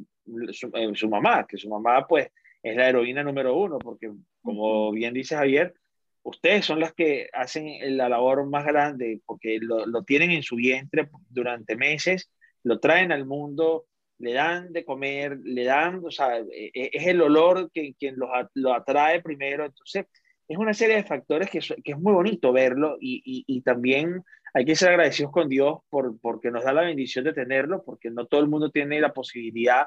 su, 0.52 0.70
eh, 0.74 0.90
su 0.94 1.08
mamá, 1.08 1.46
que 1.46 1.56
su 1.56 1.68
mamá 1.68 2.06
pues 2.06 2.28
es 2.62 2.76
la 2.76 2.88
heroína 2.88 3.22
número 3.22 3.56
uno, 3.56 3.78
porque 3.78 4.10
como 4.42 4.92
bien 4.92 5.14
dice 5.14 5.36
Javier, 5.36 5.74
ustedes 6.22 6.64
son 6.64 6.80
las 6.80 6.92
que 6.94 7.28
hacen 7.32 7.96
la 7.96 8.08
labor 8.08 8.48
más 8.48 8.64
grande, 8.64 9.20
porque 9.26 9.58
lo, 9.60 9.86
lo 9.86 10.04
tienen 10.04 10.30
en 10.30 10.42
su 10.42 10.56
vientre 10.56 11.08
durante 11.28 11.76
meses, 11.76 12.30
lo 12.62 12.78
traen 12.78 13.12
al 13.12 13.26
mundo, 13.26 13.86
le 14.18 14.32
dan 14.32 14.72
de 14.72 14.84
comer, 14.84 15.38
le 15.42 15.64
dan, 15.64 16.00
o 16.04 16.10
sea, 16.10 16.38
e, 16.38 16.70
e, 16.72 16.90
es 16.92 17.06
el 17.08 17.20
olor 17.20 17.70
que 17.72 17.94
quien 17.98 18.16
lo, 18.16 18.28
lo 18.54 18.72
atrae 18.72 19.20
primero, 19.20 19.64
entonces 19.64 20.06
es 20.52 20.58
una 20.58 20.74
serie 20.74 20.96
de 20.96 21.04
factores 21.04 21.50
que, 21.50 21.58
es 21.58 21.98
muy 21.98 22.12
bonito 22.12 22.52
verlo 22.52 22.98
y, 23.00 23.22
y, 23.24 23.44
y, 23.46 23.62
también 23.62 24.22
hay 24.52 24.64
que 24.64 24.76
ser 24.76 24.90
agradecidos 24.90 25.32
con 25.32 25.48
Dios 25.48 25.78
por, 25.88 26.18
porque 26.20 26.50
nos 26.50 26.64
da 26.64 26.72
la 26.72 26.82
bendición 26.82 27.24
de 27.24 27.32
tenerlo, 27.32 27.82
porque 27.84 28.10
no 28.10 28.26
todo 28.26 28.42
el 28.42 28.48
mundo 28.48 28.70
tiene 28.70 29.00
la 29.00 29.14
posibilidad 29.14 29.86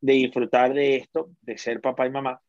de 0.00 0.14
disfrutar 0.14 0.72
de 0.72 0.96
esto, 0.96 1.30
de 1.42 1.58
ser 1.58 1.80
papá 1.80 2.06
y 2.06 2.10
mamá. 2.10 2.40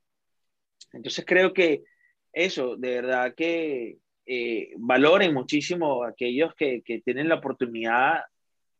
Entonces 0.93 1.26
creo 1.28 1.53
que 1.53 1.84
eso, 2.32 2.78
de 2.78 2.89
verdad 3.01 3.34
que 3.36 3.97
eh, 4.26 4.72
valoren 4.78 5.34
muchísimo 5.34 6.03
aquellos 6.03 6.55
que, 6.55 6.82
que, 6.84 7.01
tienen 7.01 7.28
la 7.28 7.36
oportunidad 7.36 8.22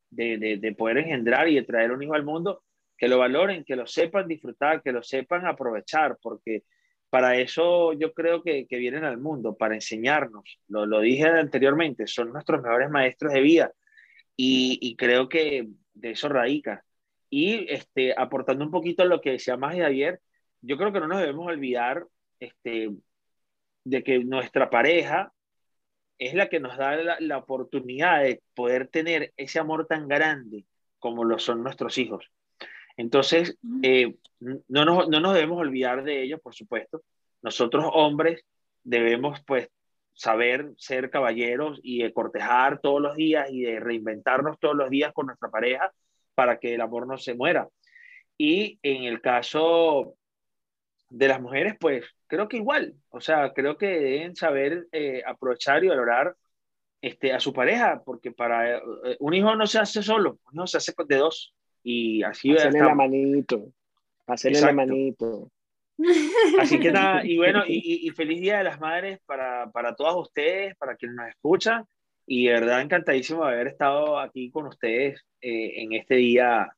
de, 0.10 0.38
de, 0.38 0.58
de 0.58 0.76
poder 0.76 1.00
engendrar 1.00 1.50
y 1.50 1.56
de 1.56 1.64
traer 1.64 1.92
un 1.92 2.04
hijo 2.04 2.14
al 2.14 2.24
mundo, 2.24 2.64
que 2.98 3.10
lo 3.10 3.18
valoren, 3.20 3.66
que 3.66 3.76
lo 3.76 3.86
sepan 3.86 4.28
disfrutar, 4.30 4.82
que 4.82 4.94
lo 4.94 5.04
sepan 5.04 5.46
aprovechar, 5.46 6.18
porque 6.22 6.64
para 7.18 7.36
eso 7.36 7.94
yo 7.94 8.14
creo 8.14 8.44
que, 8.44 8.68
vienen 8.70 9.04
al 9.04 9.18
mundo, 9.18 9.58
para 9.58 9.74
enseñarnos. 9.74 10.60
Lo, 10.68 11.00
dije 11.00 11.26
anteriormente, 11.26 12.06
son 12.06 12.32
nuestros 12.32 12.62
mejores 12.62 12.92
maestros 12.92 13.34
de 13.34 13.42
vida 13.42 13.72
y, 14.36 14.96
creo 14.98 15.28
que 15.28 15.68
de 15.96 16.12
eso 16.12 16.30
radica. 16.30 16.86
Y 17.32 17.66
este, 17.74 18.14
aportando 18.16 18.64
un 18.64 18.70
poquito 18.70 19.02
a 19.02 19.08
lo 19.08 19.20
que 19.20 19.32
decía 19.32 19.58
más 19.58 19.76
de 19.76 19.84
ayer, 19.84 20.22
yo 20.62 20.78
creo 20.78 20.94
que 20.94 21.00
no 21.00 21.08
nos 21.08 21.20
debemos 21.20 21.48
olvidar 21.48 22.06
este, 22.40 22.92
de 23.84 24.04
que 24.04 24.20
nuestra 24.24 24.70
pareja 24.70 25.34
es 26.20 26.36
la 26.36 26.50
que 26.50 26.60
nos 26.60 26.78
da 26.78 27.20
la 27.20 27.38
oportunidad 27.40 28.22
de 28.22 28.44
poder 28.54 28.90
tener 28.90 29.34
ese 29.38 29.58
amor 29.58 29.88
tan 29.88 30.08
grande 30.08 30.66
como 31.00 31.24
lo 31.24 31.40
son 31.40 31.64
nuestros 31.64 31.98
hijos. 31.98 32.32
Entonces, 32.98 33.58
eh, 33.84 34.16
no, 34.40 34.86
nos, 34.86 35.08
no 35.08 35.20
nos 35.20 35.34
debemos 35.34 35.60
olvidar 35.60 36.04
de 36.04 36.24
ellos, 36.24 36.42
por 36.42 36.54
supuesto. 36.54 37.04
Nosotros 37.42 37.86
hombres 37.94 38.44
debemos, 38.84 39.40
pues, 39.46 39.70
saber 40.14 40.72
ser 40.78 41.12
caballeros 41.12 41.80
y 41.84 42.02
de 42.02 42.12
cortejar 42.12 42.80
todos 42.82 43.00
los 43.00 43.16
días 43.16 43.50
y 43.52 43.62
de 43.62 43.80
reinventarnos 43.80 44.60
todos 44.60 44.76
los 44.76 44.90
días 44.90 45.14
con 45.14 45.28
nuestra 45.28 45.50
pareja 45.50 45.94
para 46.34 46.60
que 46.60 46.74
el 46.74 46.82
amor 46.82 47.08
no 47.08 47.18
se 47.18 47.36
muera. 47.36 47.70
Y 48.36 48.80
en 48.82 49.04
el 49.04 49.22
caso 49.22 50.16
de 51.10 51.28
las 51.28 51.40
mujeres, 51.40 51.76
pues 51.80 52.06
creo 52.26 52.48
que 52.48 52.58
igual, 52.58 52.96
o 53.10 53.22
sea, 53.22 53.54
creo 53.54 53.78
que 53.78 53.88
deben 53.88 54.36
saber 54.36 54.88
eh, 54.92 55.22
aprovechar 55.26 55.84
y 55.84 55.88
valorar 55.88 56.36
este, 57.02 57.32
a 57.32 57.40
su 57.40 57.54
pareja, 57.54 58.02
porque 58.04 58.32
para 58.32 58.78
eh, 58.78 58.82
un 59.20 59.34
hijo 59.36 59.56
no 59.56 59.68
se 59.68 59.80
hace 59.80 60.02
solo, 60.02 60.40
un 60.52 60.56
hijo 60.56 60.68
se 60.68 60.78
hace 60.78 60.94
de 61.08 61.16
dos 61.18 61.54
y 61.90 62.22
así 62.24 62.52
Hacerle 62.52 62.80
la 62.82 62.96
manito. 62.96 63.72
Hacerle 64.28 64.60
la 64.60 64.74
manito. 64.74 65.50
Así 66.60 66.80
que 66.80 66.92
nada, 66.92 67.26
y 67.26 67.38
bueno, 67.38 67.64
y, 67.66 68.06
y- 68.08 68.10
feliz 68.12 68.40
Día 68.42 68.58
de 68.60 68.66
las 68.66 68.80
Madres 68.80 69.20
para, 69.26 69.72
para 69.72 69.96
todas 69.96 70.16
ustedes, 70.18 70.76
para 70.76 70.96
quienes 70.96 71.16
nos 71.16 71.30
escuchan, 71.30 71.86
y 72.28 72.46
de 72.46 72.52
verdad 72.54 72.82
encantadísimo 72.82 73.46
de 73.46 73.54
haber 73.54 73.68
estado 73.68 74.20
aquí 74.20 74.52
con 74.52 74.68
ustedes 74.68 75.20
eh, 75.42 75.82
en 75.82 75.94
este 75.94 76.16
día 76.16 76.70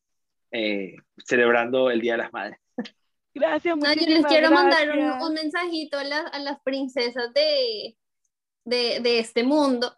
eh, 0.52 0.96
celebrando 1.26 1.90
el 1.92 2.00
Día 2.02 2.14
de 2.14 2.18
las 2.20 2.32
Madres. 2.32 2.60
Gracias, 3.34 3.76
No, 3.78 3.94
yo 3.94 4.08
les 4.08 4.26
quiero 4.28 4.52
mandar 4.52 4.90
un, 4.92 4.98
gracias. 5.00 5.24
un 5.28 5.34
mensajito 5.34 5.98
a, 5.98 6.04
las- 6.04 6.32
a 6.34 6.40
las 6.40 6.60
princesas 6.62 7.34
de, 7.34 7.98
de, 8.64 9.00
de 9.02 9.20
este 9.20 9.44
mundo 9.44 9.92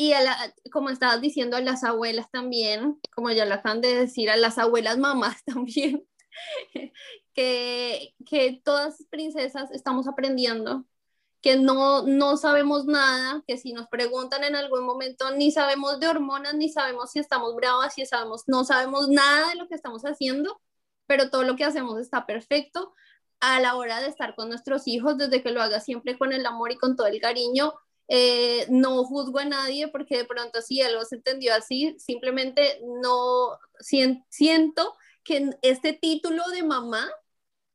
y 0.00 0.14
a 0.14 0.22
la, 0.22 0.54
como 0.72 0.88
estabas 0.88 1.20
diciendo, 1.20 1.58
a 1.58 1.60
las 1.60 1.84
abuelas 1.84 2.30
también, 2.30 2.98
como 3.14 3.30
ya 3.32 3.44
lo 3.44 3.52
acaban 3.52 3.82
de 3.82 3.94
decir, 3.94 4.30
a 4.30 4.36
las 4.38 4.56
abuelas 4.56 4.96
mamás 4.96 5.44
también, 5.44 6.08
que, 7.34 8.14
que 8.24 8.62
todas 8.64 9.04
princesas 9.10 9.70
estamos 9.72 10.08
aprendiendo, 10.08 10.86
que 11.42 11.56
no, 11.58 12.06
no 12.06 12.38
sabemos 12.38 12.86
nada, 12.86 13.44
que 13.46 13.58
si 13.58 13.74
nos 13.74 13.88
preguntan 13.88 14.42
en 14.42 14.56
algún 14.56 14.86
momento 14.86 15.32
ni 15.32 15.50
sabemos 15.50 16.00
de 16.00 16.08
hormonas, 16.08 16.54
ni 16.54 16.70
sabemos 16.70 17.10
si 17.10 17.18
estamos 17.18 17.54
bravas, 17.54 17.92
si 17.92 18.06
sabemos, 18.06 18.44
no 18.46 18.64
sabemos 18.64 19.06
nada 19.10 19.50
de 19.50 19.56
lo 19.56 19.68
que 19.68 19.74
estamos 19.74 20.04
haciendo, 20.04 20.62
pero 21.06 21.28
todo 21.28 21.42
lo 21.42 21.56
que 21.56 21.64
hacemos 21.64 22.00
está 22.00 22.24
perfecto 22.24 22.94
a 23.40 23.60
la 23.60 23.76
hora 23.76 24.00
de 24.00 24.08
estar 24.08 24.34
con 24.34 24.48
nuestros 24.48 24.88
hijos, 24.88 25.18
desde 25.18 25.42
que 25.42 25.50
lo 25.50 25.60
haga 25.60 25.78
siempre 25.80 26.16
con 26.16 26.32
el 26.32 26.46
amor 26.46 26.72
y 26.72 26.78
con 26.78 26.96
todo 26.96 27.06
el 27.06 27.20
cariño. 27.20 27.74
Eh, 28.12 28.66
no 28.70 29.04
juzgo 29.04 29.38
a 29.38 29.44
nadie 29.44 29.86
porque 29.88 30.16
de 30.18 30.24
pronto 30.24 30.60
si 30.62 30.82
algo 30.82 31.04
se 31.04 31.16
entendió 31.16 31.54
así, 31.54 31.94
simplemente 32.00 32.80
no 33.02 33.56
sien- 33.80 34.24
siento 34.28 34.96
que 35.22 35.50
este 35.62 35.92
título 35.92 36.42
de 36.50 36.64
mamá 36.64 37.08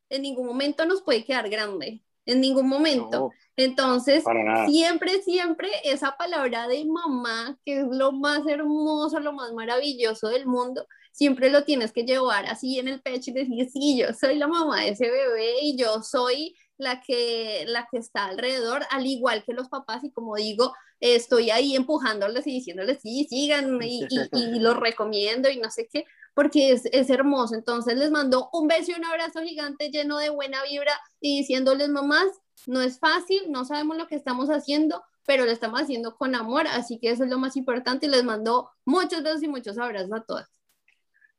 en 0.09 0.21
ningún 0.23 0.47
momento 0.47 0.85
nos 0.85 1.01
puede 1.01 1.23
quedar 1.25 1.49
grande, 1.49 2.03
en 2.25 2.41
ningún 2.41 2.67
momento. 2.67 3.17
No, 3.19 3.31
Entonces, 3.57 4.23
siempre, 4.67 5.21
siempre 5.21 5.69
esa 5.83 6.17
palabra 6.17 6.67
de 6.67 6.85
mamá, 6.85 7.57
que 7.65 7.79
es 7.79 7.85
lo 7.89 8.11
más 8.11 8.45
hermoso, 8.47 9.19
lo 9.19 9.33
más 9.33 9.53
maravilloso 9.53 10.27
del 10.29 10.45
mundo, 10.47 10.87
siempre 11.11 11.49
lo 11.49 11.63
tienes 11.63 11.93
que 11.93 12.03
llevar 12.03 12.45
así 12.47 12.77
en 12.79 12.87
el 12.89 13.01
pecho 13.01 13.31
y 13.31 13.33
decir, 13.33 13.69
sí, 13.71 13.97
yo 13.99 14.13
soy 14.13 14.37
la 14.37 14.47
mamá 14.47 14.81
de 14.81 14.89
ese 14.89 15.09
bebé 15.09 15.61
y 15.61 15.77
yo 15.77 16.03
soy 16.03 16.55
la 16.77 17.01
que, 17.01 17.65
la 17.67 17.87
que 17.89 17.97
está 17.97 18.25
alrededor, 18.25 18.83
al 18.91 19.05
igual 19.05 19.43
que 19.43 19.53
los 19.53 19.69
papás, 19.69 20.03
y 20.03 20.11
como 20.11 20.35
digo, 20.35 20.73
estoy 20.99 21.49
ahí 21.51 21.75
empujándoles 21.75 22.45
y 22.47 22.51
diciéndoles, 22.51 22.99
sí, 23.01 23.25
sigan, 23.29 23.79
y, 23.81 24.05
y, 24.09 24.29
y 24.57 24.59
los 24.59 24.77
recomiendo 24.77 25.49
y 25.49 25.57
no 25.57 25.69
sé 25.71 25.87
qué, 25.91 26.05
porque 26.33 26.71
es, 26.71 26.85
es 26.91 27.09
hermoso. 27.09 27.55
Entonces 27.55 27.97
les 27.97 28.11
mando 28.11 28.49
un 28.53 28.67
beso 28.67 28.91
y 28.91 28.95
un 28.95 29.05
abrazo 29.05 29.41
gigante 29.41 29.89
lleno 29.89 30.17
de 30.17 30.29
buena 30.29 30.63
vibra 30.63 30.93
y 31.19 31.37
diciéndoles, 31.37 31.89
mamás, 31.89 32.27
no 32.67 32.81
es 32.81 32.99
fácil, 32.99 33.51
no 33.51 33.65
sabemos 33.65 33.97
lo 33.97 34.07
que 34.07 34.15
estamos 34.15 34.49
haciendo, 34.49 35.03
pero 35.25 35.45
lo 35.45 35.51
estamos 35.51 35.81
haciendo 35.81 36.15
con 36.15 36.35
amor, 36.35 36.67
así 36.67 36.99
que 36.99 37.09
eso 37.09 37.23
es 37.23 37.29
lo 37.29 37.39
más 37.39 37.55
importante 37.57 38.05
y 38.05 38.09
les 38.09 38.23
mando 38.23 38.69
muchos 38.85 39.23
besos 39.23 39.43
y 39.43 39.47
muchos 39.47 39.77
abrazos 39.77 40.11
a 40.13 40.23
todas. 40.23 40.47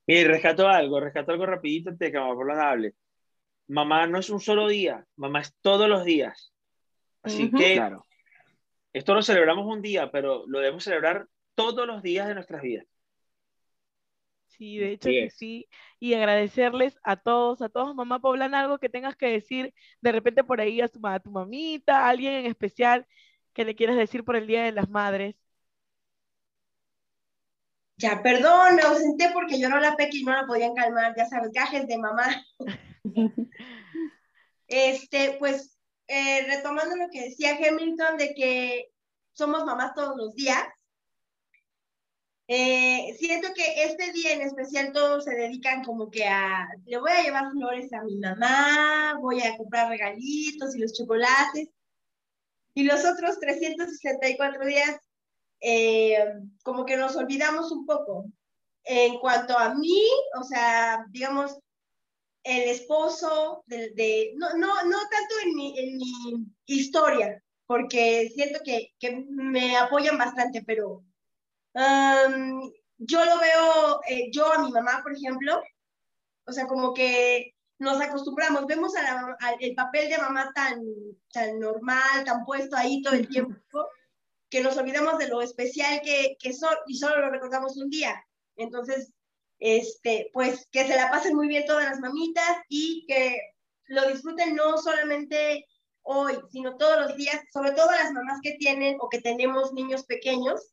Y 0.06 0.22
rescato 0.24 0.68
algo, 0.68 1.00
rescato 1.00 1.32
algo 1.32 1.46
rapidito 1.46 1.90
antes 1.90 2.06
de 2.06 2.12
que 2.12 2.18
Paula 2.18 2.70
hable. 2.70 2.94
Mamá 3.68 4.06
no 4.06 4.18
es 4.18 4.30
un 4.30 4.40
solo 4.40 4.68
día, 4.68 5.04
mamá 5.16 5.40
es 5.40 5.54
todos 5.60 5.88
los 5.88 6.04
días. 6.04 6.52
Así 7.22 7.50
que 7.50 7.74
claro. 7.74 8.04
esto 8.92 9.14
lo 9.14 9.22
celebramos 9.22 9.66
un 9.66 9.82
día, 9.82 10.10
pero 10.10 10.44
lo 10.46 10.60
debemos 10.60 10.84
celebrar 10.84 11.26
todos 11.54 11.86
los 11.86 12.02
días 12.02 12.28
de 12.28 12.34
nuestras 12.34 12.62
vidas. 12.62 12.86
Sí, 14.46 14.78
de 14.78 14.92
hecho 14.92 15.08
que 15.08 15.24
es. 15.24 15.34
sí. 15.36 15.68
Y 15.98 16.14
agradecerles 16.14 16.98
a 17.02 17.16
todos, 17.16 17.60
a 17.60 17.68
todos, 17.68 17.94
mamá 17.94 18.20
poblana, 18.20 18.60
algo 18.60 18.78
que 18.78 18.88
tengas 18.88 19.16
que 19.16 19.26
decir 19.26 19.74
de 20.00 20.12
repente 20.12 20.44
por 20.44 20.60
ahí 20.60 20.80
a 20.80 20.88
tu, 20.88 21.04
a 21.06 21.18
tu 21.20 21.30
mamita, 21.30 22.06
a 22.06 22.08
alguien 22.08 22.34
en 22.34 22.46
especial 22.46 23.06
que 23.52 23.64
le 23.64 23.74
quieras 23.74 23.96
decir 23.96 24.24
por 24.24 24.36
el 24.36 24.46
Día 24.46 24.64
de 24.64 24.72
las 24.72 24.88
Madres. 24.88 25.34
Ya, 27.98 28.22
perdón, 28.22 28.76
me 28.76 28.82
ausenté 28.82 29.30
porque 29.32 29.58
lloró 29.58 29.80
la 29.80 29.96
Peque 29.96 30.18
y 30.18 30.24
no 30.24 30.32
la 30.32 30.46
podían 30.46 30.74
calmar, 30.74 31.14
ya 31.16 31.26
sabes, 31.26 31.50
gajes 31.52 31.86
de 31.86 31.98
mamá. 31.98 32.26
Este, 34.68 35.36
pues, 35.38 35.78
eh, 36.08 36.42
retomando 36.48 36.96
lo 36.96 37.08
que 37.08 37.28
decía 37.28 37.56
Hamilton 37.56 38.16
de 38.16 38.34
que 38.34 38.90
somos 39.32 39.64
mamás 39.64 39.94
todos 39.94 40.16
los 40.16 40.34
días, 40.34 40.66
eh, 42.48 43.14
siento 43.18 43.48
que 43.54 43.84
este 43.84 44.12
día 44.12 44.32
en 44.32 44.42
especial 44.42 44.92
todos 44.92 45.24
se 45.24 45.34
dedican 45.34 45.82
como 45.82 46.10
que 46.10 46.24
a, 46.26 46.68
le 46.84 46.98
voy 46.98 47.10
a 47.10 47.22
llevar 47.22 47.50
flores 47.50 47.92
a 47.92 48.02
mi 48.02 48.18
mamá, 48.18 49.18
voy 49.20 49.40
a 49.42 49.56
comprar 49.56 49.88
regalitos 49.88 50.74
y 50.74 50.78
los 50.78 50.92
chocolates, 50.92 51.68
y 52.74 52.84
los 52.84 53.04
otros 53.04 53.40
364 53.40 54.64
días 54.64 54.96
eh, 55.60 56.18
como 56.62 56.84
que 56.84 56.96
nos 56.96 57.16
olvidamos 57.16 57.72
un 57.72 57.86
poco. 57.86 58.26
En 58.84 59.18
cuanto 59.18 59.58
a 59.58 59.74
mí, 59.74 60.00
o 60.38 60.44
sea, 60.44 61.04
digamos, 61.10 61.58
el 62.46 62.68
esposo 62.70 63.62
de, 63.66 63.90
de- 63.90 64.32
no, 64.36 64.54
no, 64.54 64.82
no 64.84 64.98
tanto 65.10 65.34
en 65.44 65.54
mi, 65.54 65.78
en 65.78 65.96
mi 65.98 66.46
historia, 66.66 67.42
porque 67.66 68.30
siento 68.34 68.60
que, 68.64 68.94
que 69.00 69.24
me 69.28 69.76
apoyan 69.76 70.16
bastante, 70.18 70.62
pero 70.62 71.04
um, 71.74 72.72
yo 72.98 73.24
lo 73.24 73.38
veo, 73.40 74.00
eh, 74.08 74.30
yo 74.32 74.52
a 74.52 74.58
mi 74.62 74.70
mamá, 74.72 75.00
por 75.02 75.12
ejemplo, 75.14 75.60
o 76.46 76.52
sea, 76.52 76.66
como 76.66 76.94
que 76.94 77.54
nos 77.78 78.00
acostumbramos, 78.00 78.66
vemos 78.66 78.94
a 78.96 79.02
la- 79.02 79.36
al- 79.40 79.56
el 79.60 79.74
papel 79.74 80.08
de 80.08 80.18
mamá 80.18 80.50
tan, 80.54 80.80
tan 81.32 81.58
normal, 81.58 82.24
tan 82.24 82.44
puesto 82.44 82.76
ahí 82.76 83.02
todo 83.02 83.14
el 83.14 83.28
tiempo, 83.28 83.58
que 84.48 84.62
nos 84.62 84.76
olvidamos 84.76 85.18
de 85.18 85.28
lo 85.28 85.42
especial 85.42 86.00
que, 86.02 86.36
que 86.38 86.52
son 86.52 86.74
y 86.86 86.96
solo 86.96 87.20
lo 87.20 87.30
recordamos 87.30 87.76
un 87.76 87.90
día. 87.90 88.14
Entonces, 88.56 89.12
este, 89.58 90.30
pues 90.32 90.68
que 90.70 90.86
se 90.86 90.96
la 90.96 91.10
pasen 91.10 91.34
muy 91.34 91.48
bien 91.48 91.66
todas 91.66 91.84
las 91.84 92.00
mamitas 92.00 92.58
y 92.68 93.04
que 93.06 93.38
lo 93.86 94.06
disfruten 94.08 94.54
no 94.54 94.76
solamente 94.78 95.66
hoy, 96.02 96.38
sino 96.50 96.76
todos 96.76 97.00
los 97.00 97.16
días, 97.16 97.40
sobre 97.52 97.72
todo 97.72 97.90
las 97.90 98.12
mamás 98.12 98.38
que 98.42 98.56
tienen 98.58 98.96
o 99.00 99.08
que 99.08 99.20
tenemos 99.20 99.72
niños 99.72 100.04
pequeños. 100.04 100.72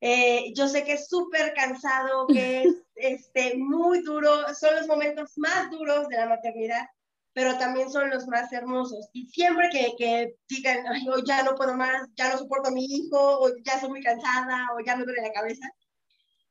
Eh, 0.00 0.52
yo 0.54 0.66
sé 0.66 0.84
que 0.84 0.94
es 0.94 1.08
súper 1.08 1.52
cansado, 1.54 2.26
que 2.26 2.62
es 2.94 3.26
este, 3.26 3.56
muy 3.58 4.02
duro, 4.02 4.30
son 4.54 4.76
los 4.76 4.86
momentos 4.86 5.32
más 5.36 5.70
duros 5.70 6.08
de 6.08 6.16
la 6.16 6.26
maternidad, 6.26 6.86
pero 7.34 7.58
también 7.58 7.90
son 7.90 8.10
los 8.10 8.26
más 8.26 8.52
hermosos. 8.52 9.08
Y 9.12 9.26
siempre 9.26 9.68
que, 9.70 9.94
que 9.98 10.34
digan, 10.48 10.86
Ay, 10.86 11.06
hoy 11.08 11.22
ya 11.26 11.42
no 11.42 11.54
puedo 11.54 11.74
más, 11.74 12.08
ya 12.16 12.32
no 12.32 12.38
soporto 12.38 12.68
a 12.70 12.72
mi 12.72 12.84
hijo, 12.84 13.40
o 13.40 13.48
ya 13.64 13.74
estoy 13.74 13.90
muy 13.90 14.02
cansada, 14.02 14.68
o 14.74 14.80
ya 14.84 14.96
me 14.96 15.04
duele 15.04 15.22
la 15.22 15.32
cabeza, 15.32 15.68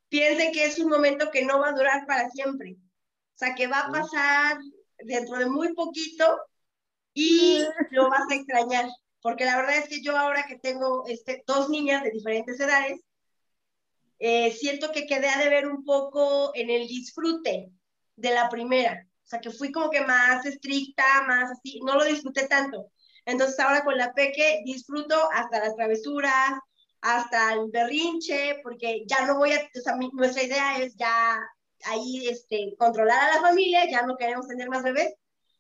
piensen 0.10 0.52
que 0.52 0.66
es 0.66 0.80
un 0.80 0.90
momento 0.90 1.32
que 1.32 1.46
no 1.46 1.60
va 1.60 1.70
a 1.70 1.74
durar 1.74 2.06
para 2.06 2.30
siempre. 2.30 2.74
O 2.74 3.38
sea, 3.38 3.56
que 3.56 3.68
va 3.68 3.82
a 3.82 3.92
pasar 3.92 4.58
dentro 4.98 5.38
de 5.38 5.46
muy 5.46 5.74
poquito 5.74 6.40
y 7.14 7.64
lo 7.92 8.10
vas 8.10 8.30
a 8.30 8.36
extrañar. 8.36 8.88
Porque 9.22 9.46
la 9.46 9.58
verdad 9.58 9.78
es 9.78 9.90
que 9.90 10.02
yo 10.02 10.18
ahora 10.18 10.46
que 10.48 10.58
tengo 10.58 11.06
este, 11.08 11.44
dos 11.46 11.70
niñas 11.70 12.04
de 12.04 12.12
diferentes 12.12 12.60
edades, 12.60 13.00
eh, 14.20 14.52
siento 14.52 14.92
que 14.92 15.06
quedé 15.08 15.30
a 15.30 15.40
deber 15.40 15.68
un 15.68 15.84
poco 15.86 16.52
en 16.56 16.70
el 16.70 16.88
disfrute 16.88 17.72
de 18.16 18.34
la 18.34 18.50
primera. 18.50 19.08
O 19.24 19.28
sea, 19.28 19.40
que 19.40 19.52
fui 19.52 19.72
como 19.72 19.90
que 19.90 20.02
más 20.02 20.46
estricta, 20.46 21.04
más 21.28 21.52
así, 21.52 21.80
no 21.84 21.96
lo 21.96 22.04
disfruté 22.04 22.48
tanto. 22.48 22.92
Entonces 23.26 23.60
ahora 23.60 23.84
con 23.84 23.98
la 23.98 24.14
peque 24.14 24.62
disfruto 24.66 25.16
hasta 25.32 25.60
las 25.60 25.76
travesuras, 25.76 26.54
hasta 27.02 27.54
el 27.54 27.70
berrinche, 27.72 28.60
porque 28.64 29.04
ya 29.08 29.26
no 29.26 29.38
voy 29.38 29.52
a, 29.54 29.58
o 29.60 29.98
mi- 29.98 30.12
nuestra 30.14 30.44
idea 30.44 30.78
es 30.80 30.96
ya 30.96 31.40
ahí 31.86 32.28
este, 32.28 32.76
controlar 32.78 33.30
a 33.30 33.36
la 33.36 33.42
familia, 33.42 33.90
ya 33.90 34.02
no 34.04 34.18
queremos 34.18 34.48
tener 34.48 34.70
más 34.70 34.84
bebés. 34.84 35.14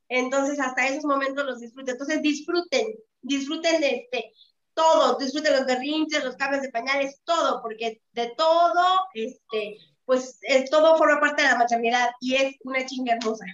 Entonces 0.09 0.59
hasta 0.59 0.87
esos 0.87 1.05
momentos 1.05 1.45
los 1.45 1.59
disfruto. 1.59 1.91
Entonces 1.91 2.21
disfruten, 2.21 2.87
disfruten 3.21 3.79
de 3.79 3.89
este, 3.95 4.33
todo, 4.73 5.17
disfruten 5.17 5.53
los 5.53 5.65
berrinches, 5.65 6.23
los 6.23 6.35
cambios 6.35 6.61
de 6.63 6.71
pañales, 6.71 7.21
todo, 7.23 7.61
porque 7.61 8.01
de 8.13 8.33
todo, 8.35 8.83
este, 9.13 9.77
pues 10.05 10.39
es, 10.41 10.69
todo 10.69 10.97
forma 10.97 11.19
parte 11.19 11.43
de 11.43 11.49
la 11.49 11.57
maternidad 11.57 12.09
y 12.19 12.35
es 12.35 12.55
una 12.63 12.85
chinga 12.85 13.13
hermosa. 13.13 13.45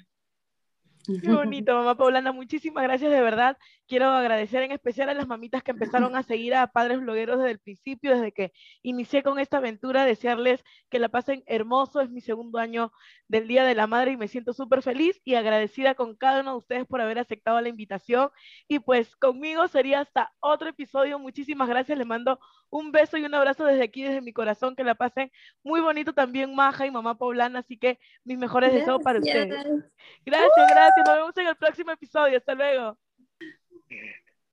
Qué 1.21 1.31
bonito, 1.31 1.73
mamá 1.75 1.95
Paulana. 1.95 2.31
Muchísimas 2.31 2.83
gracias 2.83 3.11
de 3.11 3.21
verdad. 3.21 3.57
Quiero 3.87 4.07
agradecer 4.07 4.63
en 4.63 4.71
especial 4.71 5.09
a 5.09 5.13
las 5.13 5.27
mamitas 5.27 5.61
que 5.61 5.69
empezaron 5.69 6.15
a 6.15 6.23
seguir 6.23 6.55
a 6.55 6.65
Padres 6.67 6.99
Blogueros 6.99 7.37
desde 7.37 7.51
el 7.51 7.59
principio, 7.59 8.11
desde 8.15 8.31
que 8.31 8.51
inicié 8.81 9.21
con 9.21 9.37
esta 9.37 9.57
aventura. 9.57 10.05
Desearles 10.05 10.63
que 10.89 10.97
la 10.97 11.09
pasen 11.09 11.43
hermoso. 11.45 12.01
Es 12.01 12.09
mi 12.09 12.19
segundo 12.19 12.57
año 12.57 12.91
del 13.27 13.47
Día 13.47 13.63
de 13.63 13.75
la 13.75 13.85
Madre 13.85 14.11
y 14.11 14.17
me 14.17 14.27
siento 14.27 14.53
súper 14.53 14.81
feliz 14.81 15.21
y 15.23 15.35
agradecida 15.35 15.93
con 15.93 16.15
cada 16.15 16.41
uno 16.41 16.51
de 16.51 16.57
ustedes 16.57 16.85
por 16.87 16.99
haber 16.99 17.19
aceptado 17.19 17.61
la 17.61 17.69
invitación. 17.69 18.31
Y 18.67 18.79
pues 18.79 19.15
conmigo 19.15 19.67
sería 19.67 19.99
hasta 19.99 20.33
otro 20.39 20.69
episodio. 20.69 21.19
Muchísimas 21.19 21.69
gracias. 21.69 21.95
Les 21.95 22.07
mando 22.07 22.39
un 22.71 22.91
beso 22.91 23.17
y 23.17 23.25
un 23.25 23.35
abrazo 23.35 23.65
desde 23.65 23.83
aquí, 23.83 24.01
desde 24.01 24.21
mi 24.21 24.33
corazón. 24.33 24.75
Que 24.75 24.83
la 24.83 24.95
pasen 24.95 25.31
muy 25.63 25.79
bonito 25.81 26.13
también, 26.13 26.55
Maja 26.55 26.87
y 26.87 26.91
mamá 26.91 27.17
Paulana. 27.17 27.59
Así 27.59 27.77
que 27.77 27.99
mis 28.23 28.37
mejores 28.37 28.73
deseos 28.73 29.01
para 29.03 29.19
ustedes. 29.19 29.63
Gracias, 30.25 30.69
gracias. 30.71 31.05
Nos 31.05 31.15
vemos 31.15 31.37
en 31.37 31.47
el 31.47 31.55
próximo 31.55 31.91
episodio. 31.91 32.37
Hasta 32.37 32.55
luego. 32.55 32.97
Yeah. 33.91 34.24